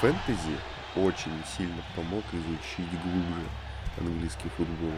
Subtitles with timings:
[0.00, 0.56] фэнтези
[0.96, 3.46] очень сильно помог изучить глубже
[3.98, 4.92] английский футбол.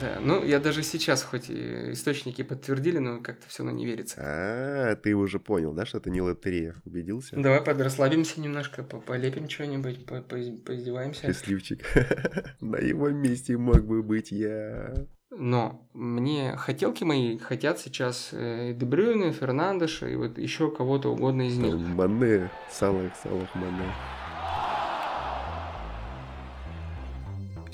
[0.00, 4.16] Да, ну я даже сейчас, хоть и источники подтвердили, но как-то все равно не верится.
[4.18, 6.74] А, ты уже понял, да, что это не лотерея?
[6.84, 7.36] Убедился?
[7.36, 11.26] Давай подрасслабимся немножко, полепим что-нибудь, поиздеваемся.
[11.26, 11.84] Счастливчик.
[12.60, 14.94] На его месте мог бы быть я.
[15.30, 21.58] Но мне хотелки мои хотят сейчас э, Дебрюйна, Фернандеша и вот еще кого-то угодно из
[21.58, 21.74] них.
[21.74, 23.84] Мане, Салах, Салах, Мане.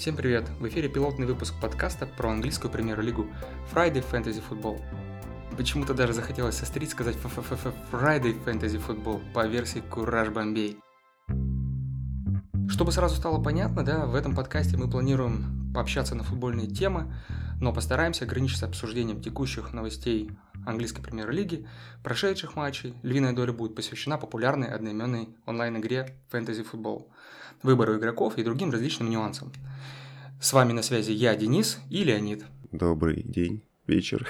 [0.02, 0.48] Всем привет!
[0.58, 3.28] В эфире пилотный выпуск подкаста про английскую премьер-лигу
[3.72, 4.82] Friday Fantasy Football.
[5.56, 10.76] Почему-то даже захотелось сострить сказать Friday Fantasy Football по версии Кураж Бомбей.
[12.68, 17.14] Чтобы сразу стало понятно, да, в этом подкасте мы планируем пообщаться на футбольные темы,
[17.60, 20.32] но постараемся ограничиться обсуждением текущих новостей
[20.66, 21.64] английской премьер-лиги,
[22.02, 22.96] прошедших матчей.
[23.04, 27.06] Львиная доля будет посвящена популярной одноименной онлайн-игре Fantasy Football,
[27.62, 29.52] выбору игроков и другим различным нюансам.
[30.40, 32.44] С вами на связи я, Денис и Леонид.
[32.72, 34.28] Добрый день вечер.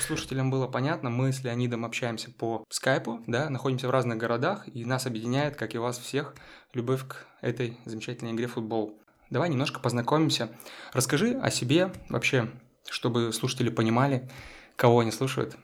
[0.00, 4.84] слушателям было понятно, мы с Леонидом общаемся по скайпу, да, находимся в разных городах, и
[4.84, 6.34] нас объединяет, как и вас всех,
[6.72, 8.98] любовь к этой замечательной игре футбол.
[9.30, 10.50] Давай немножко познакомимся.
[10.92, 12.50] Расскажи о себе вообще,
[12.90, 14.28] чтобы слушатели понимали,
[14.76, 15.56] кого они слушают.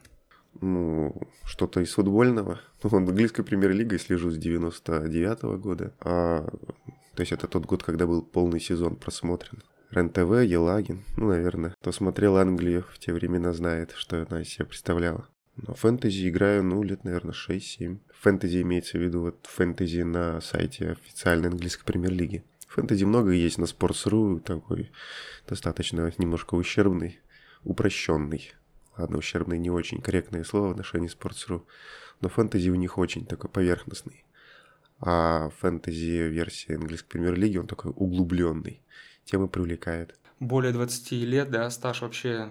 [0.60, 1.14] Ну,
[1.44, 2.60] что-то из футбольного.
[2.82, 5.92] Ну, английской премьер-лигой слежу с 99 -го года.
[6.00, 6.46] А,
[7.14, 9.62] то есть это тот год, когда был полный сезон просмотрен.
[9.90, 11.74] РЕН-ТВ, Елагин, ну, наверное.
[11.80, 15.26] Кто смотрел Англию в те времена, знает, что она из себя представляла.
[15.56, 17.98] Но фэнтези играю, ну, лет, наверное, 6-7.
[18.20, 22.44] Фэнтези имеется в виду вот фэнтези на сайте официальной английской премьер-лиги.
[22.68, 24.90] Фэнтези много есть на Sports.ru, такой
[25.48, 27.18] достаточно немножко ущербный,
[27.64, 28.52] упрощенный.
[28.98, 31.62] Ладно, ущербный не очень корректное слово в отношении Sports.ru,
[32.20, 34.24] но фэнтези у них очень такой поверхностный.
[35.00, 38.82] А фэнтези-версия английской премьер-лиги, он такой углубленный.
[39.24, 40.18] Тема привлекает.
[40.40, 42.50] Более 20 лет, да, стаж вообще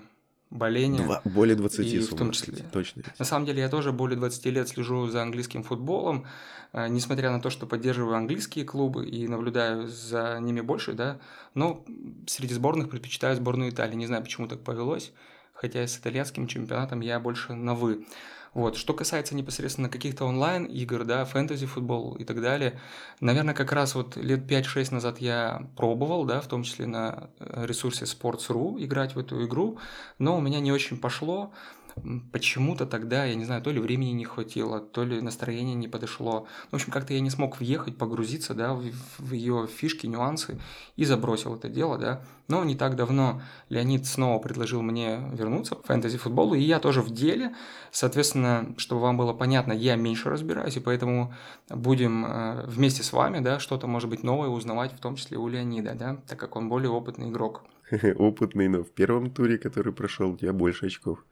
[0.50, 1.03] боления.
[1.03, 2.63] Два, более 20, и в том числе.
[2.72, 3.03] Точно.
[3.19, 6.25] На самом деле я тоже более 20 лет слежу за английским футболом,
[6.72, 11.19] э, несмотря на то, что поддерживаю английские клубы и наблюдаю за ними больше, да,
[11.53, 11.84] но
[12.28, 13.96] среди сборных предпочитаю сборную Италии.
[13.96, 15.12] Не знаю, почему так повелось,
[15.57, 18.06] хотя с итальянским чемпионатом я больше на «вы».
[18.53, 18.75] Вот.
[18.75, 22.79] Что касается непосредственно каких-то онлайн-игр, да, фэнтези-футбол и так далее,
[23.19, 27.66] наверное, как раз вот лет 5-6 назад я пробовал, да, в том числе на э,
[27.68, 29.78] ресурсе Sports.ru играть в эту игру,
[30.18, 31.51] но у меня не очень пошло,
[32.31, 36.47] почему-то тогда, я не знаю, то ли времени не хватило, то ли настроение не подошло.
[36.72, 38.84] В общем, как-то я не смог въехать, погрузиться, да, в,
[39.19, 40.59] в ее фишки, нюансы
[40.96, 42.22] и забросил это дело, да.
[42.47, 47.09] Но не так давно Леонид снова предложил мне вернуться в фэнтези-футболу, и я тоже в
[47.09, 47.53] деле.
[47.91, 51.34] Соответственно, чтобы вам было понятно, я меньше разбираюсь, и поэтому
[51.69, 55.47] будем э, вместе с вами, да, что-то, может быть, новое узнавать, в том числе у
[55.47, 57.63] Леонида, да, так как он более опытный игрок.
[58.18, 61.24] Опытный, но в первом туре, который прошел, у тебя больше очков.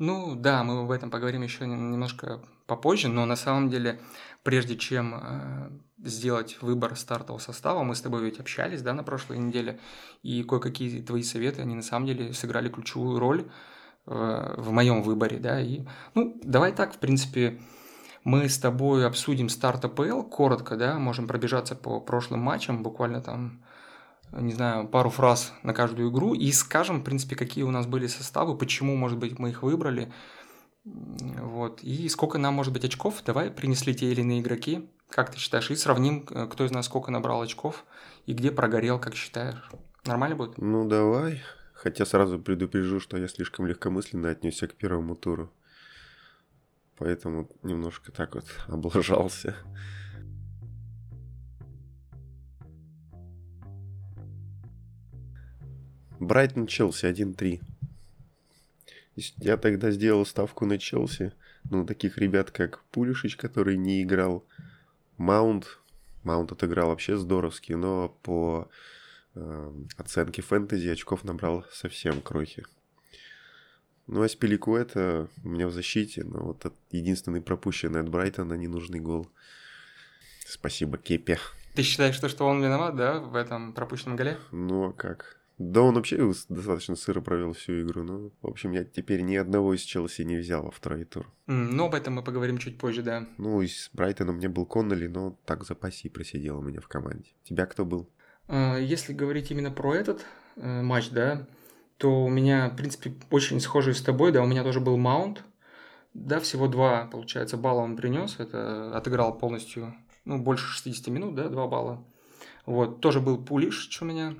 [0.00, 4.00] Ну да, мы об этом поговорим еще немножко попозже, но на самом деле,
[4.42, 9.36] прежде чем э, сделать выбор стартового состава, мы с тобой ведь общались, да, на прошлой
[9.36, 9.78] неделе,
[10.22, 13.50] и кое-какие твои советы, они на самом деле сыграли ключевую роль
[14.06, 15.84] э, в моем выборе, да, и,
[16.14, 17.60] ну, давай так, в принципе,
[18.24, 23.62] мы с тобой обсудим старт АПЛ коротко, да, можем пробежаться по прошлым матчам, буквально там
[24.32, 28.06] не знаю, пару фраз на каждую игру и скажем, в принципе, какие у нас были
[28.06, 30.12] составы, почему, может быть, мы их выбрали.
[30.84, 31.82] Вот.
[31.82, 35.70] И сколько нам, может быть, очков давай принесли те или иные игроки, как ты считаешь,
[35.70, 37.84] и сравним, э, кто из нас сколько набрал очков
[38.26, 39.70] и где прогорел, как считаешь.
[40.06, 40.58] Нормально будет?
[40.58, 41.42] Ну, давай.
[41.74, 45.52] Хотя сразу предупрежу, что я слишком легкомысленно отнесся к первому туру.
[46.96, 49.56] Поэтому немножко так вот облажался.
[56.20, 57.60] Брайтон Челси 1-3.
[59.38, 61.32] Я тогда сделал ставку на Челси.
[61.70, 64.44] Ну, таких ребят, как Пулишич, который не играл.
[65.16, 65.78] Маунт.
[66.22, 68.68] Маунт отыграл вообще здоровски, но по
[69.34, 72.66] э, оценке фэнтези очков набрал совсем крохи.
[74.06, 79.00] Ну, а Спилику это у меня в защите, но вот единственный пропущенный от Брайтона ненужный
[79.00, 79.26] гол.
[80.46, 81.38] Спасибо, Кепе.
[81.74, 84.38] Ты считаешь, что, что он виноват, да, в этом пропущенном голе?
[84.50, 85.39] Ну, а как?
[85.60, 86.16] Да, он вообще
[86.48, 88.02] достаточно сыро провел всю игру.
[88.02, 91.30] Ну, в общем, я теперь ни одного из Челси не взял во второй тур.
[91.48, 93.26] Mm, ну, об этом мы поговорим чуть позже, да.
[93.36, 96.88] Ну, из Брайтона мне был Конноли, но так в запасе и просидел у меня в
[96.88, 97.32] команде.
[97.44, 98.08] Тебя кто был?
[98.48, 100.24] А, если говорить именно про этот
[100.56, 101.46] э, матч, да,
[101.98, 105.44] то у меня, в принципе, очень схожий с тобой, да, у меня тоже был Маунт.
[106.14, 108.36] Да, всего два, получается, балла он принес.
[108.38, 112.02] Это отыграл полностью ну, больше 60 минут, да, 2 балла.
[112.64, 114.34] Вот, тоже был Пулишич у меня,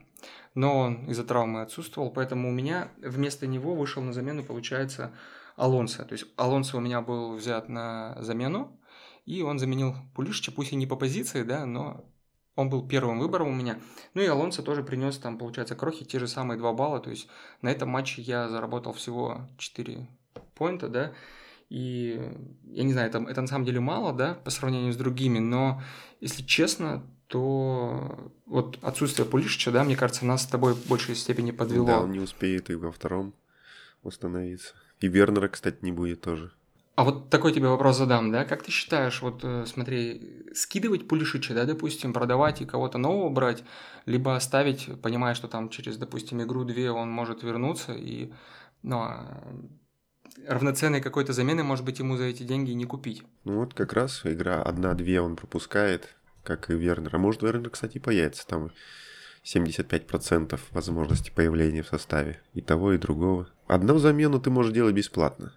[0.54, 5.12] но он из-за травмы отсутствовал, поэтому у меня вместо него вышел на замену, получается,
[5.56, 6.04] Алонсо.
[6.04, 8.80] То есть Алонсо у меня был взят на замену,
[9.26, 12.04] и он заменил Пулишича, пусть и не по позиции, да, но
[12.56, 13.78] он был первым выбором у меня.
[14.14, 17.00] Ну и Алонсо тоже принес там, получается, крохи, те же самые 2 балла.
[17.00, 17.28] То есть
[17.62, 20.08] на этом матче я заработал всего 4
[20.54, 21.12] поинта, да.
[21.68, 22.20] И
[22.64, 25.80] я не знаю, это, это на самом деле мало, да, по сравнению с другими, но
[26.20, 31.52] если честно, то вот отсутствие Пулишича, да, мне кажется, нас с тобой в большей степени
[31.52, 31.86] подвело.
[31.86, 33.34] Да, он не успеет и во втором
[34.02, 34.74] восстановиться.
[34.98, 36.50] И Вернера, кстати, не будет тоже.
[36.96, 38.44] А вот такой тебе вопрос задам, да?
[38.44, 43.62] Как ты считаешь, вот э, смотри, скидывать Пулишича, да, допустим, продавать и кого-то нового брать,
[44.06, 48.32] либо оставить, понимая, что там через, допустим, игру-две он может вернуться и,
[48.82, 49.40] ну, а
[50.48, 53.22] равноценной какой-то замены, может быть, ему за эти деньги не купить.
[53.44, 57.14] Ну вот как раз игра одна-две он пропускает, как и Вернер.
[57.14, 58.70] А может, Вернер, кстати, появится там
[59.44, 63.48] 75% возможности появления в составе и того, и другого.
[63.66, 65.54] Одну замену ты можешь делать бесплатно.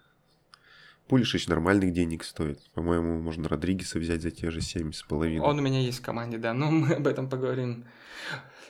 [1.08, 2.60] Пулишич нормальных денег стоит.
[2.72, 5.38] По-моему, можно Родригеса взять за те же 7,5.
[5.40, 7.84] Он у меня есть в команде, да, но мы об этом поговорим.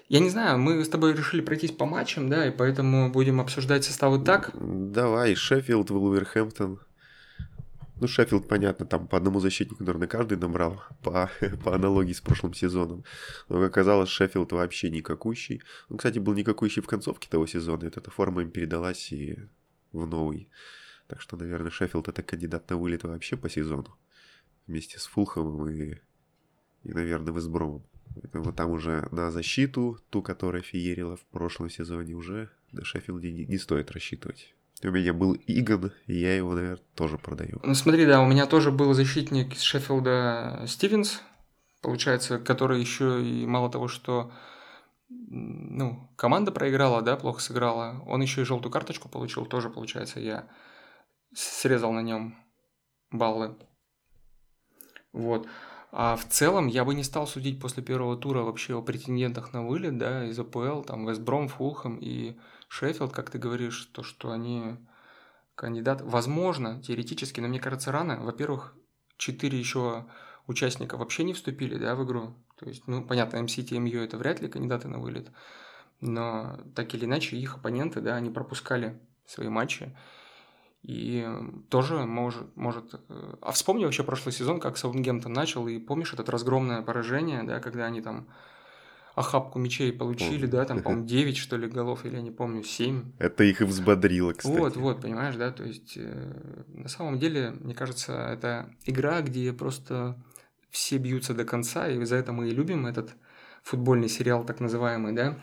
[0.08, 3.84] Я не знаю, мы с тобой решили пройтись по матчам, да, и поэтому будем обсуждать
[3.84, 4.50] составы так.
[4.54, 6.80] Давай, Шеффилд, Вулверхэмптон.
[8.00, 11.30] Ну, Шеффилд, понятно, там по одному защитнику, наверное, каждый набрал, по,
[11.62, 13.04] по аналогии с прошлым сезоном.
[13.48, 15.62] Но, как оказалось, Шеффилд вообще никакущий.
[15.88, 19.38] Он, кстати, был никакущий в концовке того сезона, и эта форма им передалась и
[19.92, 20.48] в новый.
[21.06, 23.96] Так что, наверное, Шеффилд это кандидат на вылет вообще по сезону.
[24.66, 26.00] Вместе с Фулхомом и,
[26.82, 27.84] и наверное, Весбромом.
[28.20, 33.44] Поэтому там уже на защиту, ту, которая феерила в прошлом сезоне, уже на Шеффилде не,
[33.44, 34.54] не стоит рассчитывать.
[34.84, 37.58] У меня был Игон, и я его, наверное, тоже продаю.
[37.62, 41.22] Ну смотри, да, у меня тоже был защитник из Шеффилда Стивенс,
[41.80, 44.30] получается, который еще и мало того, что
[45.08, 50.48] ну, команда проиграла, да, плохо сыграла, он еще и желтую карточку получил, тоже, получается, я
[51.34, 52.36] срезал на нем
[53.10, 53.56] баллы.
[55.12, 55.46] Вот.
[55.92, 59.64] А в целом я бы не стал судить после первого тура вообще о претендентах на
[59.64, 62.36] вылет, да, из АПЛ, там, Вестбром, Фулхэм и
[62.74, 64.76] Шеффилд, как ты говоришь, то, что они
[65.54, 66.00] кандидат.
[66.02, 68.18] Возможно, теоретически, но мне кажется, рано.
[68.20, 68.74] Во-первых,
[69.16, 70.06] четыре еще
[70.48, 72.34] участника вообще не вступили, да, в игру.
[72.58, 75.30] То есть, ну, понятно, МСТ и МЮ это вряд ли кандидаты на вылет,
[76.00, 79.96] но так или иначе их оппоненты, да, они пропускали свои матчи.
[80.82, 81.28] И
[81.70, 82.94] тоже может, может...
[83.08, 87.60] Э, а вспомни вообще прошлый сезон, как Саутгемптон начал, и помнишь этот разгромное поражение, да,
[87.60, 88.26] когда они там
[89.14, 93.12] охапку мячей получили, да, там, по-моему, 9, что ли, голов, или я не помню, 7.
[93.18, 94.56] Это их и взбодрило, кстати.
[94.56, 99.52] Вот, вот, понимаешь, да, то есть, э, на самом деле, мне кажется, это игра, где
[99.52, 100.22] просто
[100.70, 103.14] все бьются до конца, и за это мы и любим этот
[103.62, 105.38] футбольный сериал, так называемый, да.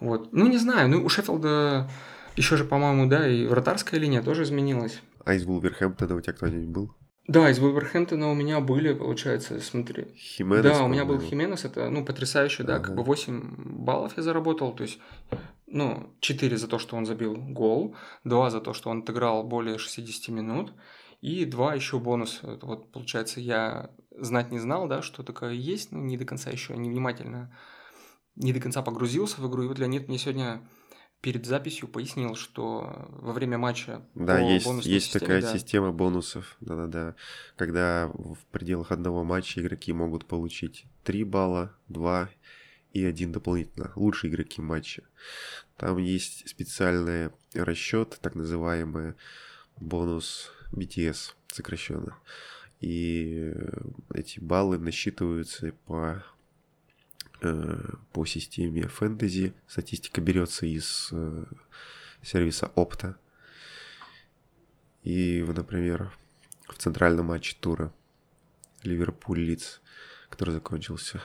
[0.00, 0.32] Вот.
[0.32, 1.90] Ну, не знаю, ну, у Шеффилда
[2.36, 5.02] еще же, по-моему, да, и вратарская линия тоже изменилась.
[5.24, 6.94] А из Вулверхэмптона у тебя кто-нибудь был?
[7.28, 10.06] Да, из Вулверхэмптона у меня были, получается, смотри.
[10.16, 12.86] Хименес, Да, у меня был Хименес, это, ну, потрясающе, да, ага.
[12.86, 14.98] как бы 8 баллов я заработал, то есть,
[15.66, 17.94] ну, 4 за то, что он забил гол,
[18.24, 20.72] 2 за то, что он отыграл более 60 минут,
[21.20, 22.40] и 2 еще бонус.
[22.42, 26.74] Вот, получается, я знать не знал, да, что такое есть, ну, не до конца еще
[26.78, 27.54] невнимательно,
[28.36, 30.62] не до конца погрузился в игру, и вот Леонид мне сегодня
[31.20, 35.52] перед записью пояснил, что во время матча да, есть, есть системе, такая да.
[35.52, 37.16] система бонусов, да-да-да,
[37.56, 42.30] когда в пределах одного матча игроки могут получить 3 балла, 2
[42.92, 43.92] и один дополнительно.
[43.96, 45.02] Лучшие игроки матча.
[45.76, 49.14] Там есть специальный расчет, так называемый
[49.76, 52.16] бонус BTS сокращенно.
[52.80, 53.52] И
[54.14, 56.37] эти баллы насчитываются по Э,
[57.40, 59.54] по системе фэнтези.
[59.66, 61.44] Статистика берется из э,
[62.22, 63.16] сервиса Opta.
[65.02, 66.12] И, например,
[66.68, 67.92] в центральном матче тура
[68.82, 69.80] Ливерпуль Лиц,
[70.28, 71.22] который закончился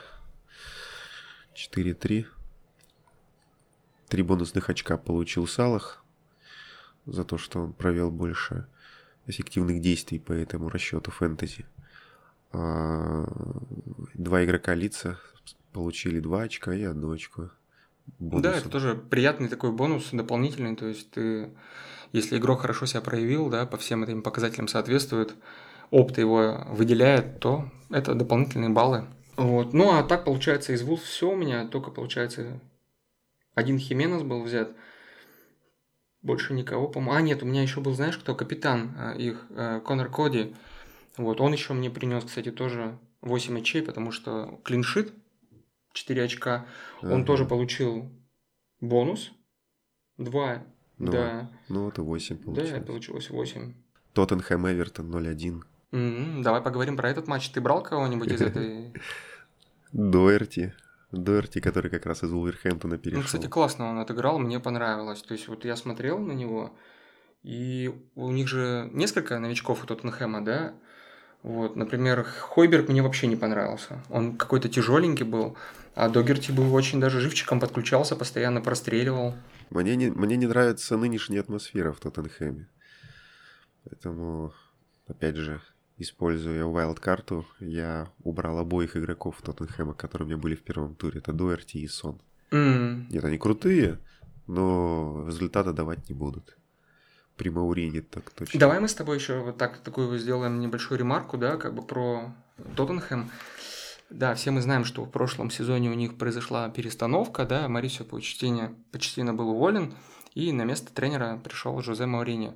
[1.54, 2.26] 4-3.
[4.08, 6.04] Три бонусных очка получил Салах
[7.06, 8.66] за то, что он провел больше
[9.26, 11.66] эффективных действий по этому расчету фэнтези.
[12.52, 13.24] А
[14.14, 15.18] два игрока лица
[15.74, 17.50] получили 2 очка и 1 очко.
[18.18, 18.42] Бонусом.
[18.42, 20.76] Да, это тоже приятный такой бонус дополнительный.
[20.76, 21.50] То есть ты,
[22.12, 25.34] если игрок хорошо себя проявил, да, по всем этим показателям соответствует,
[25.90, 29.06] опыт его выделяет, то это дополнительные баллы.
[29.36, 29.74] Вот.
[29.74, 32.60] Ну а так получается из Вулф все у меня, только получается
[33.54, 34.70] один Хименес был взят.
[36.22, 37.18] Больше никого, по-моему.
[37.18, 38.34] А, нет, у меня еще был, знаешь, кто?
[38.34, 40.54] Капитан э, их, э, Конор Коди.
[41.18, 45.12] Вот, он еще мне принес, кстати, тоже 8 очей, потому что клиншит
[45.94, 46.66] 4 очка.
[47.02, 47.24] Он Ага.
[47.24, 48.10] тоже получил
[48.80, 49.32] бонус
[50.18, 50.62] 2.
[50.98, 52.84] Ну, да, Ну, это 8 да, получилось.
[52.86, 53.74] получилось 8.
[54.12, 55.62] Тоттенхэм Эвертон 0-1.
[55.92, 57.48] М, Давай поговорим про этот матч.
[57.50, 58.92] Ты брал кого-нибудь из этой...
[59.92, 60.74] Дуэрти.
[61.12, 63.20] Дуэрти, который как раз из Вулверхэмптона перешел.
[63.20, 65.22] Ну, кстати, классно он отыграл, мне понравилось.
[65.22, 66.76] То есть вот я смотрел на него,
[67.44, 70.74] и у них же несколько новичков у Тоттенхэма, да?
[71.44, 74.02] Вот, например, Хойберг мне вообще не понравился.
[74.08, 75.58] Он какой-то тяжеленький был,
[75.94, 79.34] а Догерти был очень даже живчиком подключался, постоянно простреливал.
[79.68, 82.66] Мне не, мне не нравится нынешняя атмосфера в Тоттенхэме.
[83.84, 84.54] Поэтому,
[85.06, 85.60] опять же,
[85.98, 91.18] используя вайлд-карту, я убрал обоих игроков Тоттенхэма, которые у меня были в первом туре.
[91.18, 92.22] Это Дуэрти и Сон.
[92.52, 93.98] М, Нет, они крутые,
[94.46, 96.56] но результата давать не будут.
[97.36, 98.60] При Маурине так точно.
[98.60, 102.32] Давай мы с тобой еще вот так такую сделаем небольшую ремарку, да, как бы про
[102.76, 103.30] Тоттенхэм.
[104.10, 108.74] Да, все мы знаем, что в прошлом сезоне у них произошла перестановка, да, Марисио Почтино,
[108.92, 109.94] Почтино был уволен,
[110.34, 112.54] и на место тренера пришел Жозе Мауриньо.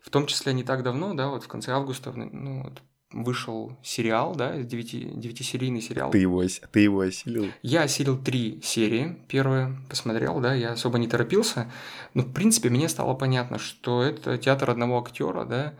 [0.00, 4.34] В том числе не так давно, да, вот в конце августа ну, вот вышел сериал,
[4.36, 6.10] да, девяти, девятисерийный сериал.
[6.10, 7.46] Ты его, ты его осилил?
[7.62, 9.18] Я осилил три серии.
[9.28, 11.70] Первую посмотрел, да, я особо не торопился.
[12.14, 15.74] Но, в принципе, мне стало понятно, что это театр одного актера, да.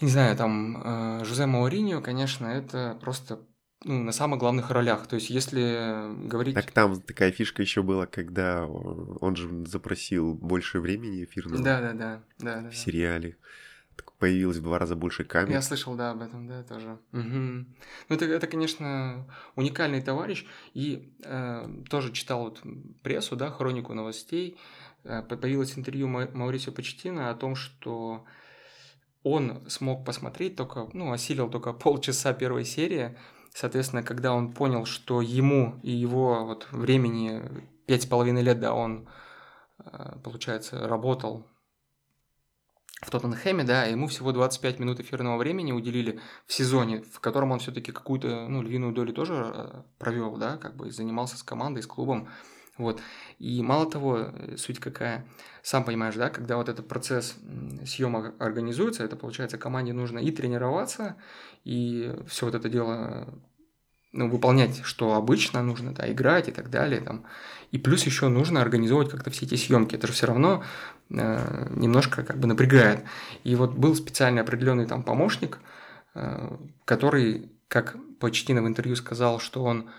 [0.00, 3.40] Не знаю, там э, Жозе Мауриньо, конечно, это просто
[3.84, 5.06] ну, на самых главных ролях.
[5.06, 6.54] То есть, если говорить...
[6.54, 11.92] Так там такая фишка еще была, когда он же запросил больше времени эфирного Да, да,
[11.92, 12.70] да, да, да.
[12.70, 13.30] в сериале.
[13.32, 13.38] Так
[14.20, 15.50] появилось в два раза больше камер.
[15.50, 16.98] Я слышал, да, об этом, да, тоже.
[17.12, 17.74] Мгм.
[18.08, 20.46] Ну, это, это, конечно, уникальный товарищ.
[20.74, 22.62] И э, тоже читал вот
[23.02, 24.56] прессу, да, хронику новостей.
[25.04, 28.24] Э, по- появилось интервью Ма- Маурисио Почтина о том, что
[29.22, 33.16] он смог посмотреть только, ну, осилил только полчаса первой серии.
[33.54, 37.42] Соответственно, когда он понял, что ему и его вот времени
[37.86, 39.08] пять с половиной лет, да, он,
[39.78, 41.46] э, получается, работал
[43.00, 47.58] в Тоттенхэме, да, ему всего 25 минут эфирного времени уделили в сезоне, в котором он
[47.58, 51.86] все-таки какую-то, ну, львиную долю тоже э, провел, да, как бы занимался с командой, с
[51.86, 52.28] клубом,
[52.76, 53.00] вот.
[53.38, 55.26] И мало того, э, суть какая,
[55.62, 60.30] сам понимаешь, да, когда вот этот процесс м, съемок организуется, это получается команде нужно и
[60.30, 61.16] тренироваться,
[61.64, 63.28] и все вот это дело
[64.12, 67.24] ну, выполнять, что обычно нужно, да, играть и так далее, там.
[67.70, 69.94] И плюс еще нужно организовывать как-то все эти съемки.
[69.94, 70.64] Это же все равно
[71.10, 73.04] э, немножко как бы напрягает.
[73.44, 75.60] И вот был специальный определенный там помощник,
[76.14, 79.90] э, который, как Почтина в интервью сказал, что он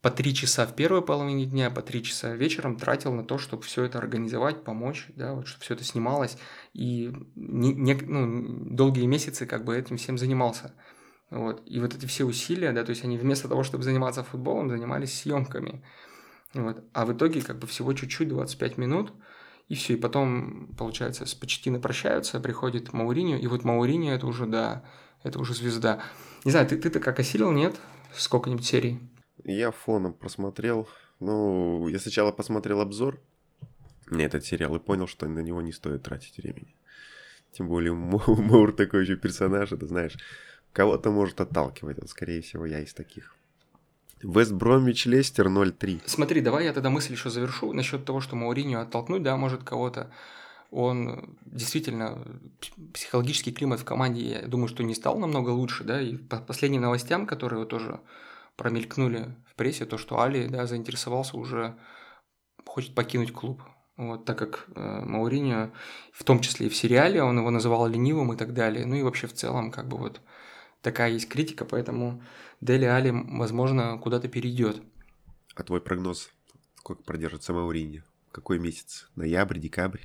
[0.00, 3.62] по три часа в первой половине дня, по три часа вечером тратил на то, чтобы
[3.62, 6.36] все это организовать, помочь, да, вот, чтобы все это снималось.
[6.74, 10.74] И не, не- ну, долгие месяцы как бы этим всем занимался.
[11.34, 11.62] Вот.
[11.66, 15.18] И вот эти все усилия, да, то есть они вместо того, чтобы заниматься футболом, занимались
[15.18, 15.82] съемками.
[16.54, 16.84] Вот.
[16.92, 19.12] А в итоге как бы всего чуть-чуть, 25 минут,
[19.68, 19.94] и все.
[19.94, 24.84] И потом, получается, с Почтино прощаются, приходит Мауриньо, и вот Мауриньо это уже, да,
[25.24, 26.04] это уже звезда.
[26.44, 27.74] Не знаю, ты, ты-то как осилил, нет?
[28.14, 29.00] Сколько-нибудь серий?
[29.42, 30.88] Я фоном просмотрел.
[31.18, 33.20] Ну, я сначала посмотрел обзор
[34.08, 36.76] на этот сериал и понял, что на него не стоит тратить времени.
[37.50, 40.16] Тем более Маур такой еще персонаж, это знаешь,
[40.74, 41.98] кого-то может отталкивать.
[41.98, 43.34] Вот, скорее всего, я из таких.
[44.22, 46.02] Вест Бромвич Лестер 0-3.
[46.06, 50.10] Смотри, давай я тогда мысль еще завершу насчет того, что Мауриньо оттолкнуть, да, может кого-то.
[50.70, 52.26] Он действительно,
[52.92, 56.80] психологический климат в команде, я думаю, что не стал намного лучше, да, и по последним
[56.80, 58.00] новостям, которые тоже
[58.56, 61.76] промелькнули в прессе, то, что Али, да, заинтересовался уже,
[62.66, 63.62] хочет покинуть клуб.
[63.96, 65.70] Вот, так как э, Мауриньо,
[66.12, 68.86] в том числе и в сериале, он его называл ленивым и так далее.
[68.86, 70.20] Ну и вообще в целом, как бы вот
[70.84, 72.22] такая есть критика, поэтому
[72.60, 74.80] Дели Али, возможно, куда-то перейдет.
[75.56, 76.30] А твой прогноз?
[76.76, 78.02] Сколько продержится Мауриньо?
[78.30, 79.08] Какой месяц?
[79.16, 80.02] Ноябрь, декабрь?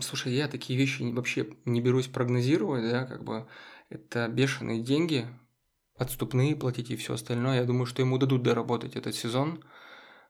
[0.00, 3.46] Слушай, я такие вещи вообще не берусь прогнозировать, да, как бы
[3.88, 5.26] это бешеные деньги,
[5.96, 7.60] отступные платить и все остальное.
[7.60, 9.64] Я думаю, что ему дадут доработать этот сезон,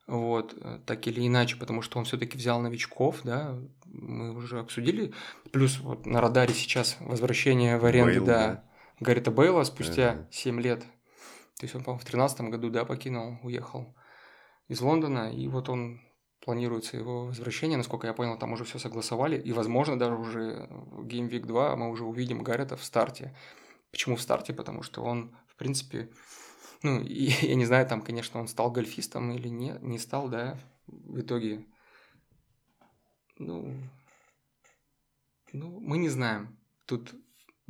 [0.06, 0.54] вот,
[0.87, 5.12] так или иначе, потому что он все-таки взял новичков, да, мы уже обсудили.
[5.52, 8.70] Плюс вот на радаре сейчас возвращение в аренду, Бейл, да, да.
[9.00, 10.28] Гаррита Бейла спустя Ага.
[10.30, 10.80] 7 лет.
[10.80, 13.95] То есть он, по-моему, в 2013 году, да, покинул, уехал
[14.69, 16.00] из Лондона, и вот он
[16.40, 21.07] планируется его возвращение, насколько я понял, там уже все согласовали, и, возможно, даже уже в
[21.07, 23.35] Game Week 2 мы уже увидим Гаррета в старте.
[23.90, 24.54] Почему в старте?
[24.54, 26.11] Потому что он, в принципе,
[26.83, 30.59] ну, и, я не знаю, там, конечно, он стал гольфистом или не, не стал, да,
[30.87, 31.66] в итоге,
[33.38, 33.75] ну,
[35.52, 36.57] ну, мы не знаем.
[36.87, 37.14] Тут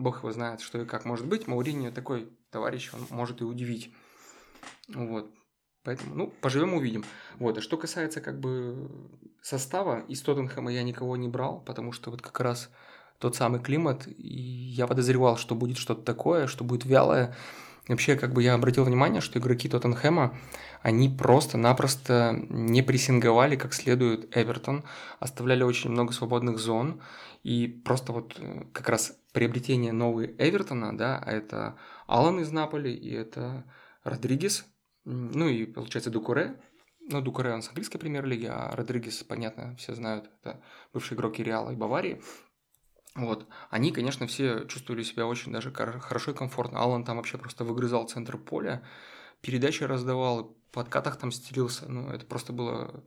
[0.00, 1.46] бог его знает, что и как может быть.
[1.46, 3.92] Мауриньо такой товарищ, он может и удивить.
[4.88, 5.30] Вот.
[5.82, 7.04] Поэтому, ну, поживем, увидим.
[7.38, 8.90] Вот, а что касается как бы
[9.40, 12.70] состава, из Тоттенхэма я никого не брал, потому что вот как раз
[13.18, 17.34] тот самый климат, и я подозревал, что будет что-то такое, что будет вялое.
[17.88, 20.38] Вообще, как бы я обратил внимание, что игроки Тоттенхэма,
[20.82, 24.84] они просто-напросто не прессинговали как следует Эвертон,
[25.18, 27.00] оставляли очень много свободных зон,
[27.42, 32.94] и просто вот э, как раз приобретение новой Эвертона, да, а это Алан из Наполи,
[32.94, 33.64] и это
[34.04, 34.66] Родригес,
[35.04, 36.60] ну и, получается, Дукуре.
[37.00, 41.70] Ну, Дукуре он с английской премьер-лиги, а Родригес, понятно, все знают, это бывший игрок Реала,
[41.70, 42.22] и Баварии.
[43.20, 43.46] Вот.
[43.68, 46.80] Они, конечно, все чувствовали себя очень даже хорошо и комфортно.
[46.80, 48.82] Алан там вообще просто выгрызал центр поля,
[49.42, 51.86] передачи раздавал, по откатах там стелился.
[51.86, 53.04] Ну, это просто было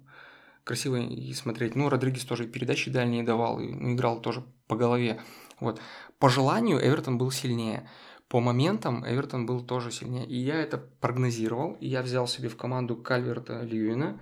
[0.64, 1.76] красиво и смотреть.
[1.76, 5.20] Ну, Родригес тоже передачи дальние давал, и ну, играл тоже по голове.
[5.60, 5.82] Вот.
[6.20, 7.90] По желанию Эвертон был сильнее.
[8.28, 10.26] По моментам Эвертон был тоже сильнее.
[10.26, 11.74] И я это прогнозировал.
[11.80, 14.20] И я взял себе в команду Кальверта Льюина,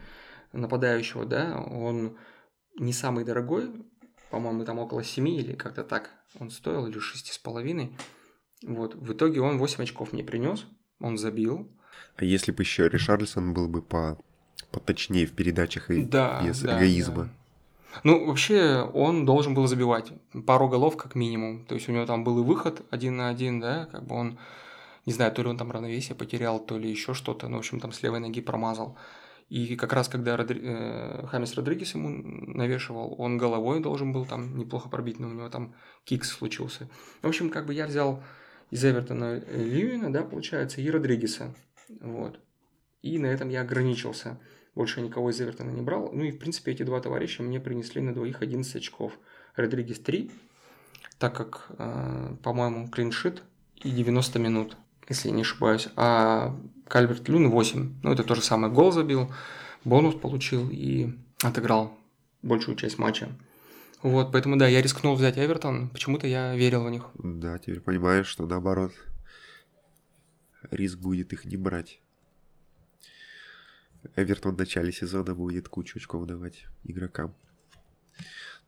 [0.53, 1.59] нападающего, да.
[1.59, 2.17] Он
[2.79, 3.71] не самый дорогой,
[4.31, 6.09] по-моему, там около 7 или как-то так
[6.39, 7.93] он стоил, или 6,5.
[8.63, 8.95] Вот.
[8.95, 10.65] В итоге он 8 очков мне принес,
[10.99, 11.69] он забил.
[12.15, 14.17] А если бы еще Ришарльсон был бы по
[14.71, 17.25] поточнее в передачах и да, без да, эгоизма?
[17.25, 17.29] Да.
[18.03, 20.13] Ну, вообще, он должен был забивать
[20.45, 21.65] пару голов как минимум.
[21.65, 24.39] То есть у него там был и выход один на один, да, как бы он,
[25.05, 27.81] не знаю, то ли он там равновесие потерял, то ли еще что-то, ну, в общем,
[27.81, 28.97] там с левой ноги промазал.
[29.51, 30.61] И как раз когда Родри...
[30.63, 35.49] э, Хамис Родригес ему навешивал, он головой должен был там неплохо пробить, но у него
[35.49, 36.87] там кикс случился.
[37.21, 38.23] В общем, как бы я взял
[38.69, 41.53] из Эвертона Льюина, да, получается, и Родригеса.
[41.99, 42.39] Вот.
[43.01, 44.39] И на этом я ограничился.
[44.73, 46.09] Больше никого из Эвертона не брал.
[46.13, 49.19] Ну и, в принципе, эти два товарища мне принесли на двоих 11 очков.
[49.57, 50.31] Родригес 3,
[51.19, 53.43] так как, э, по-моему, клиншит
[53.75, 54.77] и 90 минут,
[55.11, 55.87] если не ошибаюсь.
[55.95, 56.55] А
[56.87, 57.99] Кальверт Люн 8.
[58.03, 58.73] Ну, это тоже самое.
[58.73, 59.31] Гол забил,
[59.83, 61.97] бонус получил и отыграл
[62.41, 63.29] большую часть матча.
[64.01, 65.89] Вот, поэтому, да, я рискнул взять Эвертон.
[65.89, 67.05] Почему-то я верил в них.
[67.15, 68.93] Да, теперь понимаешь, что наоборот,
[70.71, 72.01] риск будет их не брать.
[74.15, 77.35] Эвертон в начале сезона будет кучу очков давать игрокам.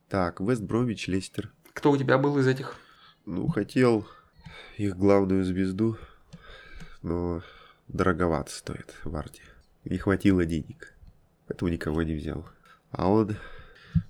[0.08, 1.52] Так, Вест Бромвич, Лестер.
[1.72, 2.76] Кто у тебя был из этих?
[3.26, 4.06] Ну, хотел
[4.76, 5.98] их главную звезду,
[7.04, 7.42] но
[7.86, 9.42] дороговато стоит Варди.
[9.84, 10.92] Не хватило денег,
[11.46, 12.44] поэтому никого не взял.
[12.90, 13.36] А он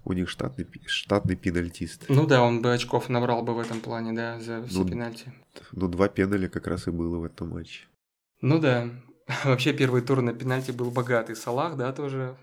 [0.04, 2.07] у них штатный, штатный пенальтист.
[2.09, 5.33] Ну да, он бы очков набрал бы в этом плане, да, за все ну, пенальти.
[5.72, 7.85] Ну, два пеналя как раз и было в этом матче.
[8.40, 8.88] Ну да,
[9.44, 11.37] Вообще первый тур на пенальти был богатый.
[11.37, 12.37] Салах, да, тоже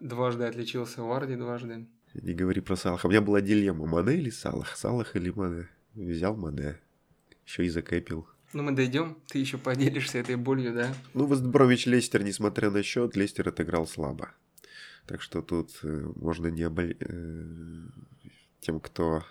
[0.00, 1.86] дважды отличился, Варди дважды.
[2.14, 3.06] Не говори про Салаха.
[3.06, 4.76] У меня была дилемма, Мане или Салах?
[4.76, 5.68] Салах или Мане?
[5.94, 6.78] Взял Мане.
[7.44, 8.26] Еще и закэпил.
[8.56, 10.94] Ну, мы дойдем, ты еще поделишься этой болью, да?
[11.12, 14.30] Ну, Вестбрович Лестер, несмотря на счет, Лестер отыграл слабо.
[15.06, 16.86] Так что тут э, можно не обол...
[16.98, 17.86] э,
[18.60, 19.24] тем, кто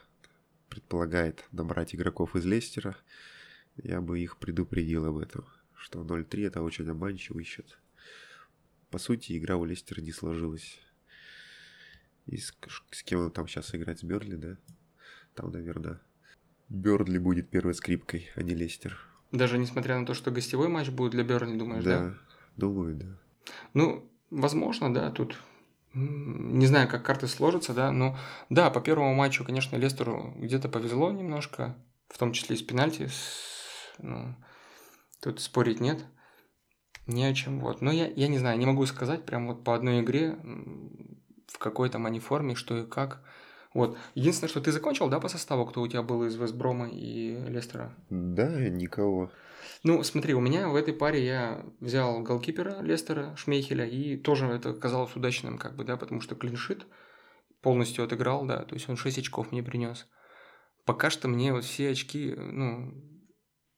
[0.69, 2.95] предполагает набрать игроков из Лестера,
[3.77, 5.45] я бы их предупредил об этом
[5.85, 7.77] что 0-3 это очень обманчивый счет.
[8.89, 10.79] По сути, игра у Лестера не сложилась.
[12.25, 12.55] И с,
[12.89, 13.99] с кем он там сейчас играть?
[13.99, 14.57] С Берли, да?
[15.35, 16.01] Там, наверное,
[16.69, 18.99] Берли будет первой скрипкой, а не Лестер.
[19.31, 21.99] Даже несмотря на то, что гостевой матч будет для Берли, думаешь, да?
[21.99, 22.13] Да,
[22.55, 23.05] думаю, да.
[23.73, 25.37] Ну, возможно, да, тут
[25.93, 28.17] не знаю, как карты сложатся, да, но
[28.49, 31.75] да, по первому матчу, конечно, Лестеру где-то повезло немножко,
[32.09, 34.35] в том числе и с пенальти, с, ну,
[35.25, 36.05] Тут спорить нет.
[37.07, 37.59] Не о чем.
[37.59, 37.81] Вот.
[37.81, 40.37] Но я, я не знаю, не могу сказать прям вот по одной игре,
[41.47, 43.23] в какой там они форме, что и как.
[43.75, 43.97] Вот.
[44.15, 47.93] Единственное, что ты закончил, да, по составу, кто у тебя был из Вестброма и Лестера?
[48.09, 49.29] Да, никого.
[49.83, 54.73] Ну, смотри, у меня в этой паре я взял голкипера Лестера, Шмейхеля, и тоже это
[54.73, 56.87] казалось удачным, как бы, да, потому что клиншит
[57.61, 60.07] полностью отыграл, да, то есть он 6 очков мне принес.
[60.85, 62.93] Пока что мне вот все очки, ну,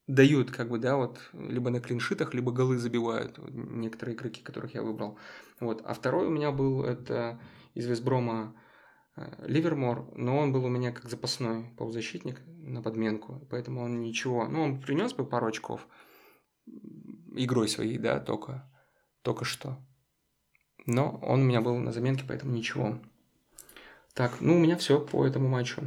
[0.05, 4.83] дают, как бы, да, вот, либо на клиншитах, либо голы забивают некоторые игроки, которых я
[4.83, 5.17] выбрал.
[5.60, 5.81] Вот.
[5.83, 7.41] А второй у меня был, это
[7.73, 8.53] из Весброма
[9.39, 14.62] Ливермор, но он был у меня как запасной полузащитник на подменку, поэтому он ничего, ну,
[14.62, 15.88] он принес бы пару очков
[17.36, 18.69] игрой своей, да, только,
[19.21, 19.77] только что.
[20.86, 22.99] Но он у меня был на заменке, поэтому ничего.
[24.13, 25.82] Так, ну, у меня все по этому матчу.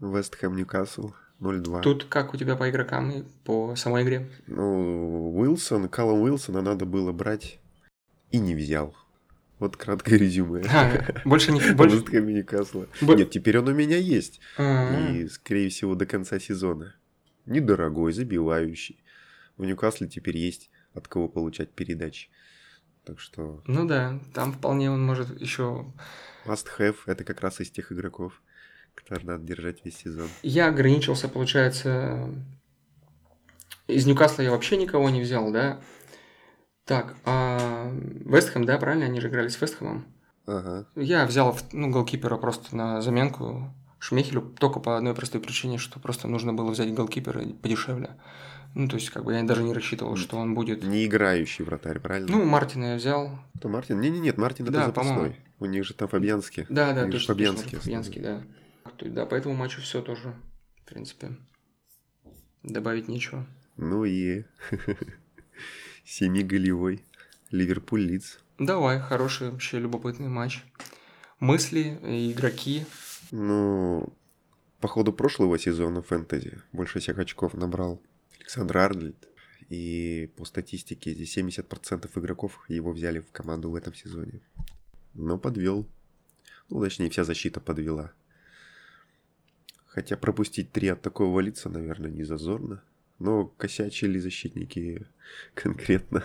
[0.00, 1.82] Вест Хэм Ньюкасл 0-2.
[1.82, 4.30] Тут как у тебя по игрокам и по самой игре?
[4.46, 7.60] Ну, Уилсон, Каллом Уилсона надо было брать
[8.30, 8.94] и не взял.
[9.64, 10.62] Вот краткое резюме.
[10.70, 11.72] А, больше не...
[11.72, 11.96] Больше...
[11.96, 12.86] Ньюкасла.
[13.00, 13.14] Бо...
[13.14, 14.38] Нет, теперь он у меня есть.
[14.58, 15.10] А-а-а.
[15.10, 16.96] И, скорее всего, до конца сезона.
[17.46, 19.02] недорогой, забивающий.
[19.56, 22.28] В Ньюкасле теперь есть от кого получать передачи.
[23.06, 23.62] Так что...
[23.66, 25.86] Ну да, там вполне он может еще...
[26.44, 28.42] Must have– это как раз из тех игроков,
[28.94, 30.28] которые надо держать весь сезон.
[30.42, 32.28] Я ограничился, получается...
[33.86, 35.80] Из Ньюкасла я вообще никого не взял, да?
[36.84, 39.06] Так, а Вестхэм, да, правильно?
[39.06, 40.06] Они же играли с Вестхэмом.
[40.46, 40.86] Ага.
[40.94, 46.28] Я взял ну, голкипера просто на заменку Шмехелю только по одной простой причине, что просто
[46.28, 48.10] нужно было взять голкипера подешевле.
[48.74, 50.82] Ну, то есть, как бы я даже не рассчитывал, что он будет...
[50.82, 52.28] Не играющий вратарь, правильно?
[52.30, 53.38] Ну, Мартина я взял.
[53.56, 54.00] Кто Мартин?
[54.00, 55.14] Не, не, нет, Мартин это Да, запасной.
[55.14, 55.36] по-моему.
[55.60, 56.66] У них же там Фабьянский.
[56.68, 57.78] Да, да, же точно, Фабьянский.
[57.78, 58.42] Фабьянский, да.
[58.98, 60.34] То есть, Да, по этому матчу все тоже,
[60.82, 61.36] в принципе.
[62.64, 63.46] Добавить нечего.
[63.76, 64.44] Ну и
[66.04, 67.02] семиголевой
[67.50, 68.38] Ливерпуль Лиц.
[68.58, 70.62] Давай, хороший, вообще любопытный матч.
[71.40, 72.84] Мысли, и игроки.
[73.30, 74.12] Ну,
[74.80, 78.00] по ходу прошлого сезона фэнтези больше всех очков набрал
[78.38, 79.28] Александр Арнольд.
[79.70, 84.40] И по статистике здесь 70% игроков его взяли в команду в этом сезоне.
[85.14, 85.88] Но подвел.
[86.68, 88.12] Ну, точнее, вся защита подвела.
[89.86, 92.82] Хотя пропустить три от такого лица, наверное, не зазорно.
[93.18, 95.06] Но косячили защитники
[95.54, 96.24] конкретно.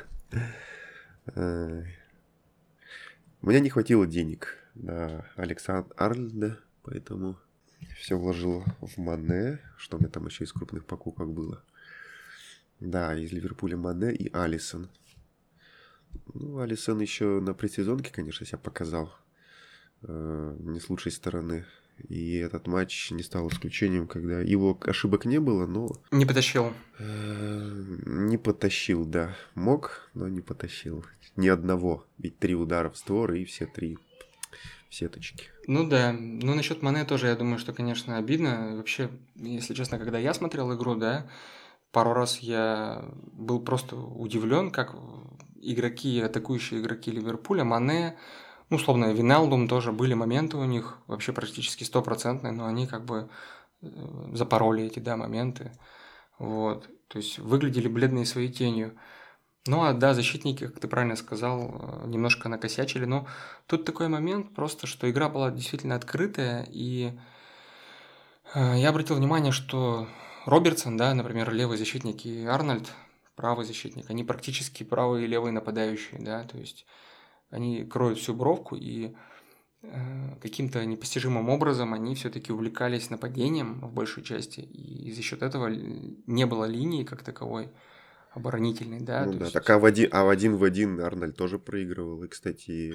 [3.41, 7.37] У меня не хватило денег на Александра Арнольда, поэтому
[7.97, 9.59] все вложил в Мане.
[9.77, 11.63] Что у меня там еще из крупных покупок было?
[12.79, 14.89] Да, из Ливерпуля Мане и Алисон.
[16.33, 19.13] Ну, Алисон еще на предсезонке, конечно, себя показал.
[20.01, 21.65] э, не с лучшей стороны.
[22.07, 26.73] И этот матч не стал исключением, когда его ошибок не было, но Не потащил.
[26.97, 29.35] э, не потащил, да.
[29.55, 31.05] Мог, но не потащил.
[31.35, 32.05] Ни одного.
[32.17, 33.97] Ведь три удара в створ и все три
[34.89, 35.45] в сеточки.
[35.67, 38.75] Ну да, ну насчет Мане тоже, я думаю, что, конечно, обидно.
[38.77, 41.29] Вообще, если честно, когда я смотрел игру, да,
[41.91, 44.95] пару раз я был просто удивлен, как
[45.61, 48.17] игроки, атакующие игроки Ливерпуля, Мане,
[48.69, 53.29] ну, условно, Виналдум тоже были моменты у них, вообще практически стопроцентные, но они как бы
[53.81, 53.87] э,
[54.33, 55.71] запороли эти, да, моменты.
[56.37, 56.87] Вот.
[57.07, 58.95] То есть выглядели бледные своей тенью.
[59.65, 63.27] Ну, а да, защитники, как ты правильно сказал, э, немножко накосячили, но
[63.65, 67.17] тут такой момент просто, что игра была действительно открытая, и
[68.53, 70.07] э, я обратил внимание, что
[70.45, 72.91] Робертсон, да, например, левый защитник, и Арнольд,
[73.35, 76.85] правый защитник, они практически правые и левые нападающие, да, то есть
[77.49, 79.13] они кроют всю бровку, и
[79.81, 85.67] э, каким-то непостижимым образом они все-таки увлекались нападением в большей части, и за счет этого
[85.67, 87.69] не было линии как таковой
[88.31, 89.25] оборонительной, да.
[89.25, 92.23] ну да, есть- так а в, один, а в один в один Арнольд тоже проигрывал.
[92.23, 92.93] И, кстати,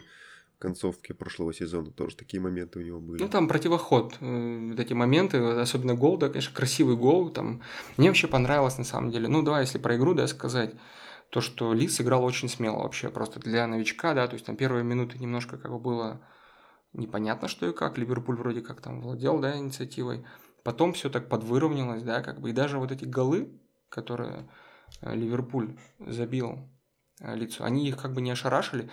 [0.57, 3.21] в концовке прошлого сезона тоже такие моменты у него были.
[3.21, 7.63] Ну, там противоход, э, вот эти моменты, особенно гол, да, конечно, красивый гол, там,
[7.97, 10.75] мне вообще понравилось, на самом деле, ну, давай, если про игру, да, сказать,
[11.35, 14.85] то, что Лиц играл очень смело вообще, просто для новичка, да, то есть там первые
[14.85, 16.21] минуты немножко как бы было
[16.93, 20.25] непонятно, что и как, Ливерпуль вроде как там владел, да, инициативой,
[20.63, 24.49] потом все так подвыровнялось, да, как бы, и даже вот эти голы, которые
[25.01, 26.71] э, Ливерпуль забил
[27.19, 28.89] э, Лицу, они их как бы не ошарашили,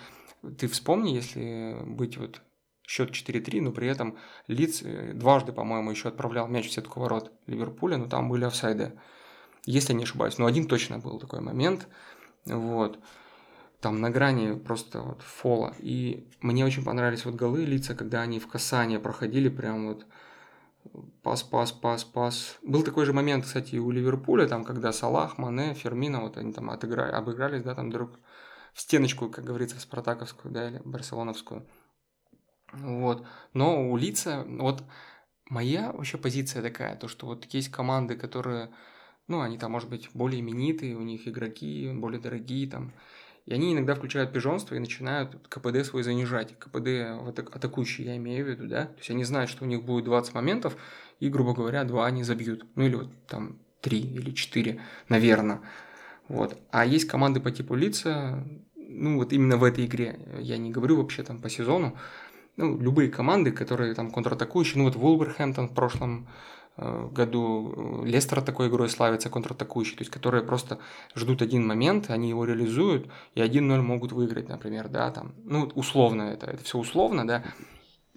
[0.58, 2.42] ты вспомни, если быть вот
[2.84, 7.30] счет 4-3, но при этом Лиц э, дважды, по-моему, еще отправлял мяч в сетку ворот
[7.46, 8.98] Ливерпуля, но там были офсайды,
[9.64, 10.38] если не ошибаюсь.
[10.38, 11.86] Но один точно был такой момент,
[12.44, 12.98] вот,
[13.80, 15.74] там на грани просто вот фола.
[15.78, 20.06] И мне очень понравились вот голы лица, когда они в касание проходили, прям вот
[21.22, 22.58] пас, пас, пас, пас.
[22.62, 26.52] Был такой же момент, кстати, и у Ливерпуля, там, когда Салах, Мане, Фермина, вот они
[26.52, 28.18] там отыграли, обыгрались, да, там друг
[28.72, 31.66] в стеночку, как говорится, в спартаковскую, да, или барселоновскую.
[32.72, 33.26] Вот.
[33.52, 34.82] Но у лица, вот
[35.48, 38.70] моя вообще позиция такая, то, что вот есть команды, которые,
[39.28, 42.92] ну, они там, может быть, более именитые, у них игроки более дорогие, там,
[43.46, 46.56] и они иногда включают пижонство и начинают КПД свой занижать.
[46.58, 46.86] КПД
[47.20, 48.86] в атак- атакующий, я имею в виду, да?
[48.86, 50.76] То есть они знают, что у них будет 20 моментов,
[51.18, 52.64] и, грубо говоря, 2 они забьют.
[52.76, 55.60] Ну или вот там 3 или 4, наверное.
[56.28, 56.56] Вот.
[56.70, 60.96] А есть команды по типу лица, ну вот именно в этой игре, я не говорю
[60.96, 61.96] вообще там по сезону,
[62.56, 66.28] ну, любые команды, которые там контратакующие, ну вот Вулверхэмптон в прошлом
[66.76, 70.78] году, э, Лестер такой игрой славится контратакующий, то есть которые просто
[71.14, 76.22] ждут один момент, они его реализуют, и 1-0 могут выиграть, например, да, там, ну, условно
[76.22, 77.44] это, это все условно, да,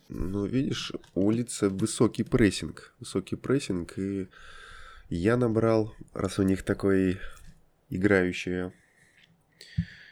[0.07, 2.93] Ну, видишь, у лица высокий прессинг.
[2.99, 4.27] Высокий прессинг, и
[5.09, 7.19] я набрал, раз у них такой
[7.89, 8.71] играющий...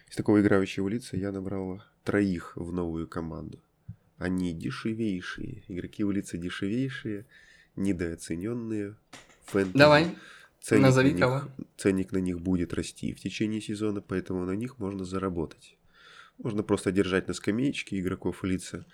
[0.10, 3.60] Из такого играющего лица я набрал троих в новую команду.
[4.18, 5.64] Они дешевейшие.
[5.68, 7.26] Игроки улицы дешевейшие,
[7.76, 8.96] недооцененные.
[9.46, 9.78] Фэнтези.
[9.78, 10.16] давай,
[10.62, 11.36] ценник Назови на кого.
[11.36, 15.78] них, ценник на них будет расти в течение сезона, поэтому на них можно заработать.
[16.38, 18.86] Можно просто держать на скамеечке игроков лица.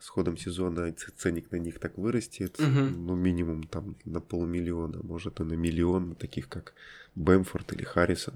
[0.00, 3.06] С ходом сезона ценник на них так вырастет, Мгм.
[3.06, 6.74] ну, минимум там на полмиллиона, может и на миллион, таких как
[7.14, 8.34] Бэмфорд или Харрисон.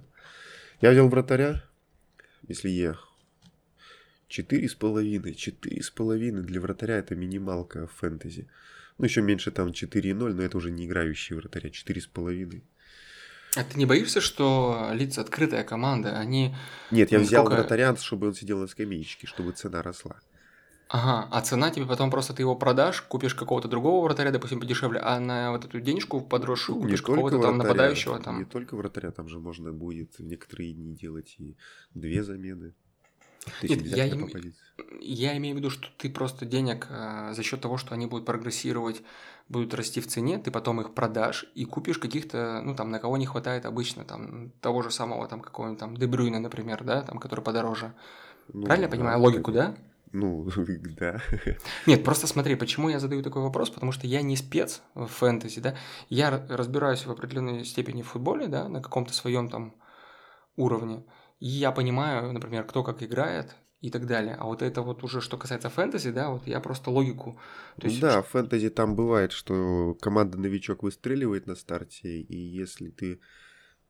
[0.81, 1.65] Я взял вратаря,
[2.47, 2.97] если я
[4.29, 5.35] Четыре с половиной.
[5.35, 8.47] Четыре с половиной для вратаря это минималка в фэнтези.
[9.01, 11.71] Ну, еще меньше там 4,0, но это уже не играющие вратаря.
[11.71, 12.63] Четыре с половиной.
[13.57, 16.55] А ты не боишься, что лица открытая команда, они...
[16.91, 20.21] Нет, я взял сколько- вратаря, чтобы он сидел на скамеечке, чтобы цена росла.
[20.89, 25.01] Ага, а цена тебе потом просто ты его продашь, купишь какого-то другого вратаря, допустим, подешевле,
[25.01, 28.45] а на вот эту денежку подросшую Ну, купишь какого-то там вратаря, нападающего Не там.
[28.45, 31.57] только вратаря, там же можно будет в некоторые дни делать и
[31.95, 32.75] две замены.
[33.63, 34.31] Нет, я им-.
[35.01, 38.27] Я имею в виду, что ты просто денег э, за счет того, что они будут
[38.27, 39.03] прогрессировать,
[39.49, 43.17] будут расти в цене, ты потом их продашь и купишь каких-то, ну там, на кого
[43.17, 47.41] не хватает обычно, там, того же самого, там, какого-нибудь там Дебрюйна, например, да, там, который
[47.41, 47.93] подороже.
[48.53, 49.75] Ну, Правильно я да, понимаю логику, да?
[50.13, 50.49] Ну,
[50.99, 51.21] да.
[51.87, 55.61] Нет, просто смотри, почему я задаю такой вопрос, потому что я не спец в фэнтези,
[55.61, 55.77] да,
[56.09, 59.75] я разбираюсь в определенной степени в футболе, да, на каком-то своем там
[60.57, 61.05] уровне,
[61.41, 65.21] и я понимаю, например, кто как играет и так далее, а вот это вот уже
[65.21, 67.41] что касается фэнтези, да, вот я просто логику,
[67.77, 73.21] то есть да, в фэнтези там бывает, что команда-новичок выстреливает на старте, и если ты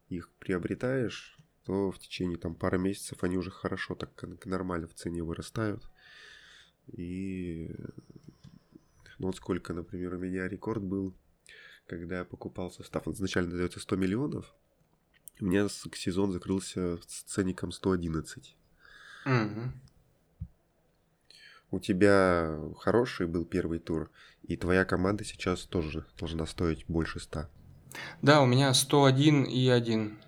[0.09, 4.11] их приобретаешь, то в течение там пары месяцев они уже хорошо так
[4.45, 5.85] нормально в цене вырастают.
[6.87, 7.71] И
[9.19, 11.15] ну вот сколько, например, у меня рекорд был,
[11.87, 13.07] когда я покупал состав.
[13.07, 14.55] Он изначально дается 100 миллионов.
[15.41, 18.57] У меня сезон закрылся с ценником 111.
[19.25, 19.73] Мгм.
[21.71, 24.11] У тебя хороший был первый тур,
[24.43, 27.47] и твоя команда сейчас тоже должна стоить больше 100.
[28.23, 30.19] Да, у меня 101 и 1.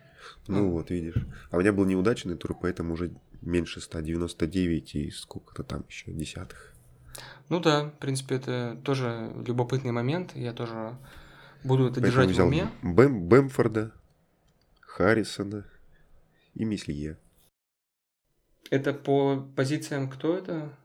[0.46, 1.26] Ну вот, видишь.
[1.50, 6.72] А у меня был неудачный тур, поэтому уже меньше 199 и сколько-то там еще десятых.
[7.48, 10.96] Ну да, в принципе, это тоже любопытный момент, я тоже
[11.64, 12.70] буду это Поэтому держать в уме.
[12.82, 13.92] Бэм, Бэмфорда,
[14.92, 15.64] Харрисона
[16.52, 17.16] и Меслие.
[18.70, 20.76] Это по позициям кто это?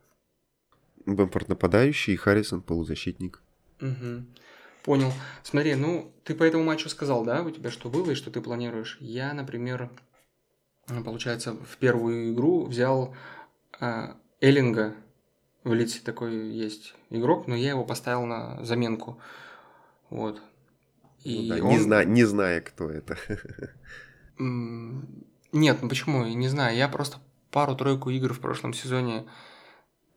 [1.06, 3.41] Бэмфорд нападающий и Харрисон полузащитник.
[3.82, 4.34] Мгм.
[4.84, 5.12] Понял.
[5.43, 8.39] Смотри, ну, ты по этому матчу сказал, да, у тебя что было и что ты
[8.39, 8.98] планируешь?
[9.02, 9.89] Я, например,
[11.04, 13.13] получается, в первую игру взял
[13.82, 14.96] э, Эллинга,
[15.65, 19.20] в лице такой есть игрок, но я его поставил на заменку.
[20.10, 20.41] Вот.
[21.28, 23.18] Ну И да, он- не, зна- не зная, кто это.
[24.40, 26.26] Нет, ну почему?
[26.26, 27.18] Не знаю, я просто
[27.52, 29.26] пару-тройку игр в прошлом сезоне,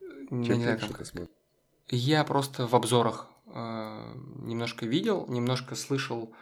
[0.01, 1.29] э, я Чем не знаю, как?
[1.89, 6.33] Я просто в обзорах э, немножко видел, немножко слышал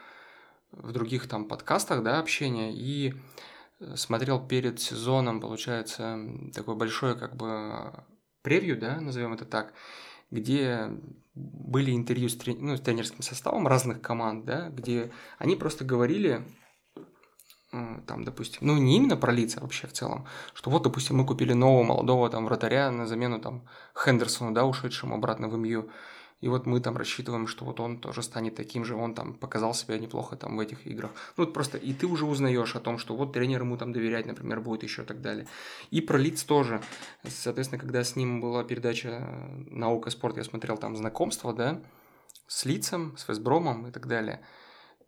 [0.71, 3.13] в других там подкастах, да, общения, и
[3.79, 6.19] э, смотрел перед сезоном, получается,
[6.53, 7.91] такое большое как бы э,
[8.41, 9.73] превью, да, назовем это так,
[10.31, 10.91] где
[11.35, 16.43] были интервью с, трен- ну, с тренерским составом разных команд, да, где они просто говорили,
[17.71, 21.25] э, там, допустим, ну, не именно про лица вообще в целом, что вот, допустим, мы
[21.25, 25.89] купили нового молодого там вратаря на замену там Хендерсону, да, ушедшему обратно в МЮ,
[26.41, 29.73] и вот мы там рассчитываем, что вот он тоже станет таким же, он там показал
[29.73, 31.11] себя неплохо там в этих играх.
[31.35, 34.25] Ну, вот просто, и ты уже узнаешь о том, что вот тренер ему там доверять,
[34.25, 35.47] например, будет еще и так далее.
[35.91, 36.81] И про лиц тоже.
[37.27, 39.27] Соответственно, когда с ним была передача
[39.69, 41.81] «Наука спорт», я смотрел там знакомство, да,
[42.47, 44.41] с лицом, с Весбромом и так далее.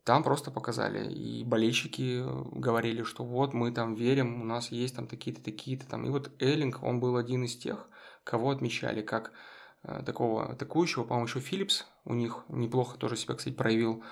[0.03, 1.13] Там просто показали.
[1.13, 6.05] И болельщики говорили, что вот мы там верим, у нас есть там такие-то, такие-то там.
[6.05, 7.87] И вот Эллинг, он был один из тех,
[8.23, 9.50] кого отмечали как э,
[10.05, 11.03] такого атакующего.
[11.03, 14.03] По-моему, еще Филлипс у них неплохо тоже себя, кстати, проявил.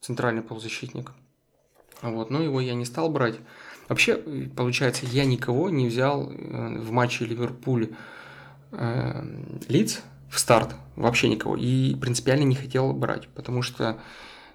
[0.00, 1.12] Центральный полузащитник.
[2.02, 3.36] Вот, но его я не стал брать.
[3.88, 7.94] Вообще, э, получается, я никого не взял э, в матче Ливерпуль
[8.72, 9.22] э,
[9.68, 11.56] лиц в старт, вообще никого.
[11.56, 13.98] И принципиально не хотел брать, потому что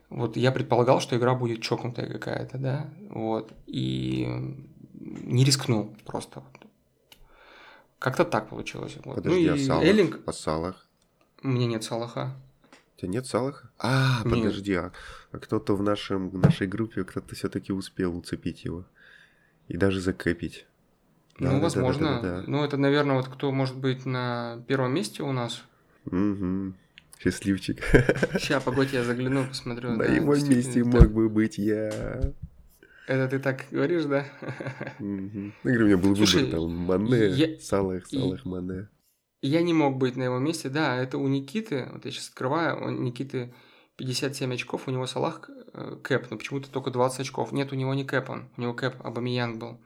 [0.09, 4.27] вот я предполагал, что игра будет чокнутая какая-то, да, вот, и
[4.93, 6.43] не рискнул просто.
[8.01, 8.97] Как-то так получилось.
[9.05, 9.17] Вот.
[9.17, 9.83] Подожди, ну а Салах?
[9.85, 10.87] Эллинг, А Салах?
[11.43, 12.33] у меня нет Салаха.
[12.97, 13.69] У тебя нет Салаха?
[13.77, 14.33] А, Нет.
[14.33, 14.91] подожди, а,
[15.31, 18.85] а кто-то в нашем, в нашей группе, кто-то все-таки успел уцепить его.
[19.67, 20.65] И даже закэпить.
[21.37, 21.61] Ну, Да-да-да-да-да-да.
[21.61, 22.43] возможно.
[22.47, 25.63] Ну, это, наверное, вот кто может быть на первом месте у нас.
[26.07, 26.73] Угу.
[27.19, 27.83] Счастливчик.
[28.39, 29.91] Сейчас, погодь, я загляну, посмотрю.
[29.91, 32.33] На да, его месте мог бы быть я.
[33.07, 34.25] Это ты так говоришь, да?
[34.99, 38.89] Ну, говорю, у меня был Слушай, выбор, там, Мане, я- Салах, Салах, Мане.
[39.41, 42.85] Я не мог быть на его месте, да, это у Никиты, вот я сейчас открываю,
[42.85, 43.53] у Никиты
[43.97, 47.51] 57 очков, у него Салах э, кэп, но почему-то только 20 очков.
[47.51, 49.79] Нет, у него не кэп он, у него кэп Абамиянг был.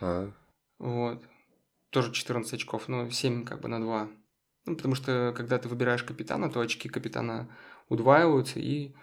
[0.00, 0.30] А,
[0.78, 1.22] Вот.
[1.90, 4.08] Тоже 14 очков, но 7 как бы на 2.
[4.66, 7.48] Ну, потому что, когда ты выбираешь капитана, то очки капитана
[7.88, 8.94] удваиваются, и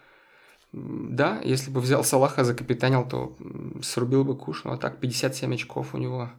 [0.72, 3.36] да, если бы взял Салаха за капитанил, то
[3.82, 6.32] срубил бы куш, ну а так 57 очков у него.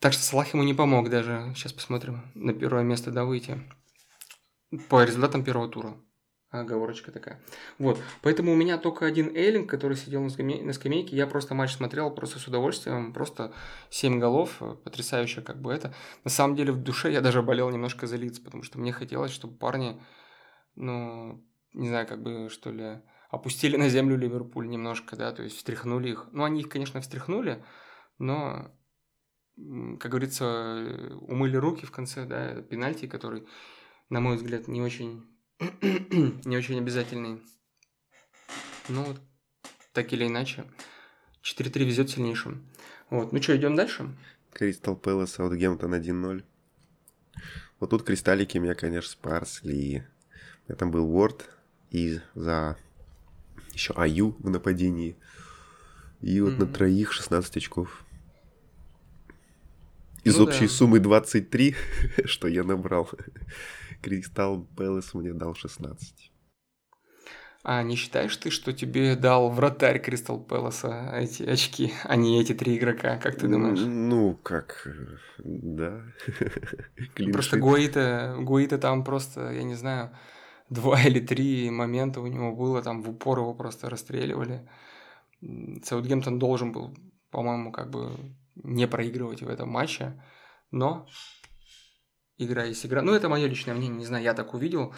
[0.00, 1.52] Так что Салах ему не помог даже.
[1.54, 3.60] Сейчас посмотрим на первое место, да, выйти.
[4.88, 5.96] По результатам первого тура.
[6.50, 7.42] Оговорочка такая.
[7.78, 8.00] Вот.
[8.22, 11.14] Поэтому у меня только один Эйлинг, который сидел на, скамей- на скамейке.
[11.14, 13.12] Я просто матч смотрел просто с удовольствием.
[13.12, 13.52] Просто
[13.90, 14.62] 7 голов.
[14.82, 15.92] Потрясающе как бы это.
[16.24, 19.32] На самом деле в душе я даже болел немножко за лиц, потому что мне хотелось,
[19.32, 20.00] чтобы парни,
[20.74, 23.00] ну, не знаю, как бы, что ли,
[23.30, 26.28] опустили на землю Ливерпуль немножко, да, то есть встряхнули их.
[26.32, 27.64] Ну, они их, конечно, встряхнули,
[28.18, 28.74] но,
[29.56, 33.46] как говорится, умыли руки в конце, да, пенальти, который,
[34.08, 35.24] на мой взгляд, не очень,
[35.60, 37.42] не очень обязательный.
[38.88, 39.20] Ну, вот,
[39.92, 40.64] так или иначе,
[41.42, 42.70] 4-3 везет сильнейшим.
[43.10, 44.16] Вот, ну что, идем дальше?
[44.52, 46.44] Кристал Пэлас, Саутгемптон 1-0.
[47.80, 50.06] Вот тут кристаллики меня, конечно, спасли.
[50.66, 51.48] У там был Уорд
[51.90, 52.76] и за
[53.72, 55.16] еще Аю в нападении.
[56.20, 56.74] И вот на Мгм.
[56.74, 58.04] троих 16 очков.
[60.24, 60.72] Из Ну общей да.
[60.72, 61.74] суммы 23,
[62.24, 63.08] что я набрал.
[64.02, 66.32] Кристал Пэлас мне дал 16.
[67.64, 72.54] А не считаешь ты, что тебе дал вратарь Кристал Пэласа эти очки, а не эти
[72.54, 73.80] три игрока, как ты думаешь?
[73.80, 76.02] Ну, как, э, да.
[77.32, 77.58] Просто.
[77.58, 80.10] Гуита, Гуита там просто, я не знаю,
[80.70, 84.68] два или три момента у него было, там в упор его просто расстреливали.
[85.84, 86.96] Саутгемптон должен был,
[87.30, 88.12] по-моему, как бы
[88.56, 90.20] не проигрывать в этом матче,
[90.70, 91.06] но
[92.38, 93.02] игра есть игра.
[93.02, 94.94] Ну, это мое личное мнение, не знаю, я так увидел.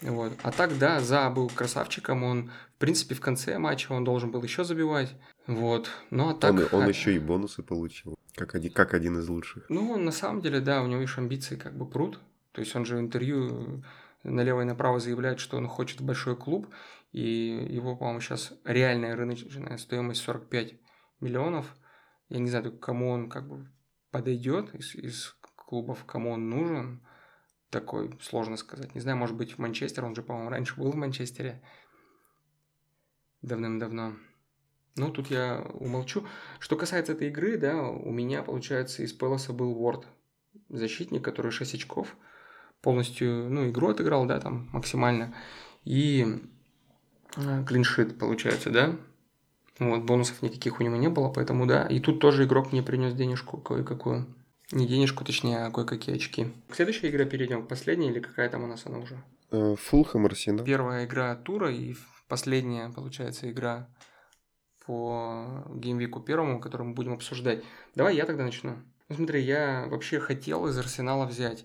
[0.00, 0.32] Вот.
[0.42, 4.42] А так, да, За был красавчиком, он, в принципе, в конце матча он должен был
[4.42, 5.14] еще забивать.
[5.46, 5.90] Вот.
[6.10, 6.54] Ну, а так...
[6.72, 8.14] Он, он еще и бонусы получил.
[8.34, 9.64] Как один, как один из лучших.
[9.68, 12.20] Ну, на самом деле, да, у него еще амбиции как бы пруд.
[12.52, 13.82] То есть он же в интервью
[14.22, 16.68] налево и направо заявляет, что он хочет большой клуб,
[17.12, 20.74] и его, по-моему, сейчас реальная рыночная стоимость 45
[21.20, 21.74] миллионов.
[22.28, 23.70] Я не знаю, кому он как бы
[24.10, 27.00] подойдет из, из клубов, кому он нужен.
[27.70, 28.94] Такой, сложно сказать.
[28.94, 31.62] Не знаю, может быть, в Манчестер, он же, по-моему, раньше был в Манчестере.
[33.42, 34.14] Давным-давно.
[34.96, 36.26] Ну, тут я умолчу.
[36.58, 40.08] Что касается этой игры, да, у меня, получается, из Пелоса был Уорд,
[40.68, 42.16] защитник, который 6 очков,
[42.82, 45.34] полностью, ну, игру отыграл, да, там, максимально,
[45.84, 46.40] и
[47.36, 48.96] э, клиншит, получается, да,
[49.78, 53.14] вот, бонусов никаких у него не было, поэтому, да, и тут тоже игрок мне принес
[53.14, 54.26] денежку кое-какую,
[54.72, 56.52] не денежку, точнее, а кое-какие очки.
[56.68, 59.22] К следующей игре перейдем, к последней, или какая там у нас она уже?
[59.50, 60.64] Фулхэм Арсенал.
[60.64, 61.94] Первая игра тура и
[62.28, 63.88] последняя, получается, игра
[64.84, 67.64] по геймвику первому, который мы будем обсуждать.
[67.94, 68.76] Давай я тогда начну.
[69.08, 71.64] Ну, смотри, я вообще хотел из Арсенала взять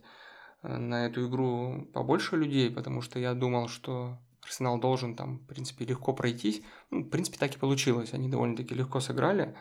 [0.63, 5.85] на эту игру побольше людей, потому что я думал, что Арсенал должен там, в принципе,
[5.85, 6.61] легко пройтись.
[6.89, 8.13] Ну, в принципе, так и получилось.
[8.13, 9.55] Они довольно-таки легко сыграли.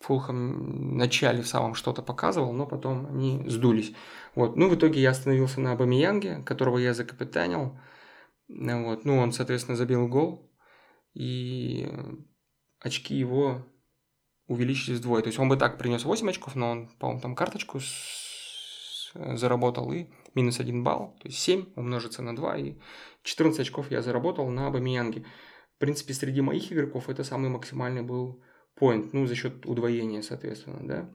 [0.00, 3.92] Фулхэм в начале в самом что-то показывал, но потом они сдулись.
[4.34, 4.56] Вот.
[4.56, 7.78] Ну, в итоге я остановился на Абамиянге, которого я закапитанил.
[8.48, 9.04] Вот.
[9.04, 10.50] ну, он, соответственно, забил гол,
[11.14, 12.14] и э,
[12.80, 13.64] очки его
[14.46, 15.22] увеличились вдвое.
[15.22, 19.92] То есть он бы так принес 8 очков, но он, по-моему, там карточку с- заработал
[19.92, 21.16] и минус 1 балл.
[21.20, 22.74] То есть 7 умножится на 2, и
[23.22, 25.24] 14 очков я заработал на Абамиянге.
[25.76, 28.42] В принципе, среди моих игроков это самый максимальный был
[28.74, 31.10] поинт, ну, за счет удвоения, соответственно, да.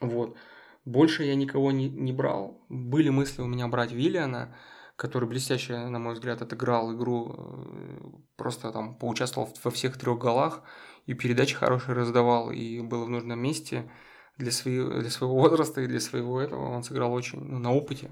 [0.00, 0.36] Вот.
[0.84, 2.64] Больше я никого не, не брал.
[2.68, 4.56] Были мысли у меня брать Виллиана,
[4.96, 8.02] который блестяще, на мой взгляд, отыграл игру, э,
[8.36, 10.62] просто там поучаствовал во всех трех голах,
[11.06, 13.90] и передачи хорошие раздавал, и был в нужном месте
[14.38, 16.68] для, своего для своего возраста и для своего этого.
[16.68, 18.10] Он сыграл очень ну, на опыте.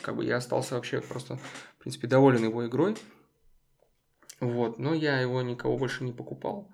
[0.00, 2.96] Как бы я остался вообще просто, в принципе, доволен его игрой.
[4.40, 6.70] Вот, но я его никого больше не покупал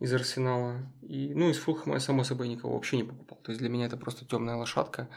[0.00, 0.76] из Арсенала.
[1.02, 3.38] И, ну, из Фулхэма я, само собой, никого вообще не покупал.
[3.42, 5.08] То есть для меня это просто темная лошадка.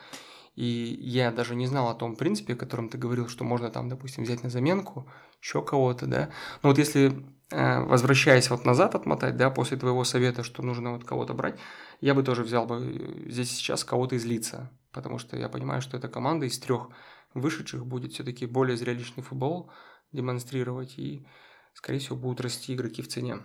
[0.59, 3.87] И я даже не знал о том принципе, о котором ты говорил, что можно там,
[3.87, 5.09] допустим, взять на заменку
[5.41, 6.31] еще кого-то, да.
[6.61, 11.05] Но вот если, э, возвращаясь вот назад отмотать, да, после твоего совета, что нужно вот
[11.05, 11.57] кого-то брать,
[12.01, 14.69] я бы тоже взял бы здесь сейчас кого-то из лица.
[14.91, 16.89] Потому что я понимаю, что эта команда из трех
[17.33, 19.71] вышедших будет все-таки более зрелищный футбол
[20.11, 20.99] демонстрировать.
[20.99, 21.25] И,
[21.73, 23.37] скорее всего, будут расти игроки в цене.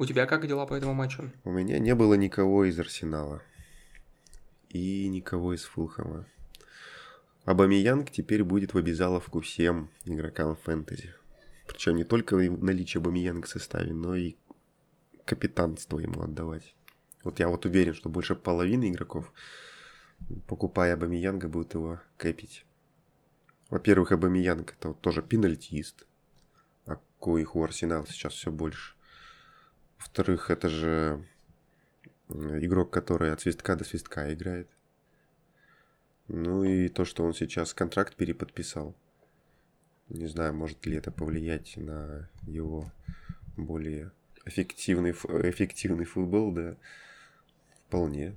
[0.00, 1.30] У тебя как дела по этому матчу?
[1.44, 3.42] У меня не было никого из Арсенала.
[4.70, 6.26] И никого из Фулхэма.
[7.44, 11.12] Абамиянг теперь будет в обязаловку всем игрокам фэнтези.
[11.66, 14.36] Причем не только наличие Абамиянга в составе, но и
[15.24, 16.74] капитанство ему отдавать.
[17.24, 19.32] Вот я вот уверен, что больше половины игроков,
[20.46, 22.64] покупая Абамиянга, будут его кэпить.
[23.70, 26.06] Во-первых, Абамиянг это тоже пенальтист,
[26.86, 28.94] а коих у Арсенала сейчас все больше.
[29.98, 31.26] Во-вторых, это же
[32.30, 34.68] игрок, который от свистка до свистка играет.
[36.28, 38.94] Ну и то, что он сейчас контракт переподписал.
[40.08, 42.90] Не знаю, может ли это повлиять на его
[43.56, 44.12] более
[44.44, 46.76] эффективный, эффективный футбол, да.
[47.86, 48.34] Вполне.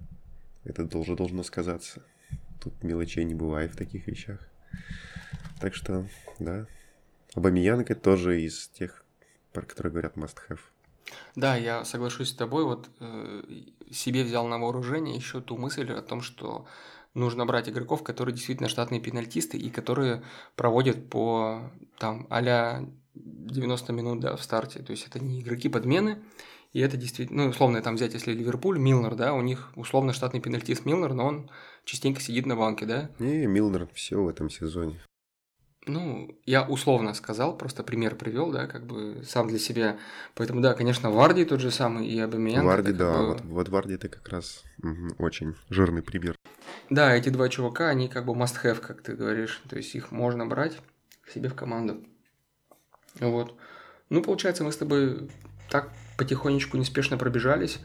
[0.63, 2.03] Это тоже должно сказаться.
[2.61, 4.39] Тут мелочей не бывает в таких вещах.
[5.59, 6.07] Так что,
[6.39, 6.67] да.
[7.35, 9.03] Абамиянка тоже из тех,
[9.51, 10.59] про которые говорят must have.
[11.35, 12.63] Да, я соглашусь с тобой.
[12.63, 13.43] Вот э,
[13.91, 16.65] себе взял на вооружение еще ту мысль о том, что
[17.13, 20.23] нужно брать игроков, которые действительно штатные пенальтисты и которые
[20.55, 22.85] проводят по там а
[23.15, 24.79] 90 минут да, в старте.
[24.79, 26.23] То есть это не игроки подмены,
[26.73, 30.41] и это действительно, ну, условно там взять, если Ливерпуль, Милнер, да, у них условно штатный
[30.41, 31.51] пенальтист Милнер, но он
[31.85, 33.11] частенько сидит на банке, да?
[33.19, 34.99] Не, Милнер все в этом сезоне.
[35.85, 39.97] Ну, я условно сказал, просто пример привел, да, как бы сам для себя.
[40.33, 42.65] Поэтому, да, конечно, Варди тот же самый и Абамиян.
[42.65, 43.27] Варди, да, бы...
[43.27, 46.35] вот, вот Варди это как раз угу, очень жирный пример.
[46.89, 49.61] Да, эти два чувака, они как бы must have, как ты говоришь.
[49.69, 50.79] То есть их можно брать
[51.21, 52.03] к себе в команду.
[53.19, 53.57] Вот.
[54.09, 55.29] Ну, получается, мы с тобой
[55.69, 57.79] так потихонечку, неспешно пробежались.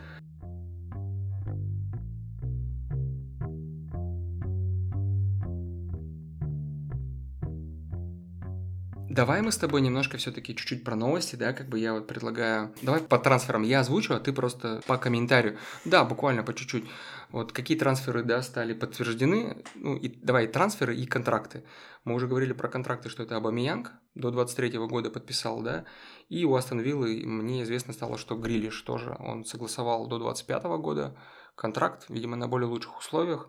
[9.18, 12.72] Давай мы с тобой немножко все-таки чуть-чуть про новости, да, как бы я вот предлагаю.
[12.82, 15.58] Давай по трансферам я озвучу, а ты просто по комментарию.
[15.84, 16.84] Да, буквально по чуть-чуть.
[17.32, 19.64] Вот какие трансферы, да, стали подтверждены.
[19.74, 21.64] Ну, и давай трансферы и контракты.
[22.04, 25.84] Мы уже говорили про контракты, что это Абамиянг до 23 года подписал, да.
[26.28, 29.16] И у Астон Виллы мне известно стало, что Грилиш тоже.
[29.18, 31.16] Он согласовал до 25 года
[31.56, 33.48] контракт, видимо, на более лучших условиях.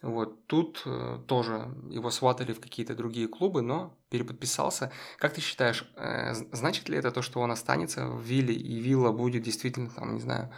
[0.00, 4.92] Вот тут э, тоже его сватали в какие-то другие клубы, но переподписался.
[5.18, 9.10] Как ты считаешь, э, значит ли это то, что он останется в Вилле и Вилла
[9.10, 10.52] будет действительно, там, не знаю,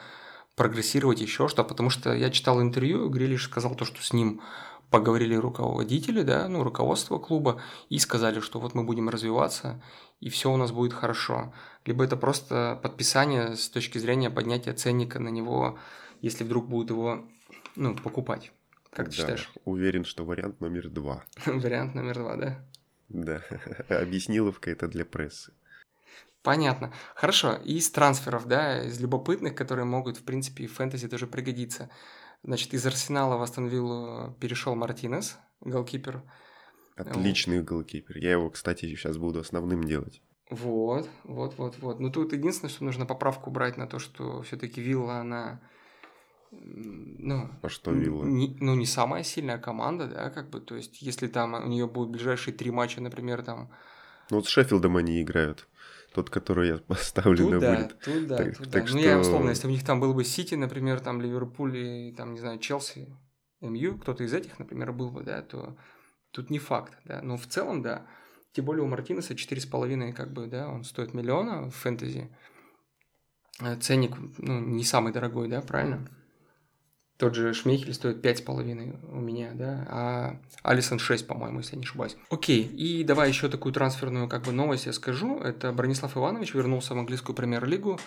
[0.57, 1.65] прогрессировать еще что?
[1.65, 4.43] Потому что я читал интервью, Грилиш сказал то, что с ним
[4.91, 9.83] поговорили руководители, да, ну, руководство клуба, и сказали, что вот мы будем развиваться,
[10.19, 11.55] и все у нас будет хорошо.
[11.87, 15.79] Либо это просто подписание с точки зрения поднятия ценника на него,
[16.21, 17.25] если вдруг будут его,
[17.77, 18.53] ну, покупать.
[18.91, 19.51] Как ты да, считаешь?
[19.65, 21.25] Уверен, что вариант номер два.
[21.47, 22.67] Вариант номер два, да?
[23.09, 23.43] Да.
[23.89, 25.53] Объясниловка это для прессы.
[26.43, 26.93] Понятно.
[27.15, 27.55] Хорошо.
[27.65, 31.91] Из трансферов, да, из любопытных, которые могут, в принципе, в фэнтези тоже пригодиться.
[32.43, 36.23] Значит, из Арсенала в Астон Виллу перешел Мартинес, голкипер.
[36.97, 37.67] Отличный вот.
[37.67, 38.17] голкипер.
[38.17, 40.23] Я его, кстати, сейчас буду основным делать.
[40.49, 42.01] Вот, вот, вот, вот.
[42.01, 45.61] Ну, тут единственное, что нужно поправку брать на то, что все-таки Вилла, она
[46.53, 48.25] ну, а что Вилла?
[48.25, 51.87] Не, ну, не самая сильная команда, да, как бы, то есть, если там у нее
[51.87, 53.71] будут ближайшие три матча, например, там...
[54.31, 55.69] Ну, вот с Шеффилдом они играют.
[56.13, 57.99] Тот, который я поставлю тут на да, будет.
[58.01, 58.87] Тут да, так, тут так да.
[58.89, 58.97] Что...
[58.97, 62.33] Ну, я условно, если у них там был бы Сити, например, там Ливерпуль и, там,
[62.35, 63.17] не знаю, Челси,
[63.61, 65.77] МЮ, кто-то из этих, например, был бы, да, то
[66.33, 67.23] тут не факт, да.
[67.23, 68.07] Но в целом, да,
[68.53, 72.29] тем более у Мартинеса 4,5, как бы, да, он стоит миллиона в фэнтези.
[73.81, 76.09] Ценник, ну, не самый дорогой, да, правильно?
[77.21, 81.85] Тот же Шмейхель стоит 5,5 у меня, да, а Алисон 6, по-моему, если я не
[81.85, 82.17] ошибаюсь.
[82.31, 85.39] Окей, и давай еще такую трансферную как бы новость я скажу.
[85.39, 88.01] Это Бронислав Иванович вернулся в английскую премьер-лигу.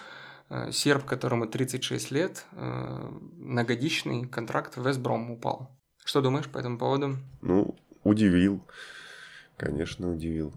[0.50, 5.70] Э, серб, которому 36 лет, э, многодичный контракт в Вестбром упал.
[6.04, 7.18] Что думаешь по этому поводу?
[7.42, 8.66] Ну, удивил.
[9.58, 10.56] Конечно, удивил.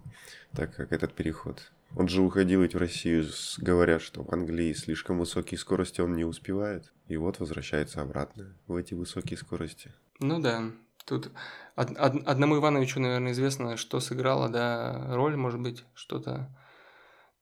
[0.53, 1.73] Так как этот переход.
[1.97, 3.25] Он же уходил ведь в Россию,
[3.57, 6.93] говоря, что в Англии слишком высокие скорости он не успевает.
[7.09, 9.95] И вот возвращается обратно в эти высокие скорости.
[10.21, 10.73] Ну да,
[11.07, 11.31] тут
[11.75, 16.55] од- од- одному Ивановичу, наверное, известно, что сыграла, да, роль, может быть, что-то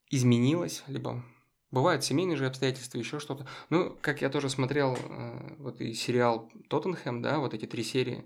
[0.08, 1.24] изменилось, либо
[1.72, 3.48] бывают семейные же обстоятельства, еще что-то.
[3.70, 8.24] Ну, как я тоже смотрел, э, вот и сериал «Тоттенхэм», да, вот эти три серии,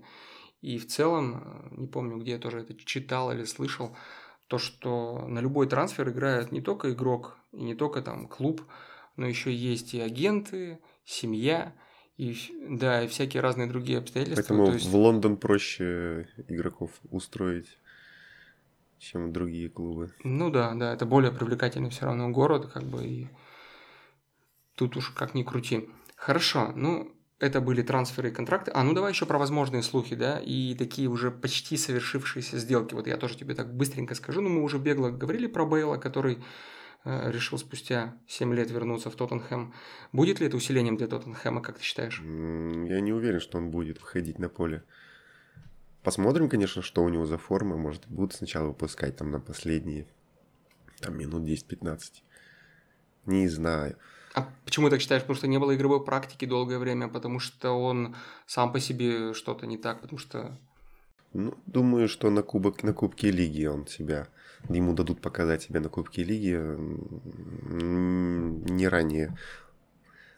[0.61, 3.95] и в целом, э, не помню, где я тоже это читал или слышал,
[4.49, 8.63] то, что на любой трансфер играет не только игрок и не только там клуб,
[9.15, 11.75] но еще есть и агенты, семья,
[12.17, 12.35] и,
[12.67, 14.41] да, и всякие разные другие обстоятельства.
[14.41, 14.87] Поэтому есть...
[14.87, 17.77] в Лондон проще игроков устроить,
[18.97, 20.15] чем другие клубы.
[20.23, 23.27] Ну да, да, это более привлекательный все равно город, как бы, и
[24.73, 25.87] тут уж как ни крути.
[26.15, 28.71] Хорошо, ну, это были трансферы и контракты.
[28.73, 32.93] А, ну давай еще про возможные слухи, да, и такие уже почти совершившиеся сделки.
[32.93, 36.39] Вот я тоже тебе так быстренько скажу, но мы уже бегло говорили про Бейла, который
[37.05, 39.73] э, решил спустя 7 лет вернуться в Тоттенхэм.
[40.11, 42.19] Будет ли это усилением для Тоттенхэма, как ты считаешь?
[42.19, 44.83] Я не уверен, что он будет выходить на поле.
[46.03, 47.77] Посмотрим, конечно, что у него за форма.
[47.77, 50.07] Может, будут сначала выпускать там на последние
[50.99, 51.99] там, минут 10-15.
[53.27, 53.97] Не знаю.
[54.33, 55.23] А почему так считаешь?
[55.23, 58.15] Потому что не было игровой практики долгое время, потому что он
[58.45, 60.57] сам по себе что-то не так, потому что...
[61.33, 64.27] Ну, думаю, что на, кубок, на Кубке Лиги он себя...
[64.67, 66.53] Ему дадут показать себя на Кубке Лиги
[67.71, 69.27] не ранее.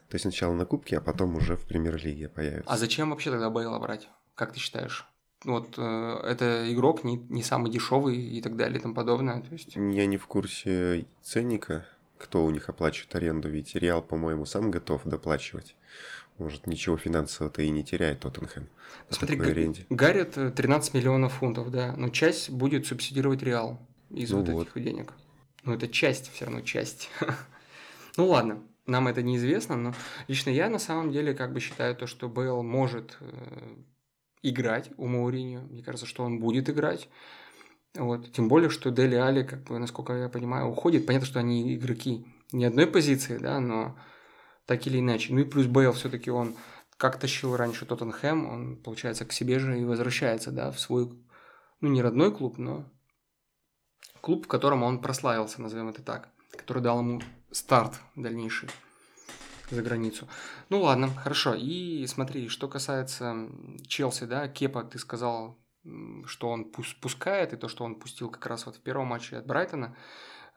[0.09, 2.69] То есть сначала на Кубке, а потом уже в Премьер-лиге появится.
[2.69, 4.09] А зачем вообще тогда Бейла брать?
[4.35, 5.07] Как ты считаешь?
[5.43, 9.41] Вот э, это игрок не, не самый дешевый и так далее и тому подобное.
[9.41, 9.75] То есть...
[9.75, 11.87] Я не в курсе ценника
[12.21, 15.75] кто у них оплачивает аренду, ведь Реал, по-моему, сам готов доплачивать.
[16.37, 18.67] Может, ничего финансового-то и не теряет Тоттенхэм.
[19.09, 19.85] Смотри, аренде.
[19.89, 24.83] Гаррет 13 миллионов фунтов, да, но часть будет субсидировать Реал из ну вот, вот этих
[24.83, 25.13] денег.
[25.63, 27.09] Ну, это часть, все равно часть.
[28.17, 29.93] ну, ладно, нам это неизвестно, но
[30.27, 33.75] лично я на самом деле как бы считаю то, что Бейл может э,
[34.41, 35.61] играть у Мауриньо.
[35.61, 37.07] Мне кажется, что он будет играть.
[37.95, 38.31] Вот.
[38.31, 41.05] Тем более, что Дели Али, как бы, насколько я понимаю, уходит.
[41.05, 43.97] Понятно, что они игроки не одной позиции, да, но
[44.65, 45.33] так или иначе.
[45.33, 46.55] Ну и плюс Бейл все-таки он
[46.97, 51.09] как тащил раньше Тоттенхэм, он, получается, к себе же и возвращается, да, в свой,
[51.79, 52.85] ну, не родной клуб, но
[54.21, 57.19] клуб, в котором он прославился, назовем это так, который дал ему
[57.51, 58.69] старт дальнейший
[59.71, 60.27] за границу.
[60.69, 61.55] Ну ладно, хорошо.
[61.55, 63.49] И смотри, что касается
[63.87, 65.57] Челси, да, Кепа, ты сказал,
[66.25, 69.47] что он пускает, и то, что он пустил как раз вот в первом матче от
[69.47, 69.95] Брайтона,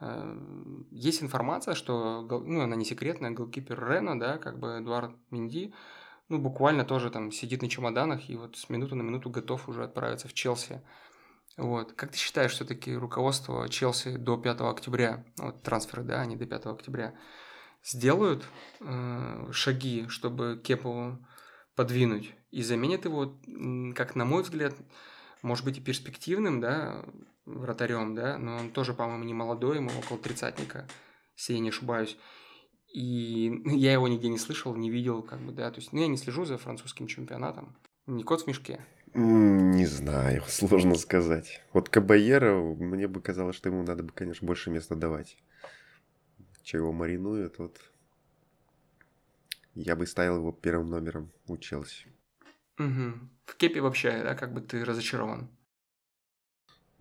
[0.01, 5.73] э, есть информация, что, ну, она не секретная, голкипер Рена, да, как бы Эдуард Минди,
[6.29, 9.85] ну, буквально тоже там сидит на чемоданах и вот с минуты на минуту готов уже
[9.85, 10.83] отправиться в Челси.
[11.57, 11.93] Вот.
[11.93, 16.67] Как ты считаешь, все-таки руководство Челси до 5 октября, вот трансферы, да, они до 5
[16.67, 17.15] октября,
[17.83, 18.45] сделают
[18.81, 21.19] э, шаги, чтобы Кепу
[21.77, 23.37] подвинуть и заменят его,
[23.95, 24.75] как на мой взгляд,
[25.45, 27.05] может быть и перспективным, да,
[27.45, 30.89] вратарем, да, но он тоже, по-моему, не молодой, ему около тридцатника,
[31.37, 32.17] если я не ошибаюсь.
[32.93, 36.07] И я его нигде не слышал, не видел, как бы, да, то есть, ну, я
[36.07, 37.77] не слежу за французским чемпионатом.
[38.07, 38.81] Не кот в мешке.
[39.13, 41.61] Не знаю, сложно сказать.
[41.75, 45.37] Вот Кабаера, мне бы казалось, что ему надо бы, конечно, больше места давать.
[46.63, 47.79] Чего маринует, вот
[49.75, 52.07] я бы ставил его первым номером у Челси.
[52.79, 53.34] Угу.
[53.45, 55.49] В Кепе вообще, да, как бы ты разочарован?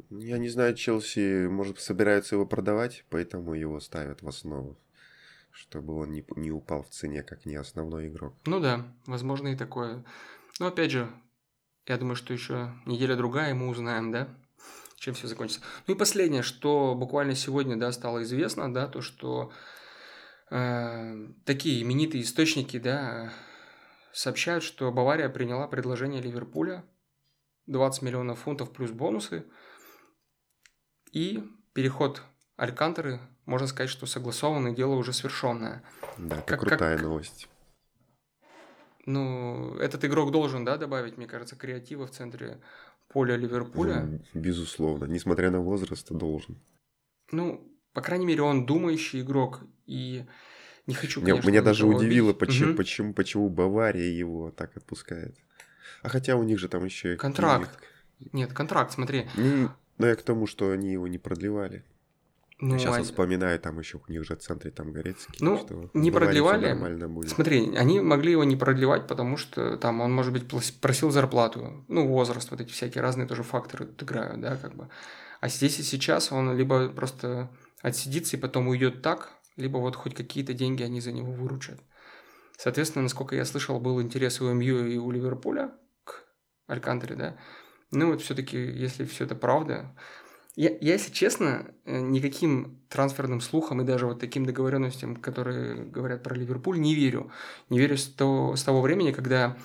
[0.09, 4.77] Я не знаю, Челси, может, собираются его продавать, поэтому его ставят в основу,
[5.51, 8.35] чтобы он не, не упал в цене, как не основной игрок.
[8.45, 10.03] Ну да, возможно и такое.
[10.59, 11.09] Но опять же,
[11.87, 14.29] я думаю, что еще неделя-другая, и мы узнаем, да,
[14.97, 15.61] чем все закончится.
[15.87, 19.51] Ну и последнее, что буквально сегодня, да, стало известно, да, то, что
[20.49, 23.33] э, такие именитые источники, да,
[24.14, 26.86] сообщают, что Бавария приняла предложение Ливерпуля
[27.68, 29.45] 20 миллионов фунтов плюс бонусы.
[31.11, 31.43] И
[31.74, 32.22] переход
[32.55, 35.84] Алькантеры, можно сказать, что согласованное дело уже свершенное.
[36.18, 37.05] Да, это как, крутая как...
[37.05, 37.49] новость.
[39.05, 42.61] Ну, этот игрок должен, да, добавить, мне кажется, креатива в центре
[43.09, 44.22] поля Ливерпуля.
[44.34, 46.61] Безусловно, несмотря на возраст, должен.
[47.32, 50.26] Ну, по крайней мере, он думающий игрок, и
[50.88, 52.77] не хочу, конечно, Меня даже удивило, почему, угу.
[52.77, 55.36] почему, почему Бавария его так отпускает.
[56.01, 57.15] А хотя у них же там еще...
[57.15, 57.69] Контракт.
[58.31, 59.27] Нет, контракт, смотри.
[59.36, 61.84] Ну, но я к тому, что они его не продлевали.
[62.59, 63.03] Ну, Сейчас а...
[63.03, 65.36] вспоминаю, там еще у них же в центре там Горецкий.
[65.39, 66.67] Ну, что не продлевали.
[66.67, 67.29] Нормально будет.
[67.29, 70.47] Смотри, они могли его не продлевать, потому что там он, может быть,
[70.79, 71.84] просил зарплату.
[71.88, 74.88] Ну, возраст, вот эти всякие разные тоже факторы тут играют, да, как бы.
[75.41, 77.49] А здесь и сейчас он либо просто
[77.81, 81.79] отсидится и потом уйдет так, либо вот хоть какие-то деньги они за него выручат.
[82.57, 85.71] Соответственно, насколько я слышал, был интерес у МЮ, и у Ливерпуля
[86.03, 86.23] к
[86.67, 87.37] Алькантере, да.
[87.91, 89.95] Ну вот все-таки, если все это правда,
[90.55, 96.21] я, я, если честно, э, никаким трансферным слухам и даже вот таким договоренностям, которые говорят
[96.21, 97.31] про Ливерпуль, не верю.
[97.69, 99.57] Не верю с того, с того времени, когда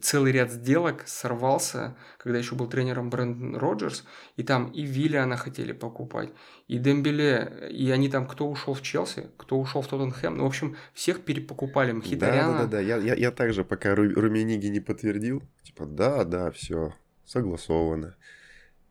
[0.00, 4.04] целый ряд сделок сорвался, когда еще был тренером Брэндон Роджерс,
[4.36, 6.30] и там и Виллиана хотели покупать,
[6.68, 10.46] и Дембеле, и они там, кто ушел в Челси, кто ушел в Тоттенхэм, ну, в
[10.46, 12.58] общем, всех перепокупали, Мхитаряна.
[12.58, 16.94] Да-да-да, я, я, я также, пока Ру, Румениги не подтвердил, типа, да-да, все,
[17.24, 18.16] согласовано.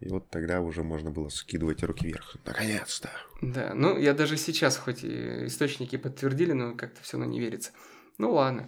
[0.02, 2.36] И вот тогда уже можно было скидывать руки вверх.
[2.44, 3.10] Наконец-то.
[3.42, 7.72] Да, ну я даже сейчас, хоть и источники подтвердили, но как-то все равно не верится.
[8.18, 8.68] Ну ладно.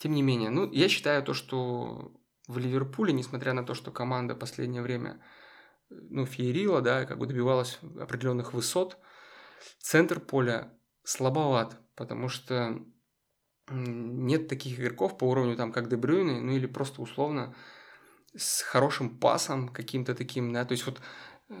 [0.00, 2.10] Тем не менее, ну, я считаю то, что
[2.48, 5.22] в Ливерпуле, несмотря на то, что команда последнее время,
[5.90, 8.96] ну, феерила, да, как бы добивалась определенных высот,
[9.78, 10.72] центр поля
[11.04, 12.82] слабоват, потому что
[13.68, 17.54] нет таких игроков по уровню, там, как Дебрюйны, ну, или просто условно
[18.34, 20.98] с хорошим пасом каким-то таким, да, то есть вот
[21.50, 21.54] э,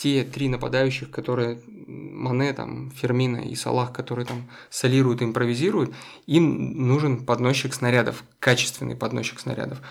[0.00, 5.94] те три нападающих, которые Мане, там, Фермина и Салах, которые там солируют, импровизируют,
[6.24, 9.82] им нужен подносчик снарядов, качественный подносчик снарядов.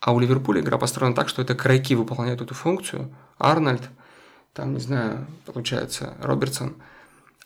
[0.00, 3.14] А у Ливерпуля игра построена так, что это крайки выполняют эту функцию.
[3.38, 3.88] Арнольд,
[4.52, 6.74] там, не знаю, получается, Робертсон.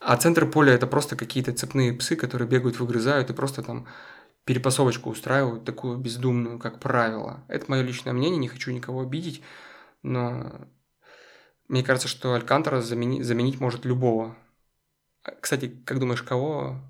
[0.00, 3.86] А центр поля это просто какие-то цепные псы, которые бегают, выгрызают и просто там
[4.46, 7.44] перепасовочку устраивают, такую бездумную, как правило.
[7.48, 9.42] Это мое личное мнение, не хочу никого обидеть,
[10.02, 10.66] но
[11.68, 14.36] мне кажется, что Алькантара замени, заменить может любого.
[15.40, 16.80] Кстати, как думаешь, кого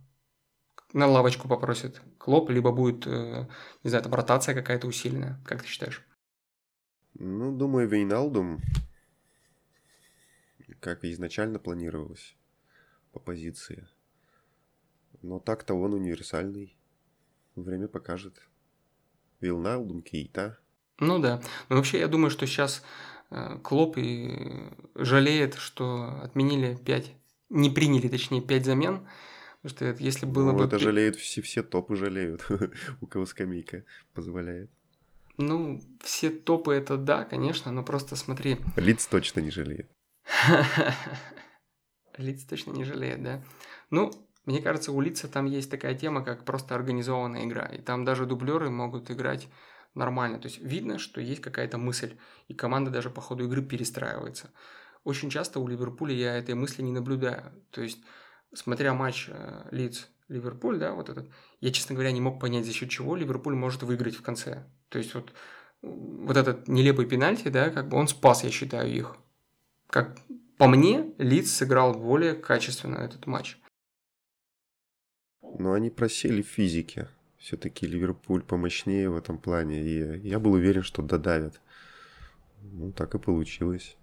[0.92, 3.48] на лавочку попросит Клоп, либо будет, э,
[3.82, 5.40] не знаю, там ротация какая-то усиленная?
[5.44, 6.04] Как ты считаешь?
[7.14, 8.60] Ну, думаю, Вейналдум,
[10.80, 12.36] как и изначально планировалось
[13.12, 13.88] по позиции.
[15.22, 16.76] Но так-то он универсальный.
[17.54, 18.42] Время покажет.
[19.40, 20.58] Вилналдум, Кейта.
[20.98, 21.40] Ну да.
[21.68, 22.82] Но вообще я думаю, что сейчас
[23.62, 27.12] Клоп и жалеет, что отменили 5,
[27.50, 29.08] не приняли, точнее, 5 замен.
[29.62, 30.64] Потому что если было ну, бы...
[30.64, 32.46] это жалеют все, все топы жалеют,
[33.00, 34.70] у кого скамейка позволяет.
[35.38, 38.58] Ну, все топы это да, конечно, но просто смотри.
[38.76, 39.90] Лиц точно не жалеет.
[42.16, 43.42] Лиц точно не жалеет, да.
[43.90, 44.12] Ну,
[44.46, 47.66] мне кажется, у Лица там есть такая тема, как просто организованная игра.
[47.66, 49.48] И там даже дублеры могут играть
[49.96, 50.38] нормально.
[50.38, 52.16] То есть видно, что есть какая-то мысль.
[52.48, 54.50] И команда даже по ходу игры перестраивается.
[55.04, 57.52] Очень часто у Ливерпуля я этой мысли не наблюдаю.
[57.70, 57.98] То есть,
[58.52, 61.30] смотря матч э, Лиц Ливерпуль, да, вот этот,
[61.60, 64.66] я, честно говоря, не мог понять, за счет чего Ливерпуль может выиграть в конце.
[64.88, 65.32] То есть вот,
[65.82, 69.16] вот этот нелепый пенальти, да, как бы он спас, я считаю, их.
[69.88, 70.18] Как
[70.58, 73.58] по мне, Лиц сыграл более качественно этот матч.
[75.58, 77.08] Но они просели в физике.
[77.46, 79.80] Все-таки Ливерпуль помощнее в этом плане.
[79.80, 81.60] И я был уверен, что додавят.
[82.60, 83.96] Ну, так и получилось.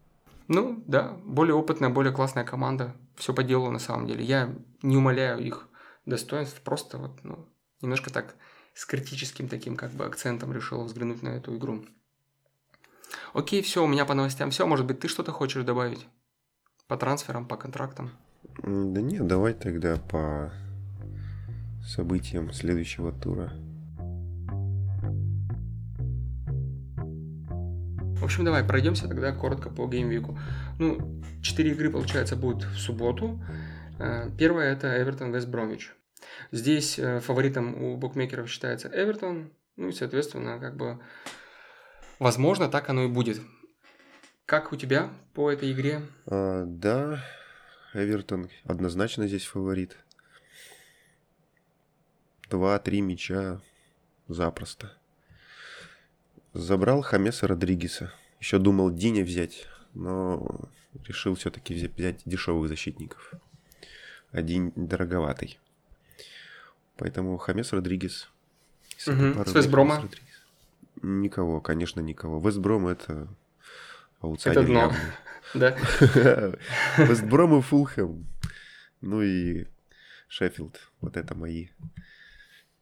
[0.48, 2.96] Ну, да, более опытная, более классная команда.
[3.18, 4.24] Все по делу на самом деле.
[4.24, 5.68] Я не умоляю их
[6.06, 7.46] достоинств, просто вот, ну,
[7.82, 8.34] немножко так
[8.74, 11.84] с критическим таким как бы акцентом решил взглянуть на эту игру.
[13.34, 14.66] Окей, все, у меня по новостям все.
[14.66, 16.08] Может быть, ты что-то хочешь добавить?
[16.88, 18.12] По трансферам, по контрактам?
[18.64, 20.54] Да нет, давай тогда по
[21.86, 23.52] событиям следующего тура.
[28.24, 30.40] В общем, давай пройдемся тогда коротко по геймвику.
[30.80, 33.44] Ну, четыре игры, получается, будут в субботу.
[34.00, 35.92] Э, первое это Эвертон Вест Бромвич.
[36.52, 39.52] Здесь э, фаворитом у букмекеров считается Эвертон.
[39.76, 41.00] Ну и, соответственно, как бы,
[42.18, 43.42] возможно, так оно и будет.
[44.46, 46.02] Как у тебя по этой игре?
[46.26, 47.22] А, да,
[47.94, 49.98] Эвертон однозначно здесь фаворит.
[52.54, 53.60] Два-три мяча
[54.28, 54.94] запросто.
[56.54, 58.14] Забрал Хамеса Родригеса.
[58.40, 60.70] Еще думал Диня взять, но
[61.08, 63.34] решил все-таки взять дешевых защитников.
[64.32, 65.58] Один дороговатый.
[66.98, 68.30] Поэтому Хамес Родригес.
[69.08, 69.46] Угу.
[69.46, 70.08] С Вестброма?
[71.02, 72.40] Никого, конечно, никого.
[72.40, 73.28] Вестбром это
[74.22, 74.62] аутсайдер.
[74.62, 74.94] Это дно,
[75.56, 75.76] да?
[76.98, 78.28] Вестбром и Фулхэм.
[79.02, 79.66] Ну и
[80.28, 80.92] Шеффилд.
[81.02, 81.70] Вот это мои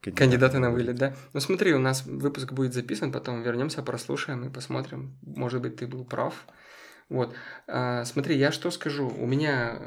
[0.01, 1.13] Кандидаты, Кандидаты на вылет, да?
[1.33, 5.15] Ну смотри, у нас выпуск будет записан, потом вернемся, прослушаем и посмотрим.
[5.21, 6.47] Может быть, ты был прав.
[7.07, 7.35] Вот.
[7.67, 9.07] А, смотри, я что скажу.
[9.07, 9.79] У меня,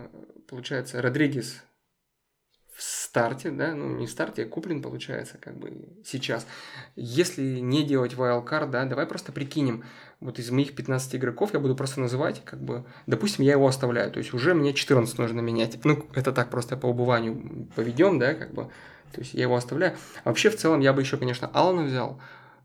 [0.47, 1.63] получается, Родригес
[2.75, 6.47] в старте, да, ну не в старте, а куплен получается как бы сейчас.
[6.97, 9.85] Если не делать wildcard, да, давай просто прикинем,
[10.19, 14.11] вот из моих 15 игроков я буду просто называть, как бы, допустим, я его оставляю,
[14.11, 15.85] то есть уже мне 14 нужно менять.
[15.85, 18.71] Ну, это так просто по убыванию поведем, да, как бы,
[19.15, 19.97] то есть я его оставляю.
[20.25, 22.21] А вообще, в целом, я бы еще, конечно, Алана взял,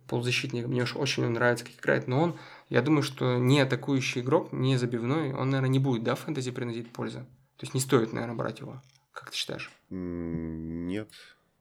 [0.08, 0.68] полузащитник.
[0.68, 2.40] Мне уж очень он нравится, как играет, но он,
[2.70, 6.92] я думаю, что не атакующий игрок, не забивной, он, наверное, не будет, да, фэнтези приносить
[6.92, 7.20] пользы.
[7.58, 8.82] То есть не стоит, наверное, брать его.
[9.12, 9.72] Как ты считаешь?
[9.90, 11.10] Нет,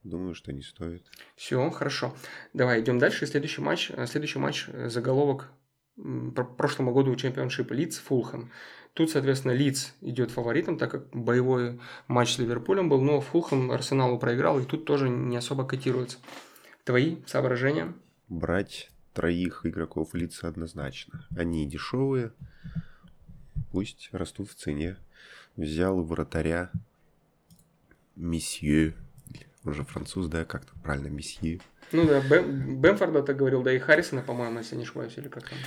[0.03, 1.05] думаю, что не стоит.
[1.37, 2.15] Все, хорошо.
[2.55, 3.27] Давай, идем дальше.
[3.27, 5.51] Следующий матч, э, следующий матч э, заголовок
[6.57, 8.53] прошлому году у чемпионшипа Лидс Фулхэм.
[8.99, 11.79] Тут, соответственно, Лидс идет фаворитом, так как боевой
[12.09, 16.19] матч с Ливерпулем был, но Фулхэм Арсеналу проиграл, и тут тоже не особо котируется.
[16.83, 17.95] Твои соображения?
[18.29, 21.29] Брать троих игроков Лидса однозначно.
[21.37, 22.33] Они дешевые,
[23.71, 24.97] пусть растут в цене.
[25.55, 26.73] Взял вратаря
[28.17, 28.97] Месье
[29.65, 31.61] он же француз, да, как-то правильно, месье.
[31.93, 35.49] Ну да, Бэм, Бэмфорда так говорил, да и Харрисона, по-моему, если не ошибаюсь, или как
[35.49, 35.59] там.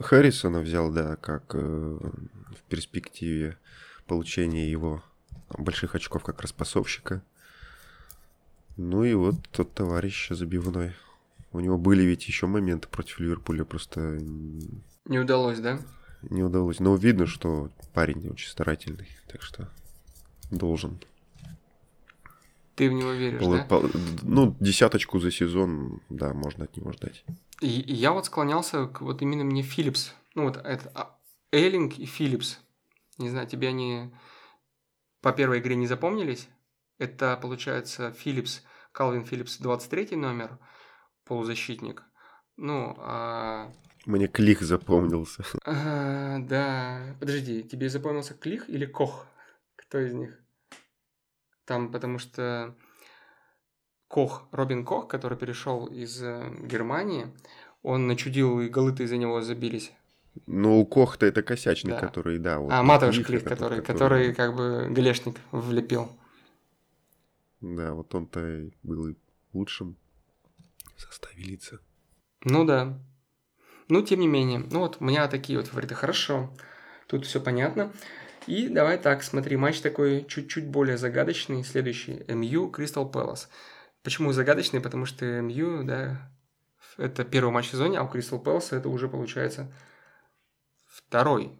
[0.00, 3.58] Харрисона взял, да, как э, в перспективе
[4.06, 5.02] получения его
[5.56, 7.22] больших очков как распасовщика.
[8.76, 10.94] Ну и вот тот товарищ забивной.
[11.52, 14.18] У него были ведь еще моменты против Ливерпуля, просто...
[15.04, 15.78] Не удалось, да?
[16.22, 16.80] Не удалось.
[16.80, 19.68] Но видно, что парень очень старательный, так что
[20.50, 20.98] должен.
[22.76, 23.64] Ты в него веришь, Пол- да?
[23.64, 23.90] пол-
[24.22, 27.24] ну, десяточку за сезон, да, можно от него ждать.
[27.60, 30.12] И, и я вот склонялся к вот именно мне Филлипс.
[30.34, 31.16] Ну вот это а,
[31.52, 32.58] Эйлинг и Филлипс.
[33.18, 34.12] Не знаю, тебе они
[35.20, 36.48] по первой игре не запомнились?
[36.98, 38.62] Это, получается, Филлипс,
[38.92, 40.58] Калвин Филлипс, 23 номер,
[41.24, 42.02] полузащитник.
[42.56, 43.72] Ну, а,
[44.04, 45.44] Мне клик запомнился.
[45.64, 49.26] а, да, подожди, тебе запомнился Клих или Кох?
[49.76, 50.38] Кто из них?
[51.64, 52.74] Там, потому что
[54.08, 57.26] Кох, Робин Кох, который перешел из э, Германии,
[57.82, 59.92] он начудил, и голы-то из-за него забились.
[60.46, 62.00] Ну, у Кохта это косячник, Да.
[62.00, 62.58] который, да.
[62.58, 66.10] Вот а, Клих, это тот, который, который как бы галешник влепил.
[67.60, 69.14] Да, вот он-то и был и
[69.52, 69.96] лучшим
[70.96, 71.78] в составе лица.
[72.44, 72.98] Ну да.
[73.88, 74.58] Ну, тем не менее.
[74.70, 75.94] Ну вот, у меня такие вот фавориты.
[75.94, 76.50] Хорошо.
[77.06, 77.92] Тут все понятно.
[78.46, 81.64] И давай так, смотри, матч такой чуть-чуть более загадочный.
[81.64, 82.24] Следующий.
[82.28, 83.48] МЮ Кристал Пэлас.
[84.02, 84.80] Почему загадочный?
[84.80, 86.30] Потому что МЮ, да,
[86.98, 89.72] это первый матч в сезоне, а у Кристал Пэласа это уже получается
[90.88, 91.52] второй.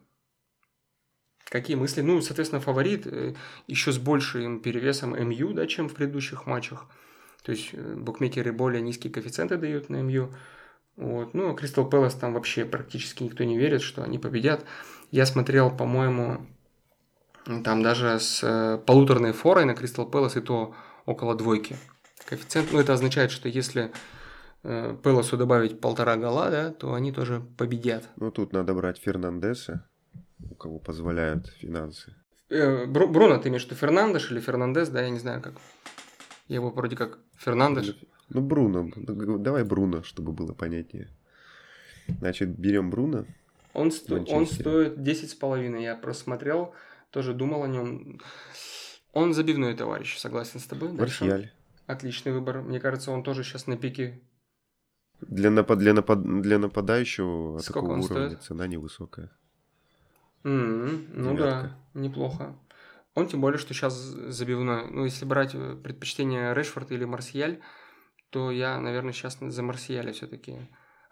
[1.45, 2.01] Какие мысли?
[2.01, 3.35] Ну, соответственно, фаворит э,
[3.67, 6.87] еще с большим перевесом МЮ, да, чем в предыдущих матчах.
[7.43, 10.35] То есть э, букмекеры более низкие коэффициенты дают на МЮ.
[10.97, 11.35] Вот.
[11.35, 14.65] Ну, Кристал Пэлас там вообще практически никто не верит, что они победят.
[15.11, 16.47] Я смотрел, по-моему,
[17.45, 20.75] там даже с э, полуторной форой на Кристал Пэлас и то
[21.07, 21.77] около двойки.
[22.27, 23.93] Коэффициент, ну, это означает, что если
[24.63, 28.09] э, Пэласу добавить полтора гола, да, то они тоже победят.
[28.17, 29.87] Ну, тут надо брать Фернандеса,
[30.51, 32.15] у кого позволяют финансы.
[32.49, 35.55] Э, Бру- Бруно, ты имеешь в виду Фернандеш или Фернандес, да, я не знаю как.
[36.49, 37.95] Я его вроде как Фернандеш.
[38.31, 38.89] Ну, Бруно.
[38.97, 41.09] Давай Бруно, чтобы было понятнее.
[42.21, 43.27] Значит, берем Бруно.
[43.75, 45.83] Он, сто- он стоит 10 с половиной.
[45.83, 46.75] Я просмотрел,
[47.15, 48.21] тоже думал о нем.
[49.13, 50.93] Он забивной товарищ, согласен с тобой.
[50.93, 51.53] Марсиаль.
[51.87, 52.61] Отличный выбор.
[52.61, 54.21] Мне кажется, он тоже сейчас на пике.
[55.21, 55.79] Для, напад...
[55.79, 56.23] для, напад...
[56.43, 58.43] для нападающего Сколько такого уровня стоит?
[58.43, 59.31] цена невысокая.
[60.43, 61.79] М, ну Девятка.
[61.95, 62.59] да, неплохо.
[63.15, 64.91] Он тем более, что сейчас забивной.
[64.91, 67.61] Ну, если брать э, предпочтение Решфорд или Марсиаль,
[68.31, 70.57] то я, наверное, сейчас за Марсиаля все-таки.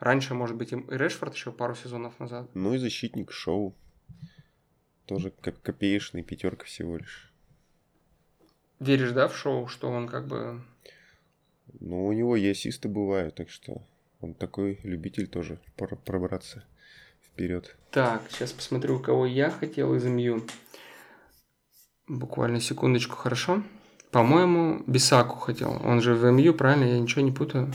[0.00, 2.50] Раньше, может быть, и Решфорд еще пару сезонов назад.
[2.54, 3.78] Ну и защитник Шоу.
[5.06, 7.32] Тоже как копеечный, пятерка всего лишь.
[8.78, 10.62] Веришь, да, в шоу, что он как бы...
[11.80, 13.82] Ну, у него и ассисты бывают, так что
[14.20, 16.64] он такой любитель тоже пор- пробраться
[17.24, 17.76] вперед.
[17.90, 20.44] Так, сейчас посмотрю, кого я хотел из МЮ.
[22.08, 23.62] Буквально секундочку, хорошо?
[24.10, 25.80] По-моему, Бисаку хотел.
[25.84, 26.84] Он же в МЮ, правильно?
[26.84, 27.72] Я ничего не путаю.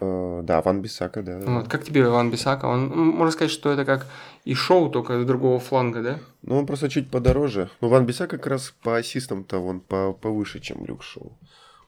[0.00, 1.38] Э, да, Ван Бисака, да.
[1.40, 2.66] Вот, как тебе Иван Бисака?
[2.66, 4.06] Он, можно сказать, что это как
[4.44, 6.18] и шоу, только с другого фланга, да?
[6.42, 7.70] Ну, он просто чуть подороже.
[7.80, 11.36] Но Ван Бисака как раз по ассистам-то он по повыше, чем Люк Шоу.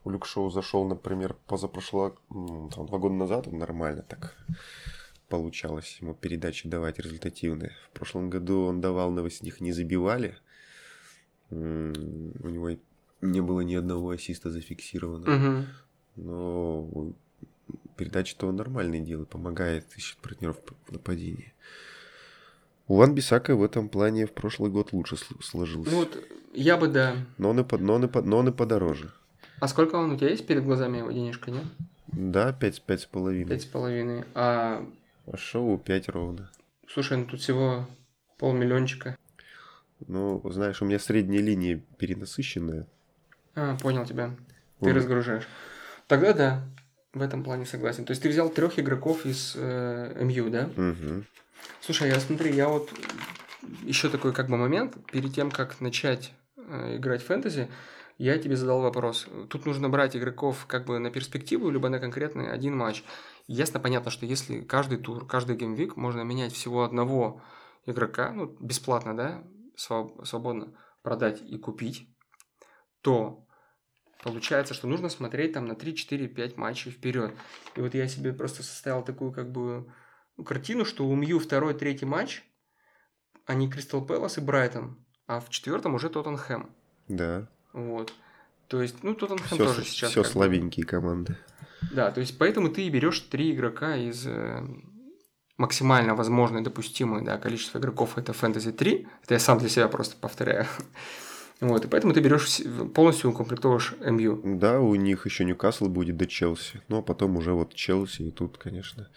[0.05, 4.37] У Люк Шоу зашел, например, позапрошлого, там, два года назад, он нормально так
[5.29, 7.73] получалось ему передачи давать результативные.
[7.89, 10.37] В прошлом году он давал, но с них не забивали.
[11.49, 12.77] У него
[13.23, 15.31] не было ни одного ассиста зафиксировано.
[15.31, 15.67] Мгм.
[16.17, 17.15] Но
[17.97, 20.57] передачи-то он нормальные делает, помогает, ищет партнеров
[20.87, 21.53] в нападении.
[22.89, 25.91] У Ван Бисака в этом плане в прошлый год лучше сл- сложился.
[25.91, 26.19] Ну вот,
[26.53, 27.15] я бы, да.
[27.39, 29.13] Но, он и под, но, он и под- но он и подороже.
[29.61, 31.65] А сколько он у тебя есть перед глазами его денежка, нет?
[32.09, 33.49] Да, пять, пять с половиной.
[33.49, 34.25] Пять с половиной.
[34.35, 34.85] А,
[35.27, 36.51] А шоу 5 ровно.
[36.89, 37.87] слушай, ну тут всего
[38.39, 39.17] полмиллиончика.
[40.09, 42.89] Ну, знаешь, у меня средняя линия перенасыщенная.
[43.55, 44.35] А, понял тебя.
[44.81, 45.47] Ты Он- разгружаешь.
[46.09, 46.65] Тогда да,
[47.15, 48.05] в этом плане согласен.
[48.05, 50.71] То есть ты взял трех игроков из э, МЮ, да?
[50.77, 51.27] Мгм.
[51.81, 52.91] Слушай, я смотри, я вот
[53.83, 57.69] еще такой как бы момент, перед тем, как начать э, играть в фэнтези,
[58.19, 59.27] я тебе задал вопрос.
[59.51, 63.05] Тут нужно брать игроков как бы на перспективу, либо на конкретный один матч.
[63.47, 67.43] Ясно, понятно, что если каждый тур, каждый геймвик можно менять всего одного
[67.87, 69.43] игрока, ну, бесплатно, да,
[69.77, 72.09] своб- свободно продать и купить,
[73.01, 73.45] то
[74.23, 77.33] получается, что нужно смотреть там на 3, 4, 5 матчей вперед.
[77.77, 79.93] И вот я себе просто составил такую как бы
[80.37, 82.43] ну, картину, что у Мью второй, третий матч,
[83.47, 86.71] они Кристал Пэлас и Брайтон, а в четвертом уже Тоттенхэм.
[87.09, 87.49] Да.
[87.73, 88.13] Вот.
[88.69, 90.11] То есть, ну, Тоттенхэм Все, тоже сейчас...
[90.11, 91.37] все слабенькие команды.
[91.93, 94.65] Да, то есть, поэтому ты берешь три игрока из э,
[95.57, 99.09] максимально возможной, допустимой, да, количество игроков это фэнтези 3.
[99.25, 100.67] Это я сам для себя просто повторяю.
[101.63, 102.61] Вот, и поэтому ты берешь
[102.93, 104.59] полностью укомплектовываешь МЮ.
[104.59, 106.83] Да, у них еще Ньюкасл будет до Челси.
[106.89, 109.09] Ну, а потом уже вот Челси, и тут, конечно,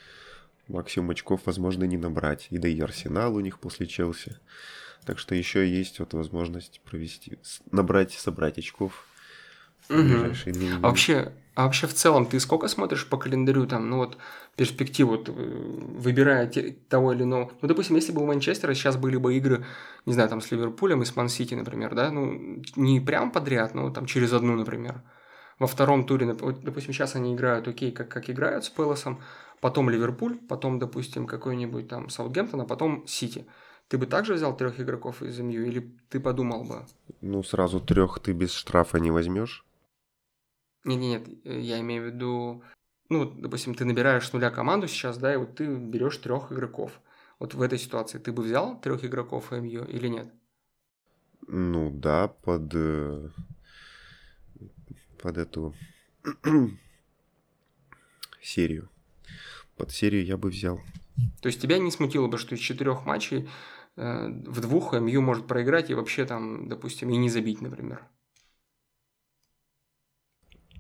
[0.68, 2.46] максимум очков, возможно, не набрать.
[2.52, 4.38] И да и Арсенал у них после Челси.
[5.08, 7.40] Так что еще есть вот возможность провести,
[7.72, 9.08] набрать, собрать очков
[9.90, 10.76] недели.
[10.76, 14.18] А вообще, а вообще в целом ты сколько смотришь по календарю там, ну вот
[14.56, 15.32] перспективу, э,
[15.98, 17.52] выбирая те- того или иного.
[17.62, 19.66] Ну, допустим, если бы у Манчестера сейчас были бы игры,
[20.06, 23.90] не знаю, там с Ливерпулем и с Ман-Сити, например, да, ну, не прям подряд, но
[23.90, 25.02] там через одну, например.
[25.58, 29.22] Во втором туре, допустим, сейчас они играют окей, как, как играют с Пелосом,
[29.62, 33.46] потом Ливерпуль, потом, допустим, какой-нибудь там Саутгемптон, а потом Сити.
[33.88, 36.86] Ты бы также взял трех игроков из МЮ или ты подумал бы?
[37.22, 39.65] Ну, сразу трех ты без штрафа не возьмешь.
[40.86, 42.64] Нет, нет, нет, я имею в виду,
[43.10, 47.02] ну, допустим, ты набираешь с нуля команду сейчас, да, и вот ты берешь трех игроков.
[47.40, 50.32] Вот в этой ситуации ты бы взял трех игроков МЮ или нет?
[51.48, 53.30] Ну да, под, э,
[55.22, 55.76] под эту
[58.42, 58.90] серию.
[59.76, 60.80] Под серию я бы взял.
[61.42, 63.50] То есть тебя не смутило бы, что из четырех матчей
[63.96, 68.04] э, в двух МЮ может проиграть и вообще там, допустим, и не забить, например.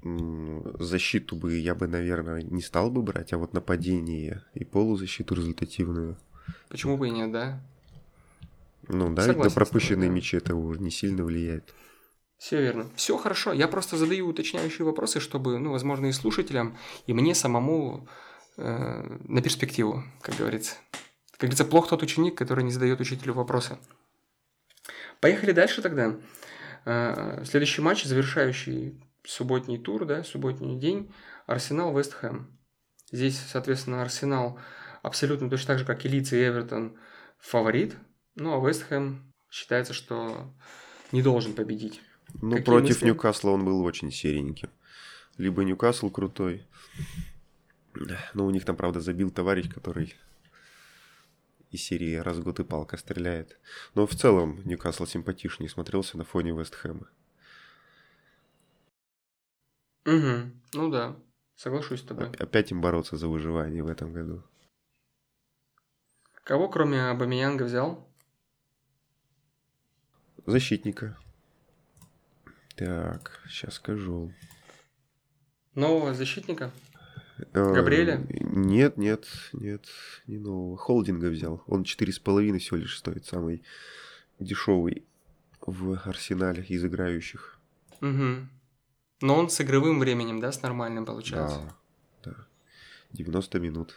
[0.06, 6.16] Защиту бы я бы, наверное, не стал бы брать, а вот нападение и полузащиту результативную.
[6.70, 7.60] Почему бы и нет, да?
[8.88, 10.16] Ну да, Согласен на пропущенные да.
[10.16, 11.74] мячи это уже не сильно влияет.
[12.38, 12.88] Все верно.
[12.96, 13.52] Все хорошо.
[13.52, 16.78] Я просто задаю уточняющие вопросы, чтобы, ну, возможно, и слушателям,
[17.08, 18.08] и мне самому
[18.58, 20.76] э, на перспективу, как говорится.
[21.32, 23.80] Как говорится, плох тот ученик, который не задает учителю вопросы.
[25.20, 26.16] Поехали дальше тогда.
[26.86, 31.14] Э, Следующий матч, завершающий субботний тур, да, субботний день.
[31.46, 32.58] Арсенал, Вест Хэм.
[33.12, 34.60] Здесь, соответственно, Арсенал
[35.04, 36.98] абсолютно точно так же, как и Лиц и Эвертон,
[37.38, 37.96] фаворит.
[38.36, 40.54] Ну, а Вест Хэм считается, что
[41.12, 42.02] не должен победить.
[42.42, 43.06] Ну, Какие против мысли?
[43.06, 44.70] Ньюкасла он был очень сереньким.
[45.38, 46.66] Либо Ньюкасл крутой.
[48.34, 50.16] Но у них там, правда, забил товарищ, который
[51.72, 53.58] из серии раз в год и палка стреляет.
[53.94, 57.08] Но в целом Ньюкасл симпатичнее смотрелся на фоне Вест Хэма.
[60.06, 60.52] Угу.
[60.74, 61.16] Ну да,
[61.56, 62.28] соглашусь с тобой.
[62.30, 64.44] Оп- Опять им бороться за выживание в этом году.
[66.44, 68.08] Кого, кроме Абамиянга, взял?
[70.46, 71.18] Защитника.
[72.76, 74.32] Так, сейчас скажу.
[75.74, 76.72] Нового защитника?
[77.54, 78.26] Э, Габриэля?
[78.30, 79.86] Нет, нет, нет,
[80.28, 80.78] не нового.
[80.78, 81.64] Холдинга взял.
[81.68, 83.26] Он 4,5 всего лишь стоит.
[83.26, 83.64] Самый
[84.40, 85.06] дешевый
[85.62, 87.60] в арсенале из играющих.
[88.02, 88.48] Угу.
[89.26, 91.60] Но он с игровым временем, да, с нормальным получается?
[92.24, 92.46] Да, да.
[93.14, 93.96] 90 минут.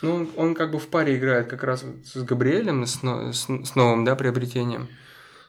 [0.00, 3.74] Ну, он, он как бы в паре играет как раз с Габриэлем, с, с, с
[3.74, 4.88] новым, да, приобретением.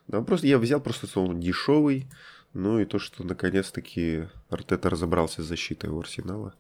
[0.08, 2.10] Да, просто я взял просто, что он дешевый.
[2.53, 6.53] Ну и то, что наконец-таки Артета разобрался с защитой у Арсенала.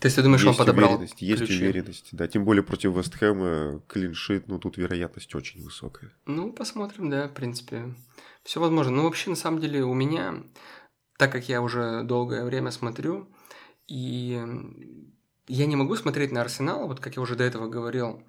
[0.00, 1.62] То есть ты думаешь, он есть подобрал уверенность, есть ключи?
[1.62, 2.08] уверенность.
[2.12, 6.12] Да, тем более против Вестхэма клиншит, ну тут вероятность очень высокая.
[6.26, 7.94] Ну, посмотрим, да, в принципе.
[8.44, 8.92] Все возможно.
[8.92, 10.42] Но вообще, на самом деле, у меня,
[11.18, 13.28] так как я уже долгое время смотрю,
[13.86, 14.40] и
[15.46, 18.22] я не могу смотреть на Арсенал, вот как я уже до этого говорил,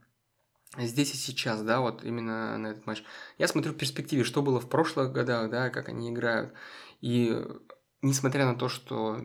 [0.78, 3.04] здесь и сейчас, да, вот именно на этот матч.
[3.38, 6.54] Я смотрю в перспективе, что было в прошлых годах, да, как они играют.
[7.02, 7.42] И
[8.02, 9.22] несмотря на то, что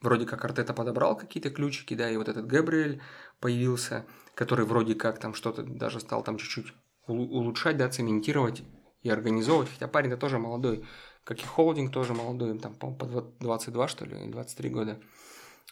[0.00, 3.02] вроде как Артета подобрал какие-то ключики, да, и вот этот Габриэль
[3.40, 6.72] появился, который вроде как там что-то даже стал там чуть-чуть
[7.06, 8.62] улу- улучшать, да, цементировать
[9.02, 10.84] и организовывать, хотя парень-то тоже молодой,
[11.28, 14.98] как и Холдинг тоже молодой, там, по два- 22, что ли, или 23 года.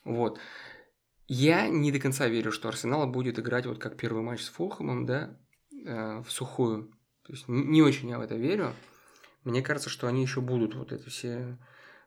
[0.04, 0.38] Вот.
[1.28, 5.06] Я не до конца верю, что Арсенал будет играть вот как первый матч с Фулхэмом,
[5.06, 5.40] да,
[5.86, 6.90] э, в сухую.
[7.22, 8.74] То есть не очень я в это верю.
[9.44, 11.56] Мне кажется, что они еще будут вот эти все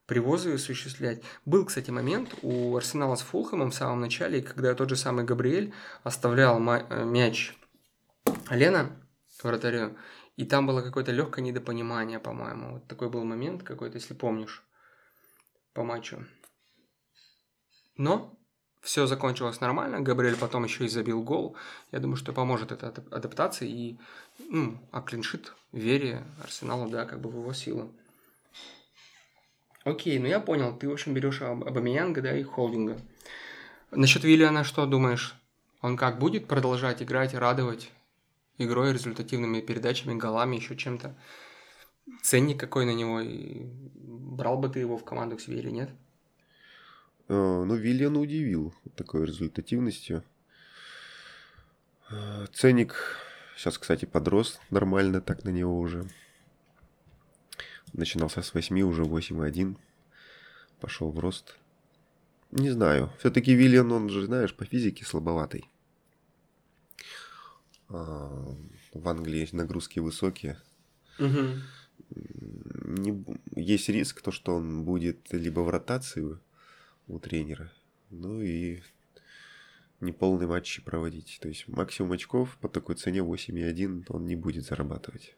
[0.05, 1.23] привозы осуществлять.
[1.43, 5.73] Был, кстати, момент у Арсенала с Фулхэмом в самом начале, когда тот же самый Габриэль
[6.03, 7.57] оставлял э, мяч
[8.51, 8.91] Лена
[9.43, 9.97] вратарю,
[10.39, 12.75] и там было какое-то легкое недопонимание, по-моему.
[12.75, 14.63] Вот такой был момент какой-то, если помнишь,
[15.73, 16.25] по матчу.
[17.97, 18.39] Но
[18.81, 19.99] все закончилось нормально.
[19.99, 21.57] Габриэль потом еще и забил гол.
[21.91, 23.99] Я думаю, что поможет это адап- адаптации и
[24.49, 25.03] ну, а
[25.73, 27.93] вере Арсенала, да, как бы в его силу.
[29.83, 30.73] Окей, ну я понял.
[30.73, 32.97] Ты, в общем, берешь Аб- Абамиянга, да, и Холдинга.
[33.91, 35.35] Насчет Виллиана что думаешь?
[35.81, 37.91] Он как будет продолжать играть, радовать
[38.59, 41.15] игрой, результативными передачами, голами, еще чем-то?
[42.21, 45.89] ценник какой на него, и брал бы ты его в команду к себе или нет?
[47.27, 50.23] Э, ну, Виллиан удивил такой результативностью.
[52.09, 53.17] Э, ценник
[53.55, 56.07] сейчас, кстати, подрос нормально так на него уже.
[57.93, 59.77] Начинался с 8, уже 8,1.
[60.79, 61.57] Пошел в рост.
[62.51, 63.11] Не знаю.
[63.19, 65.69] Все-таки Виллиан, он же, знаешь, по физике слабоватый.
[67.89, 68.55] А,
[68.93, 70.57] в Англии нагрузки высокие.
[71.19, 71.47] Угу.
[72.85, 73.25] Не,
[73.55, 76.39] есть риск, то, что он будет либо в ротации
[77.07, 77.71] у тренера,
[78.09, 78.81] ну и
[79.99, 81.39] неполный матч проводить.
[81.41, 85.35] То есть максимум очков по такой цене 8,1 он не будет зарабатывать.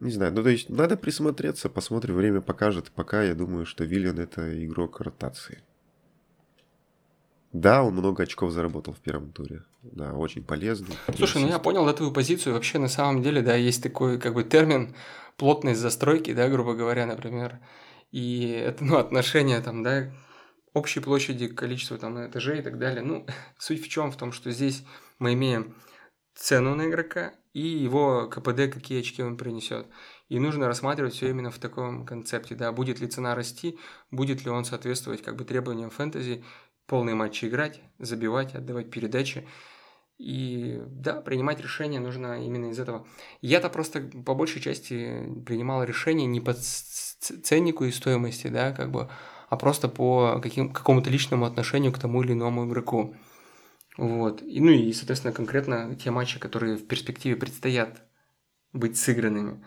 [0.00, 2.90] Не знаю, ну то есть надо присмотреться, посмотрим, время покажет.
[2.90, 5.62] Пока я думаю, что Виллиан это игрок ротации.
[7.52, 9.64] Да, он много очков заработал в первом туре.
[9.82, 10.94] Да, очень полезный.
[11.16, 12.54] Слушай, ну я понял да, твою позицию.
[12.54, 14.94] Вообще, на самом деле, да, есть такой как бы термин
[15.36, 17.58] плотность застройки, да, грубо говоря, например.
[18.12, 20.12] И это, ну, отношение там, да,
[20.74, 23.02] общей площади, количество там этажей и так далее.
[23.02, 23.26] Ну,
[23.58, 24.12] суть в чем?
[24.12, 24.84] В том, что здесь
[25.18, 25.74] мы имеем
[26.34, 29.86] цену на игрока и его КПД, какие очки он принесет.
[30.28, 33.78] И нужно рассматривать все именно в таком концепте, да, будет ли цена расти,
[34.12, 36.44] будет ли он соответствовать как бы требованиям фэнтези,
[36.90, 39.46] полные матчи играть, забивать, отдавать передачи.
[40.18, 43.06] И да, принимать решения нужно именно из этого.
[43.40, 49.08] Я-то просто по большей части принимал решения не по ценнику и стоимости, да, как бы,
[49.48, 53.14] а просто по каким, какому-то личному отношению к тому или иному игроку.
[53.96, 54.42] Вот.
[54.42, 58.02] И, ну и, соответственно, конкретно те матчи, которые в перспективе предстоят
[58.72, 59.64] быть сыгранными.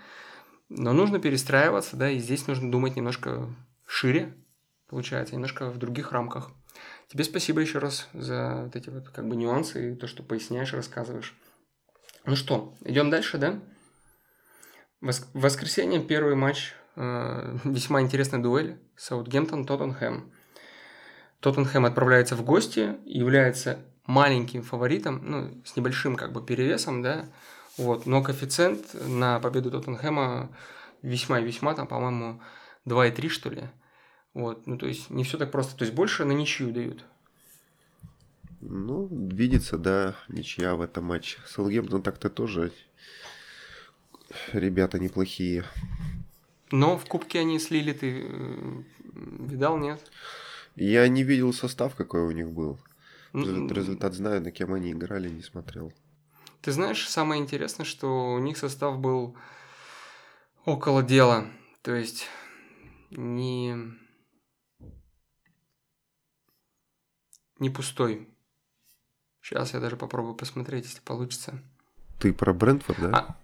[0.67, 3.47] Но нужно перестраиваться, да, и здесь нужно думать немножко
[3.87, 4.33] шире,
[4.89, 6.51] получается, немножко в других рамках.
[7.13, 10.73] Тебе спасибо еще раз за вот эти вот как бы нюансы и то, что поясняешь,
[10.73, 11.33] рассказываешь.
[12.25, 13.61] Ну что, идем дальше, да?
[14.99, 20.31] В воскресенье первый матч Э, весьма интересная дуэль Саутгемптон-Тоттенхэм.
[21.39, 27.25] Тоттенхэм отправляется в гости, является маленьким фаворитом, ну, с небольшим как бы перевесом, да,
[27.77, 30.49] вот, но коэффициент на победу Тоттенхэма
[31.01, 32.41] весьма и весьма, там, по-моему,
[32.85, 33.69] 2,3 что ли.
[34.33, 37.05] Вот, ну, то есть не все так просто, то есть больше на ничью дают.
[38.61, 41.37] Ну, видится, да, ничья в этом матче.
[41.45, 42.71] Саутгемптон так-то тоже
[44.53, 45.65] ребята неплохие.
[46.71, 50.09] Но в кубке они слили, ты э, видал, нет?
[50.75, 52.79] Я не видел состав, какой у них был.
[53.33, 55.91] Результат знаю, на кем они играли, не смотрел.
[56.61, 59.35] Ты знаешь, самое интересное, что у них состав был
[60.65, 61.45] около дела.
[61.81, 62.27] То есть
[63.11, 63.75] не,
[67.59, 68.29] не пустой.
[69.41, 71.61] Сейчас я даже попробую посмотреть, если получится.
[72.19, 73.17] Ты про Брентфорд, да?
[73.17, 73.37] А,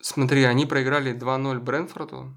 [0.00, 2.34] смотри, они проиграли 2-0 Брентфорду.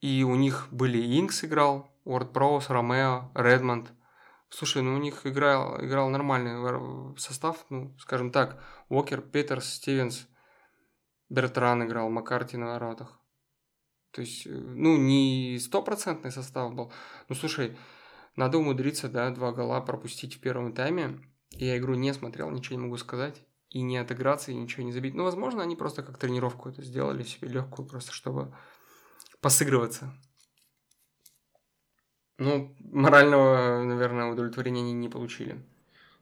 [0.00, 3.92] И у них были Инкс играл, Уорд Проус, Ромео, Редмонд.
[4.48, 10.26] Слушай, ну у них играл, играл нормальный состав, ну, скажем так, Уокер, Петерс, Стивенс,
[11.28, 13.20] Бертран играл, Маккарти на воротах.
[14.10, 16.92] То есть, э, ну, не стопроцентный состав был.
[17.28, 17.76] Ну, слушай,
[18.36, 21.20] надо умудриться, да, два гола пропустить в первом тайме.
[21.50, 23.42] Я игру не смотрел, ничего не могу сказать.
[23.70, 25.14] И не отыграться, и ничего не забить.
[25.14, 28.52] Ну, возможно, они просто как тренировку это сделали себе легкую, просто чтобы
[29.40, 30.12] посыгрываться.
[32.38, 35.62] Ну, морального, наверное, удовлетворения они не получили.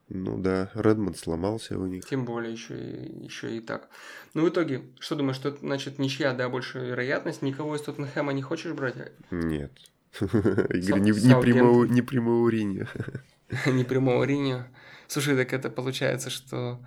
[0.09, 2.05] Ну да, Редмонд сломался у них.
[2.07, 3.89] Тем более еще и, еще и так.
[4.35, 7.43] Ну, в итоге, что думаешь, что значит ничья, да, больше вероятность?
[7.43, 8.97] Никого из Тоттенхэма не хочешь брать?
[9.31, 9.73] Нет.
[10.21, 12.89] Игорь, не, не, прямого, не прямого Риня.
[13.67, 14.71] не прямого Риня.
[15.07, 16.81] Слушай, так это получается, что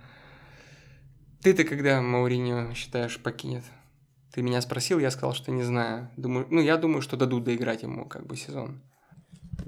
[1.42, 3.64] ты-то когда Мауриньо считаешь покинет?
[4.32, 6.08] Ты меня спросил, я сказал, что не знаю.
[6.16, 8.80] Думаю, ну, я думаю, что дадут доиграть ему как бы сезон.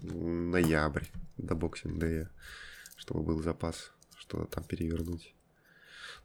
[0.01, 1.05] Ноябрь
[1.37, 2.31] до боксинг дэя,
[2.97, 5.35] чтобы был запас, что-то там перевернуть.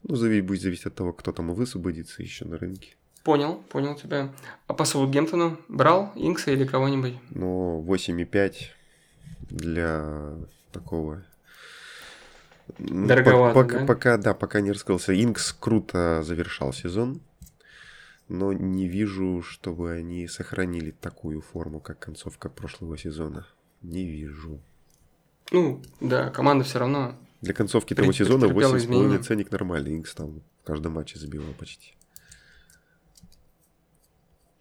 [0.03, 2.95] Ну, зависит, будет зависеть от того, кто там высвободится еще на рынке.
[3.29, 4.33] Понял, понял тебя.
[4.65, 7.13] А по Саутгемптону брал Инкса или кого-нибудь?
[7.29, 8.55] Ну, 8,5
[9.51, 10.33] для
[10.71, 11.23] такого
[12.79, 13.85] Дороговато, пока, да?
[13.85, 15.13] Пока, да, пока не раскрылся.
[15.13, 17.21] Инкс круто завершал сезон
[18.29, 23.45] но не вижу, чтобы они сохранили такую форму, как концовка прошлого сезона.
[23.83, 24.59] Не вижу.
[25.51, 27.13] Ну, да, команда все равно.
[27.41, 29.95] Для концовки того сезона 8,5 ценник нормальный.
[29.95, 31.93] Инкс там в каждом матче забивал почти.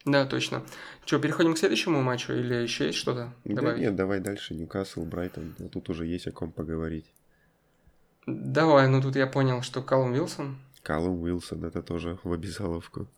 [0.04, 0.62] Да, точно.
[1.04, 3.34] Что, переходим к следующему матчу или еще есть что-то?
[3.44, 4.54] Да нет, давай дальше.
[4.54, 5.54] Ньюкасл, Брайтон.
[5.58, 7.06] А тут уже есть о ком поговорить.
[8.26, 10.58] Давай, ну тут я понял, что Калум Уилсон.
[10.82, 13.08] Калум Уилсон, это тоже в обязаловку.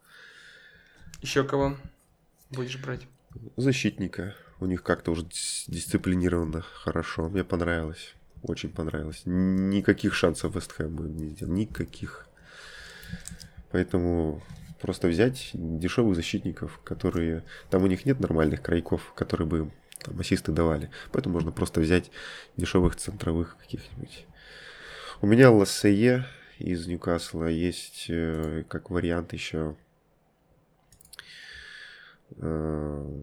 [1.20, 1.76] Еще кого
[2.51, 3.07] будешь брать?
[3.57, 4.35] Защитника.
[4.61, 7.28] У них как-то уже дисциплинированно хорошо.
[7.28, 8.14] Мне понравилось.
[8.43, 9.22] Очень понравилось.
[9.24, 11.53] Никаких шансов Вест Хэм не сделал.
[11.53, 12.26] Никаких.
[13.70, 14.43] Поэтому
[14.81, 17.45] просто взять дешевых защитников, которые...
[17.70, 19.70] Там у них нет нормальных крайков, которые бы
[20.03, 20.91] там ассисты давали.
[21.12, 22.11] Поэтому можно просто взять
[22.57, 24.26] дешевых центровых каких-нибудь.
[25.20, 26.26] У меня Лассее
[26.59, 29.76] из Ньюкасла есть э, как вариант еще
[32.37, 33.20] э,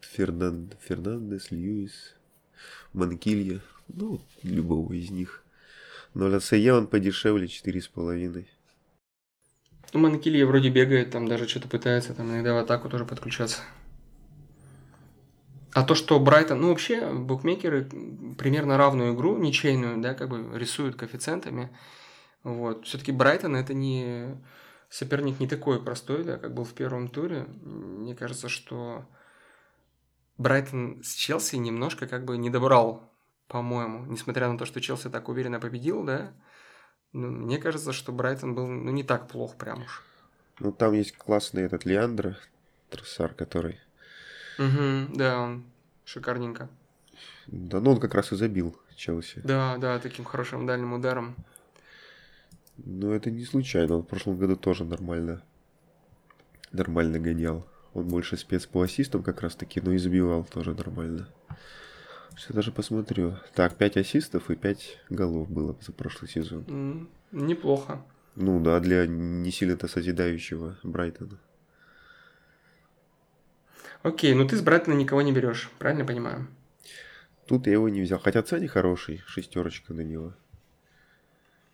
[0.00, 2.14] Фернанд, Фернандес, Льюис,
[2.92, 5.44] Манкилья, ну, любого из них.
[6.14, 8.46] Но Лассее он подешевле 4,5.
[9.94, 13.60] Ну, Манкилья вроде бегает, там даже что-то пытается, там иногда в атаку тоже подключаться.
[15.72, 17.84] А то, что Брайтон, ну вообще букмекеры
[18.36, 21.70] примерно равную игру, ничейную, да, как бы рисуют коэффициентами.
[22.42, 22.86] Вот.
[22.86, 24.36] Все-таки Брайтон это не
[24.90, 27.46] соперник не такой простой, да, как был в первом туре.
[27.62, 29.06] Мне кажется, что
[30.38, 33.12] Брайтон с Челси немножко как бы не добрал,
[33.46, 36.32] по-моему, несмотря на то, что Челси так уверенно победил, да.
[37.14, 40.04] Ну, мне кажется, что Брайтон был ну, не так плох прям уж.
[40.60, 42.36] Ну, там есть классный этот Леандр
[42.90, 43.80] Троссар, который
[44.58, 45.64] Угу, да, он
[46.04, 46.68] шикарненько.
[47.46, 49.40] Да, ну он как раз и забил Челси.
[49.44, 51.34] Да, да, таким хорошим дальним ударом.
[52.76, 53.96] Ну, это не случайно.
[53.96, 55.42] Он в прошлом году тоже нормально,
[56.72, 57.66] нормально гонял.
[57.92, 61.28] Он больше спец по ассистам как раз таки, но и забивал тоже нормально.
[62.36, 63.36] Сейчас даже посмотрю.
[63.54, 66.64] Так, 5 ассистов и 5 голов было за прошлый сезон.
[66.64, 68.02] Mm, неплохо.
[68.36, 71.38] Ну да, для не сильно-то созидающего Брайтона.
[74.02, 76.48] Окей, ну ты с Брайтона никого не берешь, правильно понимаю?
[77.46, 78.18] Тут я его не взял.
[78.18, 80.34] Хотя цене хороший, шестерочка на него.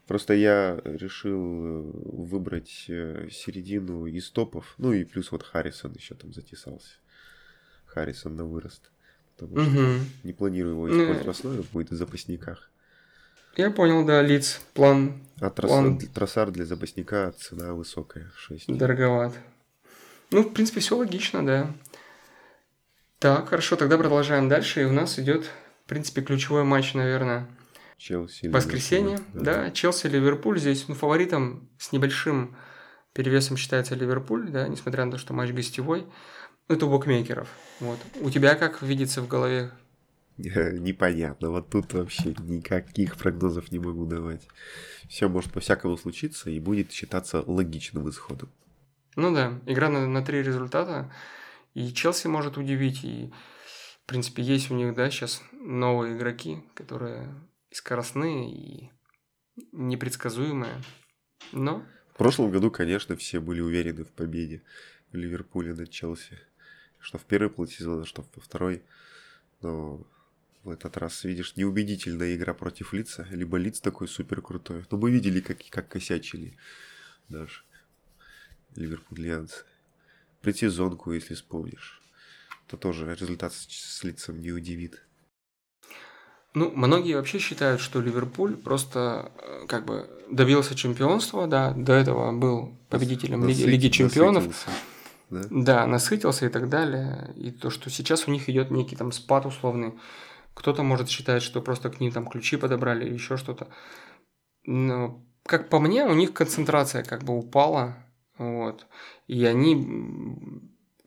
[0.06, 4.74] Просто я решил э, выбрать э, середину из топов.
[4.76, 6.96] Ну и плюс вот Харрисон еще там затесался.
[7.86, 8.90] Харрисон на вырост.
[9.46, 10.00] Потому что угу.
[10.24, 12.70] не планирую его использовать в основе, будет в запасниках.
[13.56, 15.22] Я понял, да, лиц, план.
[15.40, 15.98] А план...
[15.98, 18.76] троссар для запасника цена высокая, 6.
[18.76, 19.32] Дороговат.
[20.30, 21.72] Ну, в принципе, все логично, да.
[23.18, 24.82] Так, хорошо, тогда продолжаем дальше.
[24.82, 25.44] И у нас идет,
[25.84, 27.48] в принципе, ключевой матч, наверное,
[28.00, 28.46] Челси.
[28.46, 29.64] Воскресенье, да.
[29.64, 29.70] да.
[29.70, 30.58] Челси, Ливерпуль.
[30.58, 32.56] Здесь, ну, фаворитом с небольшим
[33.12, 36.06] перевесом считается Ливерпуль, да, несмотря на то, что матч гостевой.
[36.70, 37.48] Ну, это у букмекеров.
[37.80, 37.98] Вот.
[38.20, 39.72] У тебя как видится в голове?
[40.36, 41.50] Непонятно.
[41.50, 44.46] Вот тут вообще никаких прогнозов не могу давать.
[45.08, 48.50] Все может по-всякому случиться и будет считаться логичным исходом.
[49.16, 51.12] Ну да, игра на, на три результата.
[51.74, 53.32] И Челси может удивить, и,
[54.04, 57.34] в принципе, есть у них, да, сейчас новые игроки, которые
[57.70, 58.90] и скоростные, и
[59.72, 60.80] непредсказуемые.
[61.50, 61.84] Но...
[62.14, 64.62] В прошлом году, конечно, все были уверены в победе
[65.10, 66.38] в Ливерпуле над Челси.
[67.00, 68.82] Что в первой половине сезона, что во второй.
[69.62, 70.06] Но
[70.62, 73.26] в этот раз, видишь, неубедительная игра против лица.
[73.30, 74.84] Либо лиц такой супер крутой.
[74.90, 76.56] Но мы видели, как, как косячили
[77.28, 77.62] даже
[78.76, 79.64] ливерпульянцы
[80.40, 82.00] предсезонку, если вспомнишь,
[82.66, 85.02] то тоже результат с лицом не удивит.
[86.52, 92.32] Ну, многие вообще считают, что Ливерпуль просто э, как бы добился чемпионства, да, до этого
[92.36, 94.46] был победителем Лиги, Лиги Чемпионов.
[94.46, 94.70] Насытился,
[95.30, 95.42] да?
[95.50, 97.32] да, насытился и так далее.
[97.36, 99.94] И то, что сейчас у них идет некий там спад условный.
[100.54, 103.68] Кто-то может считать, что просто к ним там ключи подобрали или еще что-то.
[104.64, 107.96] Но, как по мне, у них концентрация как бы упала
[108.40, 108.86] вот.
[109.26, 109.74] И они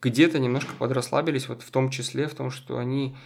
[0.00, 3.16] где-то немножко подрасслабились, вот в том числе в том, что они,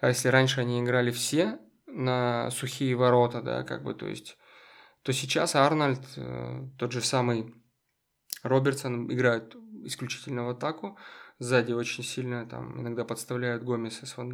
[0.00, 4.38] а если раньше они играли все на сухие ворота, да, как бы, то есть,
[5.02, 7.54] то сейчас Арнольд, э, тот же самый
[8.42, 9.54] Робертсон играют
[9.84, 10.98] исключительно в атаку,
[11.38, 14.32] сзади очень сильно там иногда подставляют Гомеса с Ван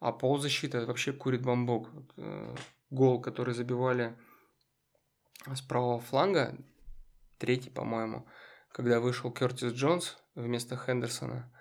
[0.00, 1.88] а полузащита вообще курит бамбок.
[1.92, 2.54] Вот, э,
[2.90, 4.16] гол, который забивали
[5.46, 6.56] с правого фланга,
[7.38, 8.26] третий, по-моему,
[8.72, 11.52] когда вышел Кертис Джонс вместо Хендерсона,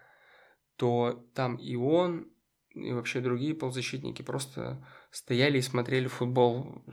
[0.75, 2.31] то там и он,
[2.69, 6.83] и вообще другие полузащитники просто стояли и смотрели футбол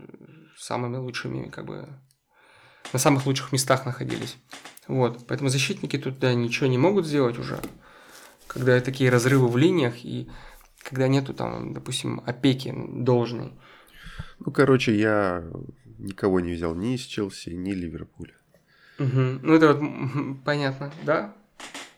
[0.56, 2.00] самыми лучшими, как бы
[2.92, 4.36] на самых лучших местах находились.
[4.86, 7.58] Вот, поэтому защитники тут да, ничего не могут сделать уже,
[8.46, 10.28] когда такие разрывы в линиях и
[10.82, 13.52] когда нету там, допустим, опеки должной.
[14.38, 15.44] Ну, короче, я
[15.98, 18.34] никого не взял ни из Челси, ни Ливерпуля.
[18.98, 19.40] Угу.
[19.42, 21.34] Ну, это вот понятно, да?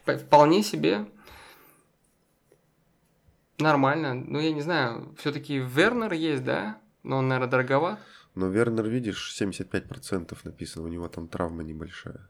[0.06, 1.06] Вполне себе
[3.58, 4.14] нормально.
[4.14, 6.78] Ну, я не знаю, все-таки Вернер есть, да?
[7.02, 7.98] Но он, наверное, дороговат.
[8.36, 12.28] Но Вернер, видишь, 75% написано, у него там травма небольшая.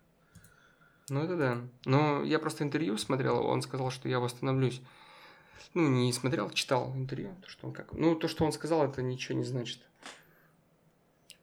[1.09, 1.61] Ну, это да.
[1.85, 4.81] Но я просто интервью смотрел, он сказал, что я восстановлюсь.
[5.74, 7.35] Ну, не смотрел, читал интервью.
[7.43, 7.93] То, что он как...
[7.93, 9.81] Ну, то, что он сказал, это ничего не значит.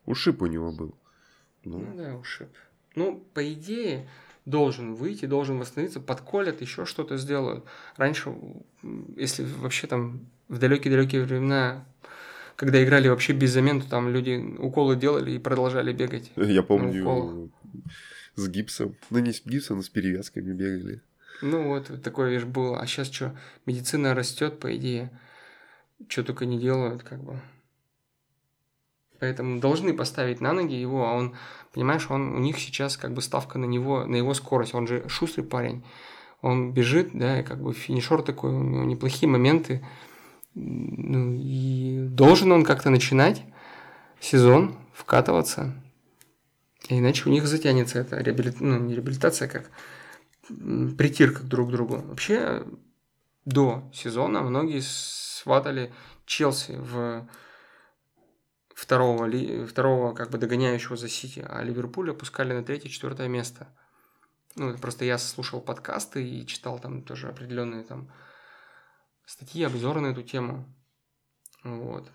[0.06, 0.96] Ушиб у него был.
[1.66, 2.50] Ну, ну да, ушиб.
[2.96, 4.10] Ну, по идее,
[4.46, 7.66] должен выйти, должен восстановиться, подколят, еще что-то сделают.
[7.98, 8.34] Раньше,
[9.18, 11.86] если вообще там в далекие-далекие времена,
[12.56, 16.32] когда играли вообще без замен, то там люди уколы делали и продолжали бегать.
[16.36, 17.52] Я помню
[18.36, 18.96] с гипсом.
[19.10, 21.02] Ну, не с гипсом, но с перевязками бегали.
[21.42, 22.80] Ну, вот такое вещь было.
[22.80, 25.12] А сейчас что, медицина растет, по идее.
[26.08, 27.40] Что только не делают, как бы.
[29.20, 31.36] Поэтому должны поставить на ноги его, а он,
[31.74, 34.74] понимаешь, он, у них сейчас как бы ставка на него, на его скорость.
[34.74, 35.84] Он же шустрый парень.
[36.42, 39.86] Он бежит, да, и как бы финишер такой, у него неплохие моменты.
[40.56, 43.44] Ну, и должен он как-то начинать
[44.20, 45.74] сезон, вкатываться.
[46.90, 48.62] Иначе у них затянется это реабилит...
[48.62, 49.72] ну, не реабилитация, как
[50.48, 51.98] притирка друг к другу.
[51.98, 52.66] Вообще,
[53.46, 55.92] до сезона многие сватали
[56.26, 57.28] Челси в
[58.76, 59.28] второго,
[59.66, 63.68] второго как бы догоняющего за Сити, а Ливерпуль опускали на третье-четвертое место.
[64.56, 68.12] Ну, просто я слушал подкасты и читал там тоже определенные там
[69.26, 70.66] статьи, обзоры на эту тему.
[71.64, 72.12] Вот.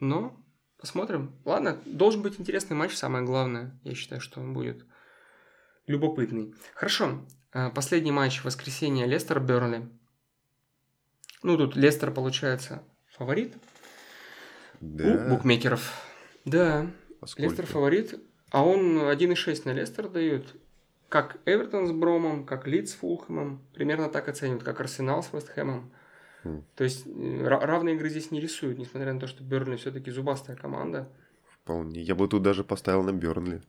[0.00, 0.36] Но
[0.78, 1.34] посмотрим.
[1.44, 3.78] Ладно, должен быть интересный матч, самое главное.
[3.82, 4.84] Я считаю, что он будет
[5.86, 6.54] любопытный.
[6.74, 7.26] Хорошо.
[7.52, 9.88] Э, последний матч воскресенье Лестер Бернли.
[11.42, 13.56] Ну, тут Лестер получается фаворит
[14.80, 15.26] да.
[15.26, 15.92] у букмекеров.
[16.44, 16.90] Да.
[17.20, 17.50] Поскольку?
[17.50, 20.54] Лестер фаворит, а он 1,6 на Лестер дают.
[21.08, 23.62] Как Эвертон с Бромом, как Лидс с Фулхэмом.
[23.72, 25.90] Примерно так оценивают, как Арсенал с Вестхэмом.
[26.44, 26.64] Хм.
[26.76, 30.56] То есть э, равные игры здесь не рисуют, несмотря на то, что Бернли все-таки зубастая
[30.56, 31.08] команда.
[31.50, 32.02] Вполне.
[32.02, 33.62] Я бы тут даже поставил на Бернли,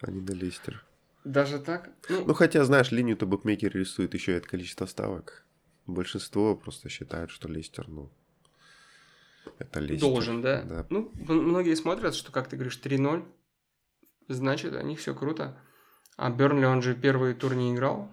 [0.00, 0.84] а не на Лестер.
[1.24, 1.90] Даже так?
[2.08, 5.44] Ну, ну хотя, знаешь, линию-то букмекер рисует еще и от количества ставок.
[5.86, 8.10] Большинство просто считают, что Лестер, ну,
[9.58, 10.08] это Лестер.
[10.08, 10.62] Должен, да?
[10.62, 10.86] да.
[10.90, 13.24] Ну, многие смотрят, что, как ты говоришь, 3-0,
[14.28, 15.58] значит, у них все круто.
[16.16, 18.08] А Бернли, он же первый тур не играл,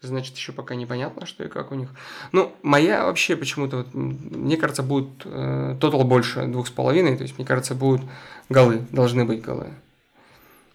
[0.00, 1.90] значит, еще пока непонятно, что и как у них.
[2.32, 7.22] Ну, моя вообще почему-то, вот, мне кажется, будет э, тотал больше двух с половиной, то
[7.22, 8.02] есть, мне кажется, будут
[8.48, 9.68] голы, должны быть голы.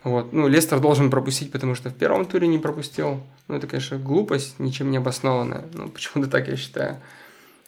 [0.03, 0.31] Вот.
[0.31, 3.21] Ну, Лестер должен пропустить, потому что в первом туре не пропустил.
[3.47, 5.65] Ну, это, конечно, глупость, ничем не обоснованная.
[5.73, 6.99] Ну, почему-то так я считаю.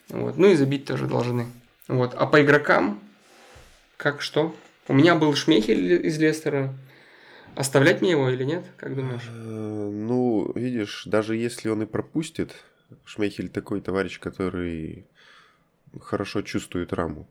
[0.09, 0.37] Вот.
[0.37, 1.47] Ну и забить тоже должны.
[1.87, 2.13] Вот.
[2.13, 2.99] А по игрокам,
[3.97, 4.55] как что?
[4.87, 6.73] У меня был Шмехель из Лестера.
[7.55, 8.65] Оставлять мне его или нет?
[8.77, 9.27] Как думаешь?
[9.29, 12.55] Э, ну, видишь, даже если он и пропустит,
[13.05, 15.05] Шмехель такой товарищ, который
[15.99, 17.27] хорошо чувствует раму.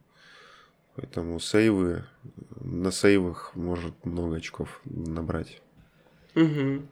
[0.97, 2.05] Поэтому сейвы,
[2.61, 5.63] на сейвах может много очков набрать.
[6.35, 6.83] Угу.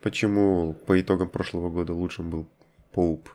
[0.00, 2.48] Почему по итогам прошлого года лучшим был
[2.92, 3.28] Поуп?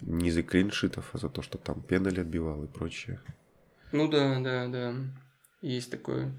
[0.00, 3.20] Не за клиншитов, а за то, что там пенали отбивал и прочее.
[3.90, 4.94] Ну да, да, да.
[5.62, 6.32] Есть такое.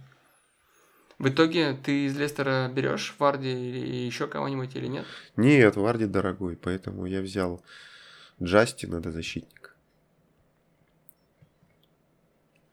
[1.18, 5.06] В итоге ты из Лестера берешь Варди или еще кого-нибудь или нет?
[5.38, 7.64] Нет, Варди дорогой, поэтому я взял
[8.42, 9.72] Джастина до защитника.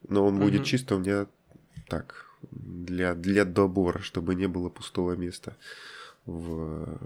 [0.09, 0.45] Но он угу.
[0.45, 1.27] будет чисто у меня
[1.89, 5.57] так, для, для добора, чтобы не было пустого места
[6.27, 6.99] в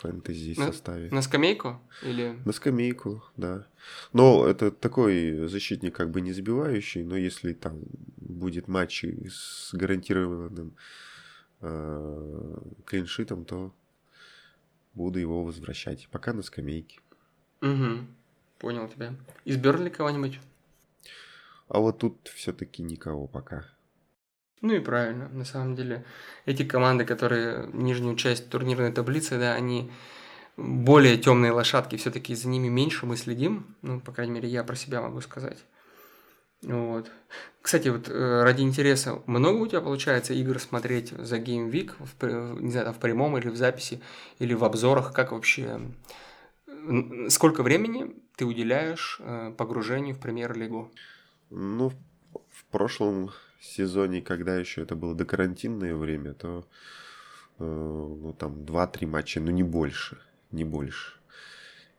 [0.00, 1.10] фэнтези на, составе.
[1.10, 1.80] На скамейку?
[2.02, 2.38] Или...
[2.44, 3.66] На скамейку, да.
[4.12, 7.80] Но это такой защитник как бы не забивающий, но если там
[8.16, 10.74] будет матч с гарантированным
[11.60, 13.72] э, клиншитом, то
[14.94, 16.08] буду его возвращать.
[16.10, 17.00] Пока на скамейке.
[17.60, 18.06] Угу.
[18.58, 19.14] Понял тебя.
[19.44, 20.40] Из Бернли кого-нибудь?
[21.68, 23.66] А вот тут все-таки никого пока.
[24.60, 26.04] Ну и правильно, на самом деле.
[26.44, 29.90] Эти команды, которые нижнюю часть турнирной таблицы, да, они
[30.56, 33.74] более темные лошадки, все-таки за ними меньше мы следим.
[33.82, 35.58] Ну, по крайней мере, я про себя могу сказать.
[36.62, 37.10] Вот.
[37.62, 42.60] Кстати, вот э, ради интереса, много у тебя получается игр смотреть за Game Week, в,
[42.60, 44.02] не знаю, в прямом или в записи,
[44.38, 45.80] или в обзорах, как вообще,
[47.28, 50.90] сколько времени ты уделяешь э, погружению в премьер-лигу?
[51.48, 51.92] Ну,
[52.50, 53.30] в прошлом
[53.60, 56.66] сезоне, когда еще это было докарантинное время, то
[57.58, 60.18] э, ну, там 2-3 матча, ну не больше,
[60.50, 61.14] не больше.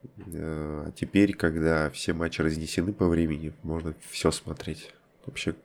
[0.03, 4.93] Э, а теперь, когда все матчи разнесены по времени, можно все смотреть.
[5.25, 5.55] Вообще,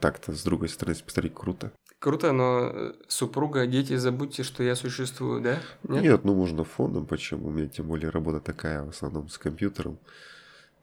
[0.00, 1.72] так-то, с другой стороны, посмотреть круто.
[1.98, 5.60] Круто, но э, супруга, дети, забудьте, что я существую, да?
[5.82, 7.48] Нет, Нет ну можно фоном, почему?
[7.48, 9.98] У меня тем более работа такая, в основном с компьютером.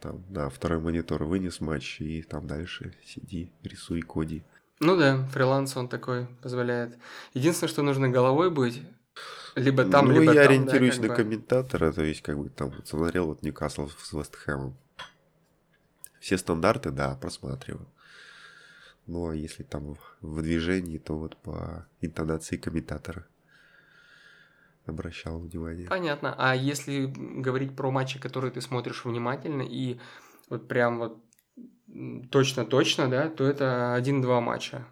[0.04, 4.44] Там, да, второй монитор вынес матч, и там дальше сиди, рисуй, коди.
[4.82, 6.98] Ну да, фриланс он такой позволяет.
[7.34, 8.82] Единственное, что нужно головой быть,
[9.56, 11.16] либо там, ну, либо я там, ориентируюсь да, на бы.
[11.16, 14.76] комментатора, то есть, как бы там вот смотрел вот Ньюкасл с Вест Хэмом.
[16.20, 17.88] Все стандарты, да, просматриваю.
[19.08, 23.26] Ну, а если там в движении, то вот по интонации комментатора
[24.86, 25.88] обращал внимание.
[25.88, 26.36] Понятно.
[26.38, 30.00] А если говорить про матчи, которые ты смотришь внимательно и
[30.50, 31.24] вот прям вот
[32.32, 34.86] точно-точно, да, то это один-два матча.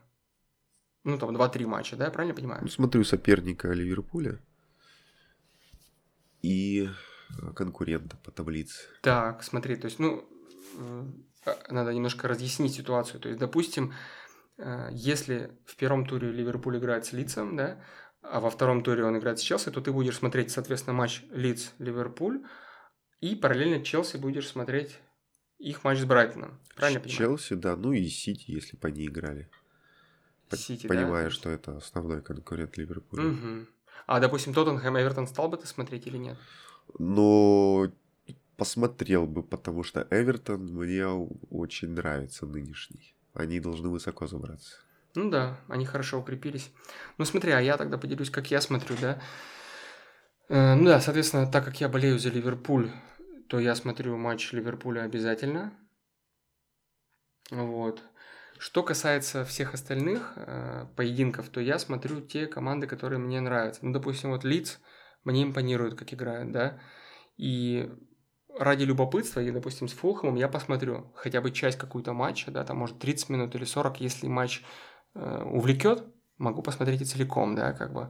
[1.03, 2.61] Ну, там, два-три матча, да, я правильно понимаю?
[2.61, 4.39] Ну, смотрю соперника Ливерпуля
[6.43, 6.89] и
[7.41, 8.87] э, конкурента по таблице.
[9.01, 10.27] Так, смотри, то есть, ну,
[10.77, 11.05] э,
[11.69, 13.19] надо немножко разъяснить ситуацию.
[13.19, 13.93] То есть, допустим,
[14.57, 17.83] э, если в первом туре Ливерпуль играет с Лицем, да,
[18.21, 22.43] а во втором туре он играет с Челси, то ты будешь смотреть, соответственно, матч Лиц-Ливерпуль,
[23.19, 24.99] и параллельно Челси будешь смотреть
[25.57, 26.59] их матч с Брайтоном.
[26.75, 27.17] Правильно я понимаю?
[27.17, 29.49] Челси, да, ну и Сити, если бы они играли.
[30.51, 33.23] Сити, да, Понимая, есть- что это основной конкурент Ливерпуля.
[33.23, 33.67] Мгм.
[34.07, 36.37] А, допустим, Тоттенхэм Эвертон стал бы ты смотреть или нет?
[36.99, 37.91] Но
[38.57, 43.15] посмотрел бы, потому что Эвертон мне очень нравится нынешний.
[43.33, 44.75] Они должны высоко забраться.
[45.15, 46.71] Ну да, они хорошо укрепились.
[47.17, 49.21] Ну смотри, а я тогда поделюсь, как я смотрю, да.
[50.47, 52.91] Э, ну да, соответственно, так как я болею за Ливерпуль,
[53.49, 55.73] то я смотрю матч Ливерпуля обязательно.
[57.49, 58.01] Вот.
[58.57, 63.85] Что касается всех остальных э, поединков, то я смотрю те команды, которые мне нравятся.
[63.85, 64.77] Ну, допустим, вот Лидс
[65.23, 66.79] мне импонирует, как играют, да.
[67.37, 67.89] И
[68.57, 72.77] ради любопытства, и, допустим, с Фулхэмом я посмотрю хотя бы часть какую-то матча, да, там,
[72.77, 74.63] может, 30 минут или 40, если матч
[75.13, 76.03] увлекет,
[76.37, 78.09] могу посмотреть и целиком, да, как бы.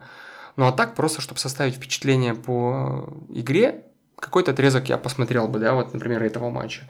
[0.55, 3.85] Ну, а так, просто, чтобы составить впечатление по игре,
[4.17, 6.87] какой-то отрезок я посмотрел бы, да, вот, например, этого матча.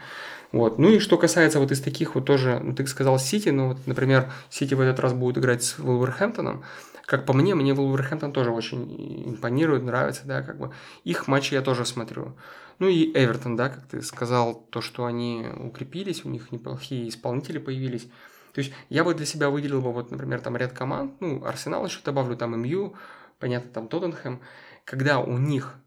[0.52, 0.80] Вот.
[0.80, 3.88] Ну и что касается вот из таких вот тоже, ну ты сказал Сити, ну вот,
[3.88, 6.64] например, Сити в этот раз будет играть с Вулверхэмптоном.
[7.06, 10.72] Как по мне, мне Вулверхэмптон тоже очень импонирует, нравится, да, как бы.
[11.04, 12.36] Их матчи я тоже смотрю.
[12.80, 17.58] Ну и Эвертон, да, как ты сказал, то, что они укрепились, у них неплохие исполнители
[17.58, 18.08] появились.
[18.54, 21.86] То есть я бы для себя выделил бы, вот, например, там ряд команд, ну, Арсенал
[21.86, 22.96] еще добавлю, там МЮ,
[23.40, 24.42] понятно, там Тоттенхэм,
[24.86, 25.78] когда у них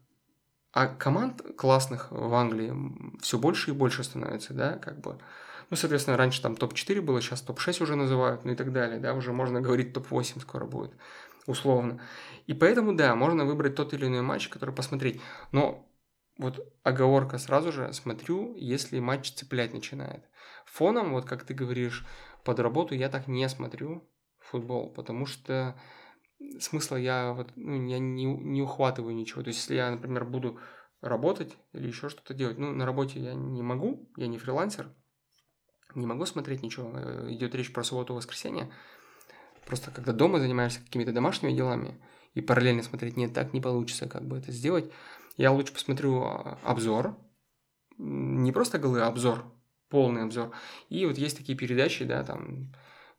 [0.75, 2.73] а команд классных в Англии
[3.21, 5.17] все больше и больше становится, да, как бы.
[5.69, 9.13] Ну, соответственно, раньше там топ-4 было, сейчас топ-6 уже называют, ну и так далее, да,
[9.13, 10.91] уже можно говорить топ-8 скоро будет,
[11.47, 12.01] условно.
[12.45, 15.21] И поэтому, да, можно выбрать тот или иной матч, который посмотреть.
[15.53, 15.87] Но
[16.37, 20.25] вот оговорка сразу же, смотрю, если матч цеплять начинает.
[20.65, 22.05] Фоном, вот как ты говоришь,
[22.45, 24.07] под работу я так не смотрю
[24.39, 25.77] футбол, потому что
[26.59, 29.41] смысла я вот, ну, я не, не ухватываю ничего.
[29.41, 30.59] То есть, если я, например, буду
[31.01, 34.89] работать или еще что-то делать, ну, на работе я не могу, я не фрилансер,
[35.95, 36.91] не могу смотреть ничего.
[36.93, 38.71] Э, Идет речь про субботу-воскресенье.
[39.65, 41.99] Просто когда дома занимаешься какими-то домашними делами
[42.35, 44.91] и параллельно смотреть, нет, так не получится, как бы это сделать.
[45.37, 47.17] Я лучше посмотрю а, обзор,
[47.97, 49.45] не просто голы, а обзор,
[49.89, 50.51] полный обзор.
[50.89, 52.73] И вот есть такие передачи, да, там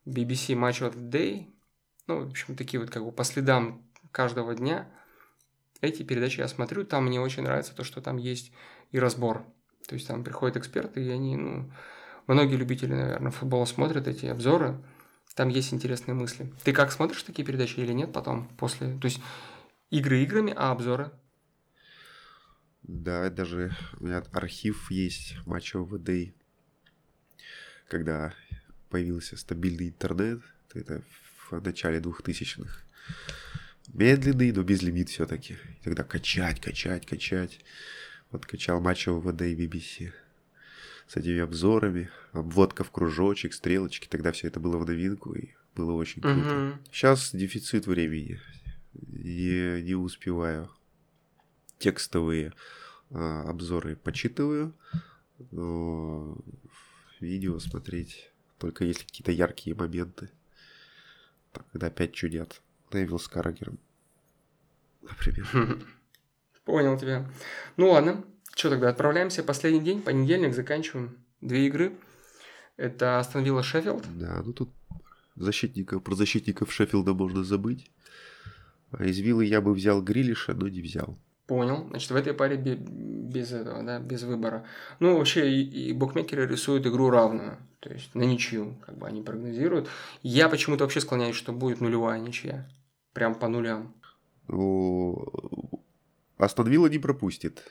[0.04, 1.52] BBC Match of the Day,
[2.06, 3.82] ну, в общем, такие вот как бы по следам
[4.12, 4.88] каждого дня.
[5.80, 8.52] Эти передачи я смотрю, там мне очень нравится то, что там есть
[8.92, 9.44] и разбор.
[9.86, 11.70] То есть там приходят эксперты, и они, ну,
[12.26, 14.82] многие любители, наверное, футбола смотрят эти обзоры.
[15.34, 16.52] Там есть интересные мысли.
[16.64, 18.98] Ты как смотришь такие передачи или нет потом, после?
[18.98, 19.20] То есть
[19.90, 21.10] игры играми, а обзоры?
[22.82, 26.34] Да, даже у меня архив есть матча ВД.
[27.88, 28.34] Когда
[28.90, 30.40] появился стабильный интернет,
[30.74, 31.02] это
[31.50, 32.82] в начале 2000-х.
[33.92, 35.56] Медленный, но без лимит все-таки.
[35.84, 37.60] Тогда качать, качать, качать.
[38.30, 40.12] Вот качал матчи ВД и BBC
[41.06, 44.08] с этими обзорами, обводка в кружочек, стрелочки.
[44.08, 46.38] Тогда все это было в новинку и было очень круто.
[46.38, 46.80] Мгм.
[46.90, 48.40] Сейчас дефицит времени.
[48.92, 50.70] Не, не успеваю.
[51.78, 52.54] Текстовые
[53.10, 54.74] а, обзоры почитываю,
[55.50, 56.38] но
[57.20, 60.30] видео смотреть только если какие-то яркие моменты.
[61.52, 62.60] Так, когда опять чудят.
[62.92, 63.78] Невил с Каррагером,
[65.02, 65.46] например.
[66.64, 67.30] Понял тебя.
[67.76, 68.24] Ну ладно,
[68.54, 69.42] что тогда, отправляемся.
[69.42, 71.18] Последний день, понедельник, заканчиваем.
[71.42, 71.96] Две игры.
[72.76, 74.04] Это Астон Вилла Шеффилд.
[74.18, 74.70] Да, ну тут
[75.34, 77.90] защитников, про защитников Шеффилда можно забыть.
[78.92, 81.18] А из Виллы я бы взял Грилиша, но не взял.
[81.46, 81.86] Понял.
[81.90, 84.66] Значит, в этой паре бе- без этого, да, без выбора.
[84.98, 87.58] Ну, вообще, и, и букмекеры рисуют игру равную.
[87.80, 89.88] То есть на ничью, как бы они прогнозируют.
[90.22, 92.68] Я почему-то вообще склоняюсь, что будет нулевая ничья.
[93.12, 93.94] Прям по нулям.
[94.48, 95.24] Ну,
[96.36, 97.62] Астон Вилла не пропустит.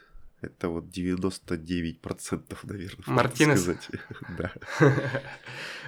[0.41, 3.03] Это вот 99%, наверное.
[3.07, 3.61] Мартинес?
[3.61, 3.89] Сказать.
[4.37, 4.51] Да.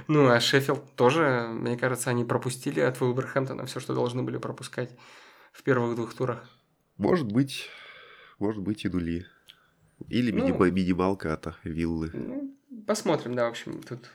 [0.08, 4.92] Ну, а Шеффилд тоже, мне кажется, они пропустили от Вулверхэмптона все, что должны были пропускать
[5.52, 6.48] в первых двух турах.
[6.98, 7.70] Может быть,
[8.40, 9.26] может быть и нули.
[10.10, 10.46] Или Ну.
[10.72, 12.12] минималка от виллы.
[12.14, 12.56] Ну,
[12.86, 14.10] посмотрим, да, в общем, тут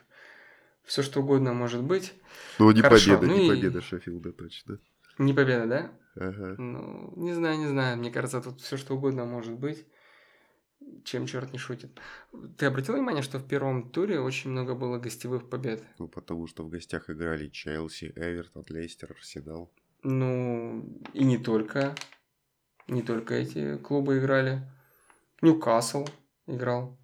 [0.84, 2.12] все что угодно может быть.
[2.58, 4.78] Ну, не Хорошо, победа, ну не и- победа Шеффилда точно.
[5.18, 5.92] Не победа, да?
[6.16, 6.54] Ага.
[6.58, 7.98] Ну, не знаю, не знаю.
[7.98, 9.86] Мне кажется, тут все что угодно может быть.
[11.04, 11.90] Чем черт не шутит.
[12.58, 15.82] Ты обратил внимание, что в первом туре очень много было гостевых побед?
[15.98, 19.72] Ну, потому что в гостях играли Челси, Эвертон, Лестер, Арсенал.
[20.02, 20.84] Ну,
[21.14, 21.94] и не только.
[22.88, 24.62] Не только эти клубы играли.
[25.40, 26.06] Ньюкасл
[26.46, 26.98] играл.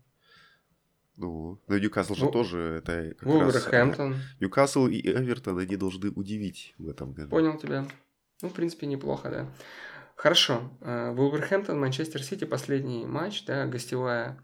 [1.16, 3.34] Ну, ну Ньюкасл же Ву- тоже это как раз...
[3.34, 4.14] Вулверхэмптон.
[4.14, 7.30] э, Ньюкасл и Эвертон, они должны удивить в этом году.
[7.30, 7.86] Понял тебя.
[8.40, 9.48] Ну, в принципе, неплохо, да.
[10.14, 10.70] Хорошо.
[10.80, 14.40] Э, Вулверхэмптон, Манчестер Сити, последний матч, да, гостевая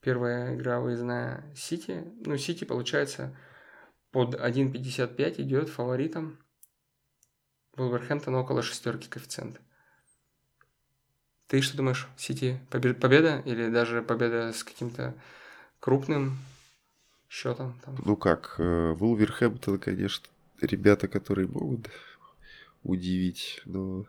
[0.00, 2.04] первая игра выездная Сити.
[2.24, 3.36] Ну, Сити, получается,
[4.10, 6.38] под 1.55 идет фаворитом.
[7.76, 9.60] Вулверхэмптон около шестерки коэффициент.
[11.48, 15.14] Ты что думаешь, Сити побе- победа или даже победа с каким-то
[15.78, 16.38] крупным
[17.28, 17.78] счетом?
[17.84, 17.96] Там?
[18.04, 20.26] Ну как, э, Вулверхэмптон, конечно,
[20.60, 21.88] ребята, которые могут
[22.82, 24.06] удивить, но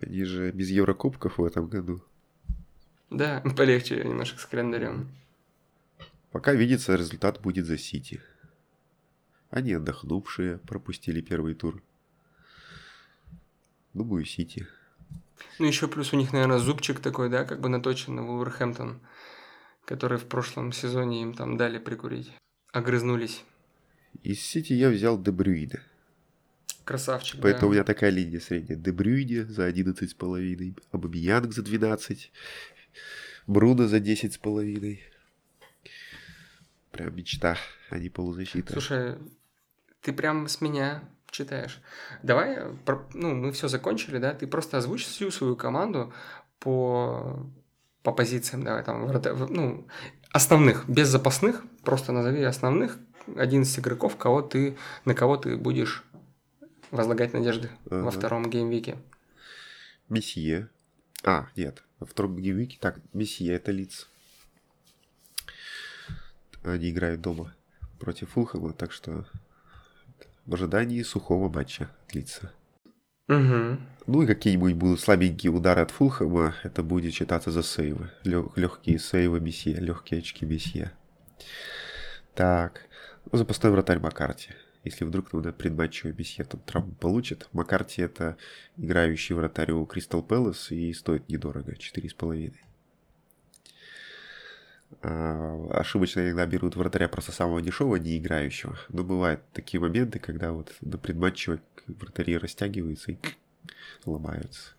[0.00, 2.02] они же без Еврокубков в этом году.
[3.10, 5.08] Да, полегче немножко с календарем.
[6.30, 8.22] Пока видится, результат будет за Сити.
[9.50, 11.82] Они отдохнувшие, пропустили первый тур.
[13.92, 14.68] Думаю, Сити.
[15.58, 19.00] Ну, еще плюс у них, наверное, зубчик такой, да, как бы наточен на Вулверхэмптон,
[19.84, 22.32] который в прошлом сезоне им там дали прикурить.
[22.72, 23.44] Огрызнулись.
[24.22, 25.80] Из Сити я взял Дебрюйда.
[26.84, 27.76] Красавчик, Поэтому у да.
[27.76, 28.78] меня такая линия средняя.
[28.78, 32.32] Дебрюйде за 11,5, Абамиянг за 12,
[33.46, 34.98] Бруно за 10,5.
[36.90, 37.56] Прям мечта,
[37.90, 38.72] а не полузащита.
[38.72, 39.18] Слушай,
[40.00, 41.04] ты прям с меня
[41.44, 41.80] читаешь.
[42.22, 44.34] Давай, про- ну, мы все закончили, да?
[44.34, 46.12] Ты просто озвучь всю свою команду
[46.58, 47.46] по,
[48.02, 49.06] по позициям, давай, там,
[49.50, 49.86] ну,
[50.32, 52.98] основных, без запасных, просто назови основных
[53.36, 56.04] 11 игроков, кого ты, на кого ты будешь
[56.90, 58.10] возлагать надежды во Ага.
[58.10, 58.98] втором геймвике.
[60.08, 60.68] Месье.
[61.24, 62.78] А, нет, во втором геймвике.
[62.80, 64.08] Так, Месье это лиц.
[66.64, 67.54] Они играют дома
[67.98, 69.24] против Фулхэма, так что
[70.50, 72.52] в ожидании сухого матча лица.
[73.28, 73.78] Угу.
[74.08, 78.10] Ну и какие-нибудь будут слабенькие удары от Фулхэма, это будет считаться за сейвы.
[78.24, 80.90] легкие сейвы Месье, легкие очки Месье.
[82.34, 82.88] Так,
[83.30, 84.50] ну, запасной вратарь Маккарти.
[84.82, 87.48] Если вдруг надо предматчевый Месье там травму получит.
[87.52, 88.36] Маккарти это
[88.76, 92.54] играющий вратарь у Кристал Пэлас и стоит недорого, 4,5.
[95.02, 98.78] А, ошибочно иногда берут вратаря просто самого дешевого, не играющего.
[98.90, 103.18] Но бывают такие моменты, когда вот на предматчевой вратари растягиваются и
[104.04, 104.72] ломаются.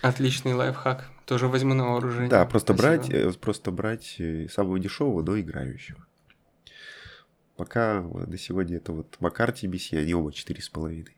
[0.00, 1.08] Отличный лайфхак.
[1.26, 2.28] Тоже возьму на вооружение.
[2.28, 2.96] Да, просто Спасибо.
[2.96, 6.04] брать, э, просто брать э, самого дешевого, но играющего.
[7.56, 11.08] Пока на сегодня это вот Маккарти и Месси, они оба 4,5.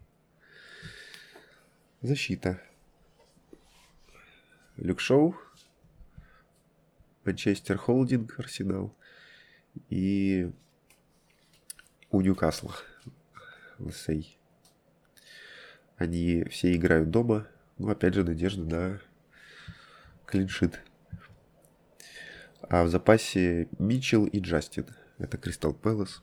[2.02, 2.60] Защита.
[4.76, 5.36] Люк Шоу,
[7.24, 8.94] Манчестер Холдинг, Арсенал
[9.88, 10.52] и
[12.10, 12.74] у Ньюкасла
[13.78, 14.38] Лысей.
[15.96, 17.48] Они все играют дома.
[17.78, 19.00] Ну, опять же, надежда на
[20.26, 20.80] клиншит.
[22.60, 24.86] А в запасе Митчелл и Джастин.
[25.18, 26.22] Это Кристал Пэлас.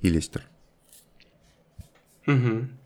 [0.00, 0.48] И Лестер.
[2.26, 2.78] Мгм.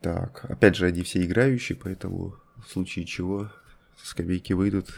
[0.00, 3.50] Так, опять же, они все играющие, поэтому в случае чего
[3.96, 4.06] со
[4.54, 4.90] выйдут,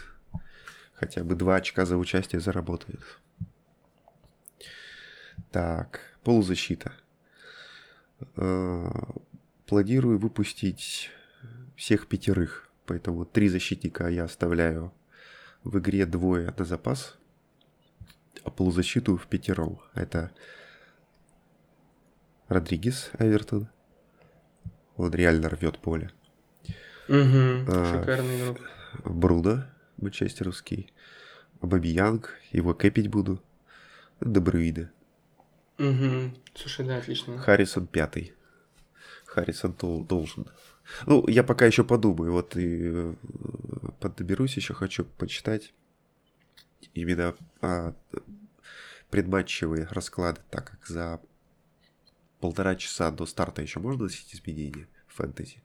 [0.93, 3.01] хотя бы два очка за участие заработают.
[5.51, 6.93] Так, полузащита.
[8.35, 8.89] Э,
[9.65, 11.11] Планирую выпустить
[11.75, 14.91] всех пятерых, поэтому три защитника я оставляю
[15.63, 17.17] в игре двое на запас,
[18.43, 19.79] а полузащиту в пятером.
[19.93, 20.31] Это
[22.47, 23.69] Родригес, Эвертон.
[24.97, 26.11] Он реально рвет поле.
[27.09, 27.65] Мгм.
[27.67, 28.59] А, Шикарный игрок.
[29.03, 29.65] Бруно,
[29.97, 30.93] манчестеровский.
[31.61, 33.41] Бабиянг, его кэпить буду.
[34.21, 34.91] Дебрюиде.
[35.77, 36.35] Мгм.
[36.53, 37.37] Слушай, да, отлично.
[37.37, 38.33] Харрисон пятый.
[39.25, 40.47] Харрисон дол- должен.
[41.05, 42.31] Ну, я пока еще подумаю.
[42.33, 43.13] Вот и э,
[43.99, 45.73] подберусь еще, хочу почитать
[46.93, 47.93] именно а,
[49.09, 51.21] предматчевые расклады, так как за
[52.39, 55.61] полтора часа до старта еще можно носить изменения в фэнтези.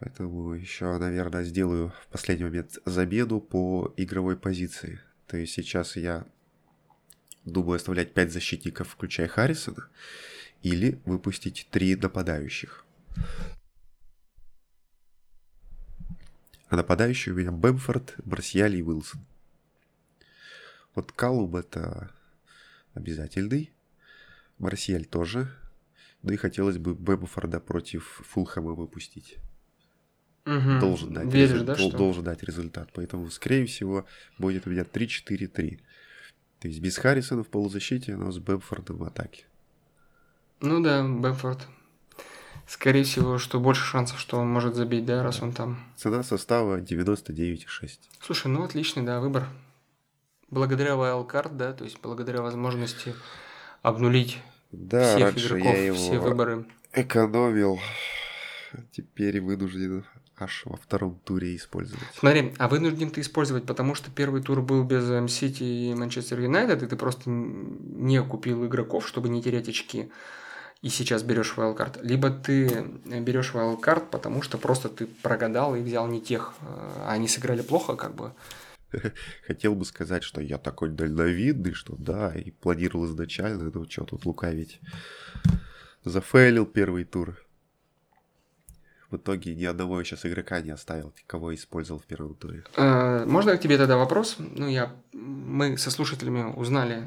[0.00, 4.98] Поэтому еще, наверное, сделаю в последний момент замену по игровой позиции.
[5.26, 6.26] То есть сейчас я
[7.44, 9.88] думаю оставлять 5 защитников, включая Харрисона,
[10.62, 12.86] или выпустить 3 нападающих.
[16.68, 19.20] А нападающие у меня Бэмфорд, Марсиаль и Уилсон.
[20.94, 22.10] Вот Калум это
[22.94, 23.70] обязательный.
[24.56, 25.54] Марсиаль тоже.
[26.22, 29.36] Ну и хотелось бы Бэмфорда против Фулхэма выпустить.
[30.46, 30.80] Угу.
[30.80, 31.98] Должен дать, Веришь, резу- да, дол- что?
[31.98, 32.88] должен дать результат.
[32.94, 34.06] Поэтому, скорее всего,
[34.38, 35.80] будет у меня 3-4-3.
[36.60, 39.44] То есть без Харрисона в полузащите, но с Бэмфордом в атаке.
[40.60, 41.66] Ну да, Бэмфорд.
[42.66, 45.82] Скорее всего, что больше шансов, что он может забить, да, раз он там.
[45.96, 47.98] Цена состава 99,6.
[48.20, 49.46] Слушай, ну отличный, да, выбор.
[50.50, 53.14] Благодаря Wildcard, да, то есть благодаря возможности
[53.82, 54.38] обнулить
[54.72, 56.66] Да, всех раньше игроков, я его все выборы.
[56.92, 57.78] экономил.
[58.92, 60.04] Теперь вынужден
[60.40, 62.04] аж во втором туре использовать.
[62.14, 66.40] Смотри, а вынужден ты использовать, потому что первый тур был без эм, Сити и Манчестер
[66.40, 70.10] Юнайтед, и ты просто не купил игроков, чтобы не терять очки,
[70.82, 72.00] и сейчас берешь wildcard.
[72.02, 76.64] Либо ты берешь wildcard, потому что просто ты прогадал и взял не тех, э,
[77.06, 78.32] а они сыграли плохо, как бы.
[79.46, 84.24] Хотел бы сказать, что я такой дальновидный, что да, и планировал изначально, ну что тут
[84.24, 84.80] лукавить.
[86.04, 87.36] Зафейлил первый тур.
[89.10, 92.64] В итоге ни одного сейчас игрока не оставил, кого использовал в первом туре.
[92.76, 94.36] Э, Можно к тебе тогда вопрос?
[94.38, 97.04] Ну, я, мы со слушателями узнали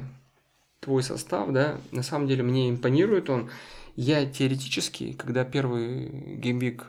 [0.80, 3.50] твой состав, да, на самом деле мне импонирует он.
[3.96, 6.84] Я теоретически, когда первый gameweek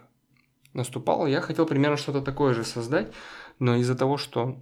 [0.73, 3.13] наступал, я хотел примерно что-то такое же создать,
[3.59, 4.61] но из-за того, что,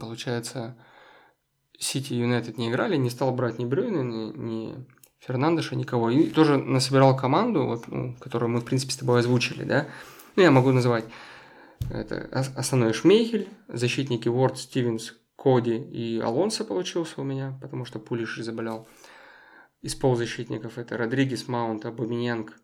[0.00, 0.76] получается,
[1.78, 4.86] Сити и Юнайтед не играли, не стал брать ни Брюйна, ни, ни
[5.26, 6.10] Фернандеша, никого.
[6.10, 9.86] И тоже насобирал команду, вот, ну, которую мы, в принципе, с тобой озвучили, да.
[10.34, 11.04] Ну, я могу называть
[11.90, 17.98] это ос- основной Шмейхель, защитники Уорд, Стивенс, Коди и Алонсо получился у меня, потому что
[17.98, 18.86] Пулиш заболел.
[19.80, 22.56] Из полузащитников это Родригес, Маунт, Абамиянг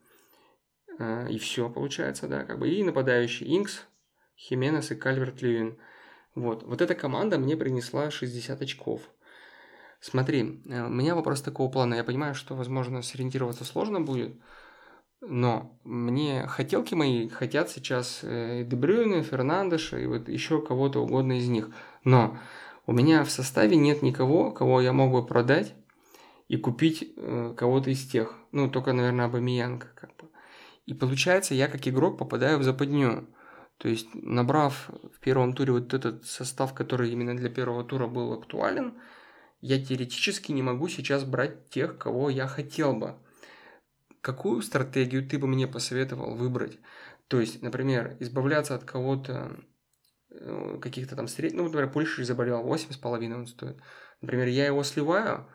[0.98, 2.68] э, и все получается, да, как бы.
[2.68, 3.84] И нападающий Инкс,
[4.36, 5.78] Хименес и Кальверт Льюин.
[6.34, 6.62] Вот.
[6.62, 9.02] вот эта команда мне принесла 60 очков.
[10.00, 11.94] Смотри, э, у меня вопрос такого плана.
[11.94, 14.38] Я понимаю, что, возможно, сориентироваться сложно будет,
[15.20, 21.38] но мне хотелки мои хотят сейчас э, и Дебрюйна, Фернандеша и вот еще кого-то угодно
[21.38, 21.70] из них.
[22.04, 22.38] Но
[22.86, 25.74] у меня в составе нет никого, кого я мог бы продать
[26.46, 28.34] и купить э, кого-то из тех.
[28.52, 30.28] Ну, только, наверное, Абамиянка как бы.
[30.86, 33.28] И получается, я как игрок попадаю в западню.
[33.76, 38.32] То есть, набрав в первом туре вот этот состав, который именно для первого тура был
[38.32, 38.94] актуален,
[39.60, 43.16] я теоретически не могу сейчас брать тех, кого я хотел бы.
[44.20, 46.78] Какую стратегию ты бы мне посоветовал выбрать?
[47.28, 49.56] То есть, например, избавляться от кого-то,
[50.30, 53.76] э, каких-то там средних, ну, например, Пульшич заболел, 8,5 он стоит.
[54.20, 55.46] Например, я его сливаю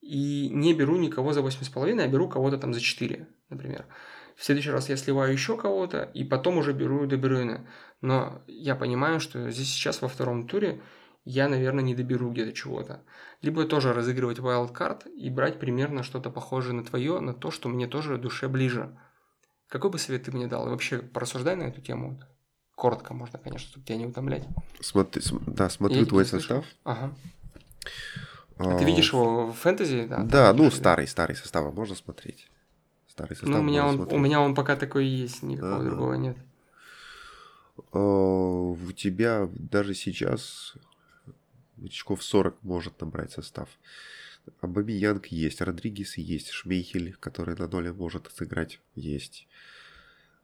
[0.00, 3.86] и не беру никого за 8,5, а беру кого-то там за 4, например.
[4.36, 7.66] В следующий раз я сливаю еще кого-то, и потом уже беру Дебрюйна.
[8.02, 10.82] Но я понимаю, что здесь сейчас во втором туре
[11.26, 13.02] я, наверное, не доберу где-то чего-то.
[13.42, 17.88] Либо тоже разыгрывать wildcard и брать примерно что-то похожее на твое, на то, что мне
[17.88, 18.96] тоже душе ближе.
[19.68, 20.66] Какой бы совет ты мне дал?
[20.68, 22.22] И вообще порассуждай на эту тему.
[22.76, 24.44] Коротко можно, конечно, чтобы тебя не утомлять.
[24.80, 26.64] Смотри, см- да, смотрю Я твой состав.
[26.84, 27.12] Ага.
[28.58, 30.06] А ты видишь его в фэнтези?
[30.06, 32.48] Да, Да, ну видишь, старый, старый состав, а можно смотреть.
[33.08, 33.48] Старый состав.
[33.52, 34.16] Ну, у меня, он, смотреть.
[34.16, 35.84] у меня он пока такой есть, никакого Ага.
[35.90, 36.36] другого нет.
[37.92, 40.74] А, У тебя даже сейчас
[41.82, 43.68] очков 40 может набрать состав.
[44.60, 49.48] Абамиянг есть, Родригес есть, Шмейхель, который на ноле может сыграть, есть.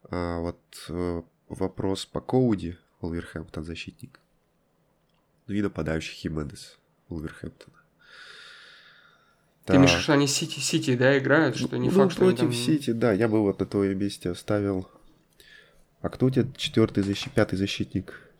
[0.09, 4.19] А вот э, вопрос по Коуди, Волверхэмптон защитник.
[5.47, 6.77] Ну и нападающий Хименес,
[7.09, 7.77] Волверхэмптона.
[9.65, 12.39] Ты имеешь виду, что они Сити, Сити, да, играют, что не ну, факт, что против
[12.39, 14.89] там- Сити, да, я бы вот на твоем месте оставил.
[16.01, 18.32] А кто у тебя четвертый защитник, пятый защитник?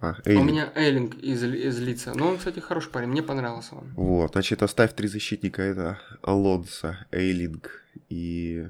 [0.00, 2.12] А, А У меня Эйлинг из, из лица.
[2.14, 3.92] Но он, кстати, хороший парень, мне понравился он.
[3.94, 5.62] Вот, значит, оставь три защитника.
[5.62, 8.68] Это Алонсо, Эйлинг и...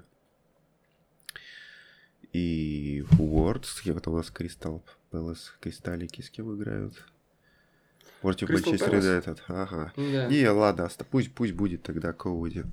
[2.33, 3.65] И Уорд.
[3.65, 5.55] С кем это у нас Кристал Пэлас?
[5.61, 6.95] Кристаллики с кем играют?
[8.21, 8.95] Против Манчестер.
[8.97, 9.43] Юнайтед.
[9.49, 9.93] Ага.
[9.97, 10.27] Да.
[10.29, 12.65] Не, ладно, пусть, пусть будет тогда Коуди.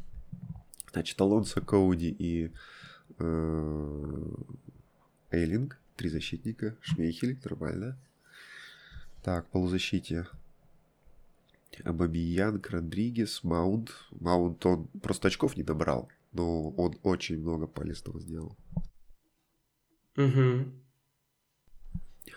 [0.91, 2.51] Значит, Алонсо, Коуди и
[3.19, 4.33] э,
[5.31, 5.79] Эйлинг.
[5.95, 6.75] Три защитника.
[6.81, 7.97] Шмейхель, нормально.
[9.23, 10.27] Так, полузащите.
[11.83, 13.91] Абабиянг, Родригес, Маунт.
[14.11, 18.55] Маунт, он просто очков не набрал, но он очень много полезного сделал.
[20.17, 20.65] Угу.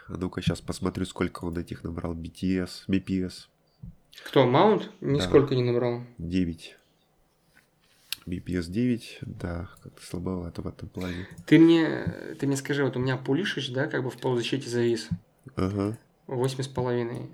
[0.09, 2.15] А ну-ка сейчас посмотрю, сколько он этих набрал.
[2.15, 3.49] BTS, BPS.
[4.25, 4.91] Кто, Маунт?
[5.01, 5.57] Нисколько да.
[5.57, 6.03] не набрал.
[6.19, 6.77] 9.
[8.27, 11.29] BPS 9, да, как-то слабовато в этом плане.
[11.47, 15.09] Ты мне, ты мне скажи, вот у меня Пулишич, да, как бы в полузащите завис.
[15.57, 15.99] Ага.
[16.27, 17.31] Восемь с половиной.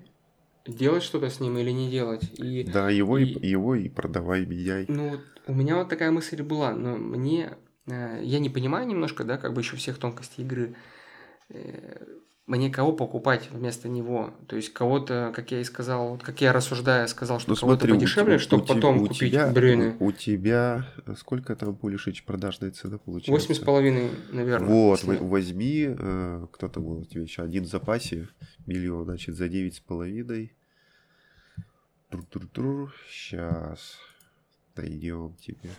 [0.67, 2.23] Делать что-то с ним или не делать?
[2.39, 4.85] И, да, его и, и его и продавай, меняй.
[4.89, 7.57] Ну, у меня вот такая мысль была, но мне,
[7.87, 10.77] э, я не понимаю немножко, да, как бы еще всех тонкостей игры.
[12.47, 14.35] Э, мне кого покупать вместо него.
[14.49, 17.87] То есть кого-то, как я и сказал, вот как я рассуждая, сказал, что ну, кого-то
[17.87, 19.97] подешевле, чтобы потом у купить тебя, Брюны.
[20.01, 20.87] У, тебя
[21.17, 23.33] сколько там Пулишич продажная цена получается?
[23.33, 24.69] Восемь с половиной, наверное.
[24.69, 25.17] Вот, если...
[25.19, 28.29] возьми, э, кто то был у тебя еще один в запасе,
[28.67, 30.53] миллион, значит, за девять с половиной.
[32.11, 33.97] Тур-тур-тур, сейчас
[34.77, 35.71] найдем тебе.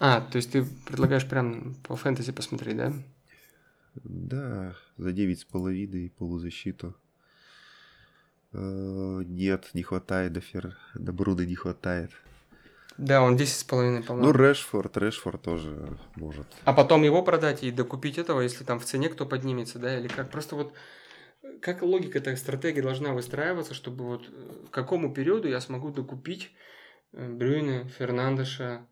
[0.00, 2.92] А, то есть ты предлагаешь прям по фэнтези посмотреть, да?
[4.02, 6.94] Да, за девять с половиной полузащиту.
[8.52, 10.76] Э, нет, не хватает до Фер...
[10.94, 12.10] До Бруны не хватает.
[12.98, 14.30] Да, он 10 с половиной, по-моему.
[14.30, 16.46] Ну, Решфорд, Решфорд тоже может.
[16.64, 20.08] А потом его продать и докупить этого, если там в цене кто поднимется, да, или
[20.08, 20.30] как?
[20.30, 20.74] Просто вот
[21.62, 26.50] как логика этой стратегии должна выстраиваться, чтобы вот э, к какому периоду я смогу докупить
[27.12, 28.86] э, Брюйна, Фернандеша,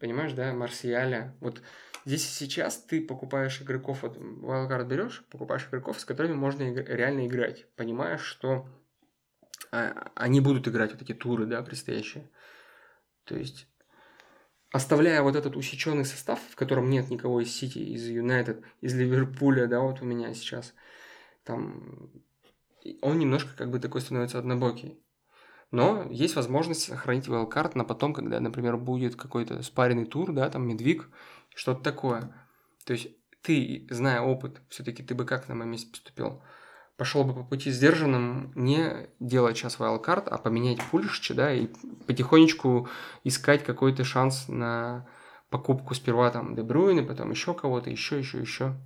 [0.00, 1.36] понимаешь, да, Марсиаля.
[1.40, 1.60] Вот
[2.04, 6.88] Здесь и сейчас ты покупаешь игроков, вот Wildcard берешь, покупаешь игроков, с которыми можно иг-
[6.88, 8.66] реально играть, понимаешь, что
[9.70, 12.28] а, они будут играть вот эти туры, да, предстоящие.
[13.24, 13.68] То есть,
[14.72, 19.68] оставляя вот этот усеченный состав, в котором нет никого из Сити, из Юнайтед, из Ливерпуля,
[19.68, 20.74] да, вот у меня сейчас,
[21.44, 22.10] там,
[23.00, 24.98] он немножко как бы такой становится однобокий.
[25.70, 30.68] Но есть возможность сохранить wildcard на потом, когда, например, будет какой-то спаренный тур, да, там
[30.68, 31.08] Медвиг,
[31.54, 32.32] что-то такое.
[32.84, 33.08] То есть
[33.42, 36.42] ты, зная опыт, все-таки ты бы как на моем месте поступил?
[36.96, 41.68] Пошел бы по пути сдержанным, не делать сейчас wildcard, а поменять Пулишича, да, и
[42.06, 42.88] потихонечку
[43.24, 45.08] искать какой-то шанс на
[45.50, 48.76] покупку сперва там Дебруины, потом еще кого-то, еще, еще, еще.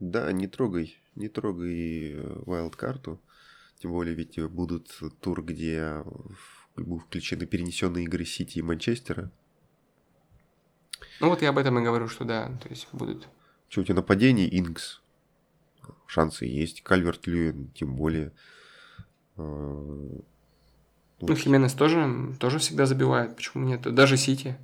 [0.00, 3.14] Да, не трогай, не трогай wildcard.
[3.14, 3.16] Э,
[3.78, 6.04] Тем более ведь будут тур, где
[6.76, 9.30] будут включены перенесенные игры Сити и Манчестера.
[11.20, 13.28] Ну вот я об этом и говорю, что да, то есть будут.
[13.68, 15.00] Что у тебя нападение, Инкс?
[16.06, 16.82] Шансы есть.
[16.82, 18.32] Кальверт Льюин, тем более.
[19.36, 19.42] А,
[21.20, 23.36] ну, Хименес тоже, тоже всегда забивает.
[23.36, 23.82] Почему нет?
[23.82, 24.56] Даже Сити.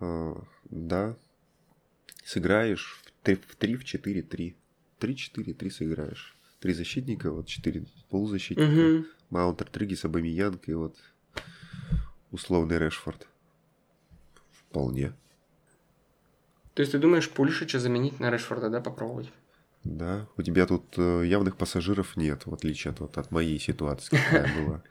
[0.00, 1.16] А, да.
[2.24, 4.56] Сыграешь в 3, в 3, в 4, 3.
[5.00, 6.36] 3-4-3 сыграешь.
[6.60, 8.68] Три защитника, вот четыре полузащитника.
[8.68, 9.06] Угу.
[9.30, 10.96] Маунтер, Тригис, Абамиянг и вот
[12.32, 13.28] условный Решфорд.
[14.70, 15.12] Вполне.
[16.74, 19.32] То есть ты думаешь Пулишича заменить на Решфорда, да, попробовать?
[19.84, 24.16] Да, у тебя тут э, явных пассажиров нет, в отличие от, вот, от моей ситуации,
[24.16, 24.82] какая была.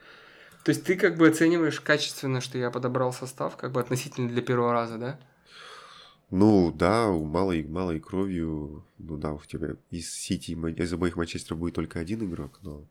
[0.64, 4.42] То есть ты как бы оцениваешь качественно, что я подобрал состав, как бы относительно для
[4.42, 5.20] первого раза, да?
[6.30, 11.74] Ну, да, малой, малой кровью, ну да, у тебя из Сити, из обоих Манчестеров будет
[11.74, 12.84] только один игрок, но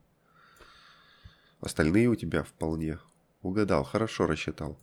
[1.61, 2.97] остальные у тебя вполне.
[3.43, 4.79] Угадал, хорошо рассчитал.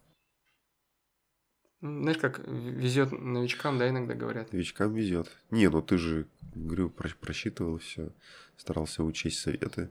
[1.84, 4.50] Знаешь, как везет новичкам, да, иногда говорят.
[4.54, 5.30] Новичкам везет.
[5.50, 8.08] Не, ну ты же, говорю, просчитывал все,
[8.56, 9.90] старался учесть советы.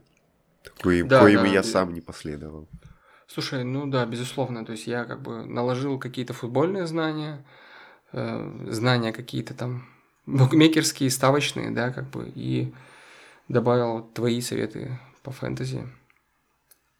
[0.64, 2.68] Такое, да, коим да, я сам не последовал.
[3.28, 4.64] Слушай, ну да, безусловно.
[4.64, 7.44] То есть я как бы наложил какие-то футбольные знания,
[8.10, 9.86] э, знания какие-то там
[10.26, 12.74] букмекерские, ставочные, да, как бы, и
[13.46, 15.88] добавил твои советы по фэнтези.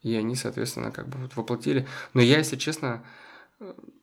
[0.03, 1.85] И они, соответственно, как бы вот воплотили.
[2.13, 3.03] Но я, если честно,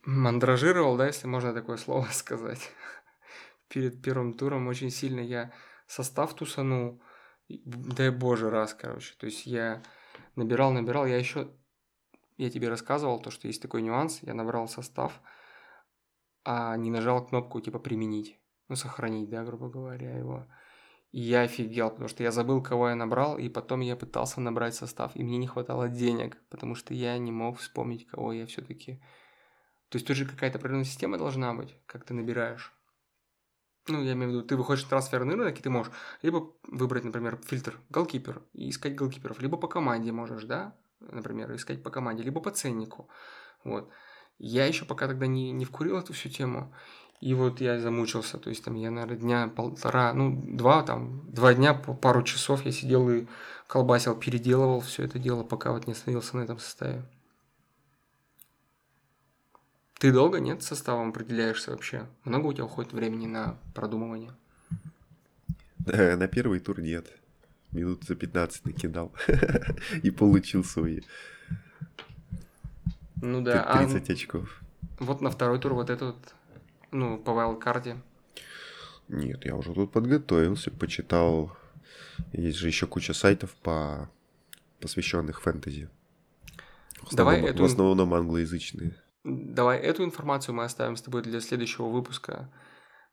[0.04, 2.70] мандражировал, да, если можно такое слово сказать.
[3.68, 5.52] Перед первым туром очень сильно я
[5.86, 7.02] состав тусанул.
[7.48, 9.14] Дай боже раз, короче.
[9.18, 9.82] То есть я
[10.36, 11.06] набирал, набирал.
[11.06, 11.50] Я еще,
[12.36, 14.20] я тебе рассказывал, то, что есть такой нюанс.
[14.22, 15.20] Я набрал состав,
[16.44, 18.38] а не нажал кнопку типа применить.
[18.68, 20.46] Ну, сохранить, да, грубо говоря, его.
[21.10, 24.74] И я офигел, потому что я забыл, кого я набрал, и потом я пытался набрать
[24.74, 28.98] состав, и мне не хватало денег, потому что я не мог вспомнить, кого я все-таки
[29.92, 32.72] то есть тут же какая-то определенная система должна быть, как ты набираешь.
[33.88, 35.92] Ну, я имею в виду, ты выходишь на трансферный рынок, и ты можешь
[36.22, 41.82] либо выбрать, например, фильтр голкипер и искать голкиперов, либо по команде можешь, да, например, искать
[41.82, 43.10] по команде, либо по ценнику.
[43.64, 43.90] Вот.
[44.38, 46.74] Я еще пока тогда не, не вкурил эту всю тему,
[47.20, 51.52] и вот я замучился, то есть там я, наверное, дня полтора, ну, два там, два
[51.52, 53.26] дня пару часов я сидел и
[53.66, 57.04] колбасил, переделывал все это дело, пока вот не остановился на этом составе.
[60.02, 62.08] Ты долго, нет, составом определяешься вообще?
[62.24, 64.32] Много у тебя уходит времени на продумывание?
[65.86, 67.06] На первый тур нет.
[67.70, 69.12] Минут за 15 накидал.
[70.02, 71.02] И получил свои.
[73.20, 73.78] Ну да.
[73.78, 74.60] 30 а очков.
[74.98, 76.16] Вот на второй тур вот этот,
[76.90, 77.96] ну, по вайлдкарде.
[79.06, 81.56] Нет, я уже тут подготовился, почитал.
[82.32, 84.10] Есть же еще куча сайтов по
[84.80, 85.88] посвященных фэнтези.
[87.02, 87.62] В Давай основном, эту...
[87.62, 88.96] в основном англоязычные.
[89.24, 92.52] Давай эту информацию мы оставим с тобой для следующего выпуска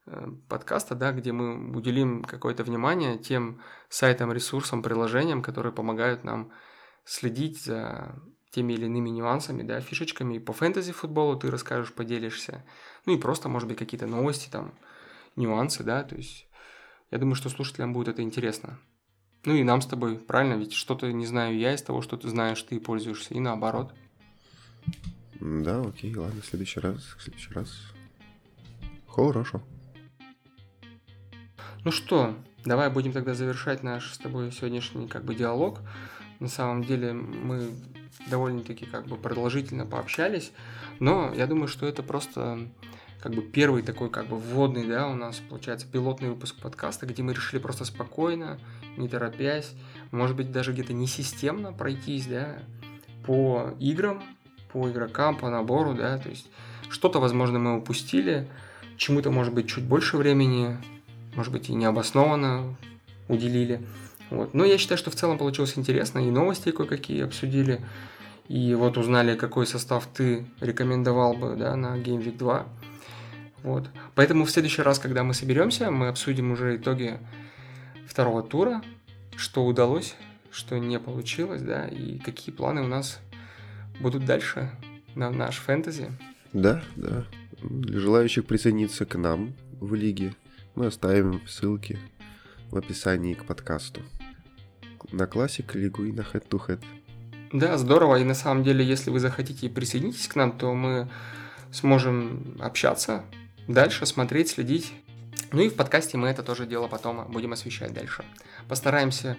[0.08, 6.52] э, подкаста, да, где мы уделим какое-то внимание тем сайтам, ресурсам, приложениям, которые помогают нам
[7.06, 8.20] следить за
[8.50, 10.36] теми или иными нюансами, да, фишечками.
[10.36, 12.66] И по фэнтези-футболу ты расскажешь, поделишься.
[13.06, 14.74] Ну и просто, может быть, какие-то новости, там,
[15.36, 16.48] нюансы, да, то есть
[17.12, 18.80] я думаю, что слушателям будет это интересно.
[19.46, 20.56] Ну и нам с тобой, правильно?
[20.56, 23.94] Ведь что-то не знаю я из того, что ты знаешь, ты пользуешься, и наоборот.
[25.40, 27.94] Да, окей, ладно, в следующий раз, в следующий раз.
[29.08, 29.62] Хорошо.
[31.86, 32.36] Ну что,
[32.66, 35.80] давай будем тогда завершать наш с тобой сегодняшний как бы диалог.
[36.40, 37.70] На самом деле мы
[38.30, 40.52] довольно-таки как бы продолжительно пообщались,
[41.00, 42.60] но я думаю, что это просто
[43.22, 47.24] как бы первый такой как бы вводный, да, у нас получается пилотный выпуск подкаста, где
[47.24, 48.60] мы решили просто спокойно,
[48.98, 49.74] не торопясь,
[50.12, 52.60] может быть даже где-то не системно пройтись, да,
[53.26, 54.24] по играм,
[54.72, 56.48] по игрокам, по набору, да, то есть
[56.90, 58.48] что-то, возможно, мы упустили,
[58.98, 60.78] чему-то, может быть, чуть больше времени,
[61.36, 62.76] может быть, и необоснованно
[63.28, 63.82] уделили.
[64.30, 64.54] Вот.
[64.54, 67.82] Но я считаю, что в целом получилось интересно, и новости кое-какие обсудили,
[68.48, 72.66] и вот узнали, какой состав ты рекомендовал бы да, на Game Week 2.
[73.64, 73.90] Вот.
[74.16, 77.20] Поэтому в следующий раз, когда мы соберемся, мы обсудим уже итоги
[78.08, 78.82] второго тура,
[79.36, 80.16] что удалось,
[80.52, 83.20] что не получилось, да, и какие планы у нас
[84.00, 84.72] будут дальше
[85.16, 86.12] на наш фэнтези.
[86.54, 87.26] Да, да.
[87.62, 90.34] Для желающих присоединиться к нам в лиге
[90.76, 92.00] мы оставим ссылки
[92.70, 94.02] в описании к подкасту.
[95.12, 96.84] На классик лигу и на head-to-head.
[97.52, 98.18] Да, здорово.
[98.18, 101.10] И на самом деле, если вы захотите присоединитесь к нам, то мы
[101.72, 103.24] сможем общаться,
[103.68, 104.94] дальше смотреть, следить.
[105.52, 108.24] Ну и в подкасте мы это тоже дело потом будем освещать дальше.
[108.68, 109.36] Постараемся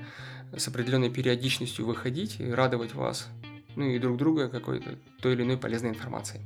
[0.56, 3.28] с определенной периодичностью выходить и радовать вас,
[3.76, 6.42] ну и друг друга какой-то той или иной полезной информацией.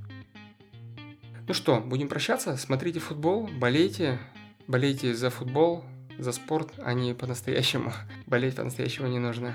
[1.46, 2.56] Ну что, будем прощаться.
[2.56, 4.18] Смотрите футбол, болейте,
[4.66, 5.84] болейте за футбол,
[6.18, 7.92] за спорт, а не по-настоящему.
[8.26, 9.55] Болеть по-настоящему не нужно.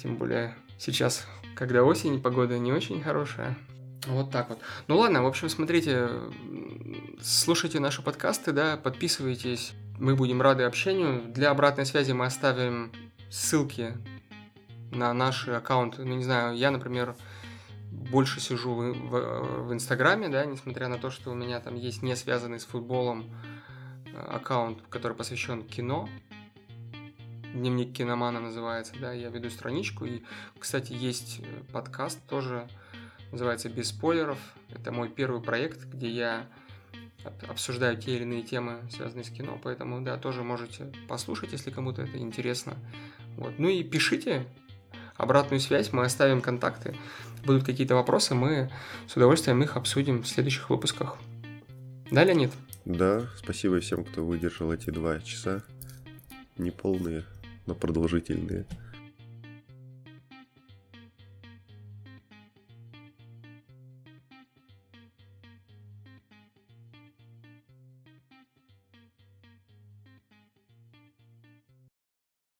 [0.00, 3.56] Тем более сейчас, когда осень, погода не очень хорошая.
[4.06, 4.58] Вот так вот.
[4.86, 6.08] Ну ладно, в общем, смотрите,
[7.22, 9.72] слушайте наши подкасты, да, подписывайтесь.
[9.98, 11.22] Мы будем рады общению.
[11.32, 12.92] Для обратной связи мы оставим
[13.30, 13.94] ссылки
[14.90, 16.04] на наши аккаунты.
[16.04, 17.14] Ну, не знаю, я, например,
[17.90, 22.02] больше сижу в, в, в Инстаграме, да, несмотря на то, что у меня там есть
[22.02, 23.30] не связанный с футболом
[24.06, 26.08] э, аккаунт, который посвящен кино.
[27.52, 30.04] Дневник киномана называется, да, я веду страничку.
[30.04, 30.22] И,
[30.58, 32.68] кстати, есть э, подкаст тоже
[33.32, 34.38] называется «Без спойлеров».
[34.70, 36.46] Это мой первый проект, где я
[37.48, 42.02] обсуждаю те или иные темы, связанные с кино, поэтому, да, тоже можете послушать, если кому-то
[42.02, 42.76] это интересно.
[43.36, 43.58] Вот.
[43.58, 44.46] Ну и пишите
[45.20, 46.96] обратную связь, мы оставим контакты.
[47.44, 48.70] Будут какие-то вопросы, мы
[49.06, 51.16] с удовольствием их обсудим в следующих выпусках.
[52.10, 52.52] Да, Леонид?
[52.84, 55.62] Да, спасибо всем, кто выдержал эти два часа.
[56.58, 57.24] Неполные,
[57.66, 58.66] но продолжительные.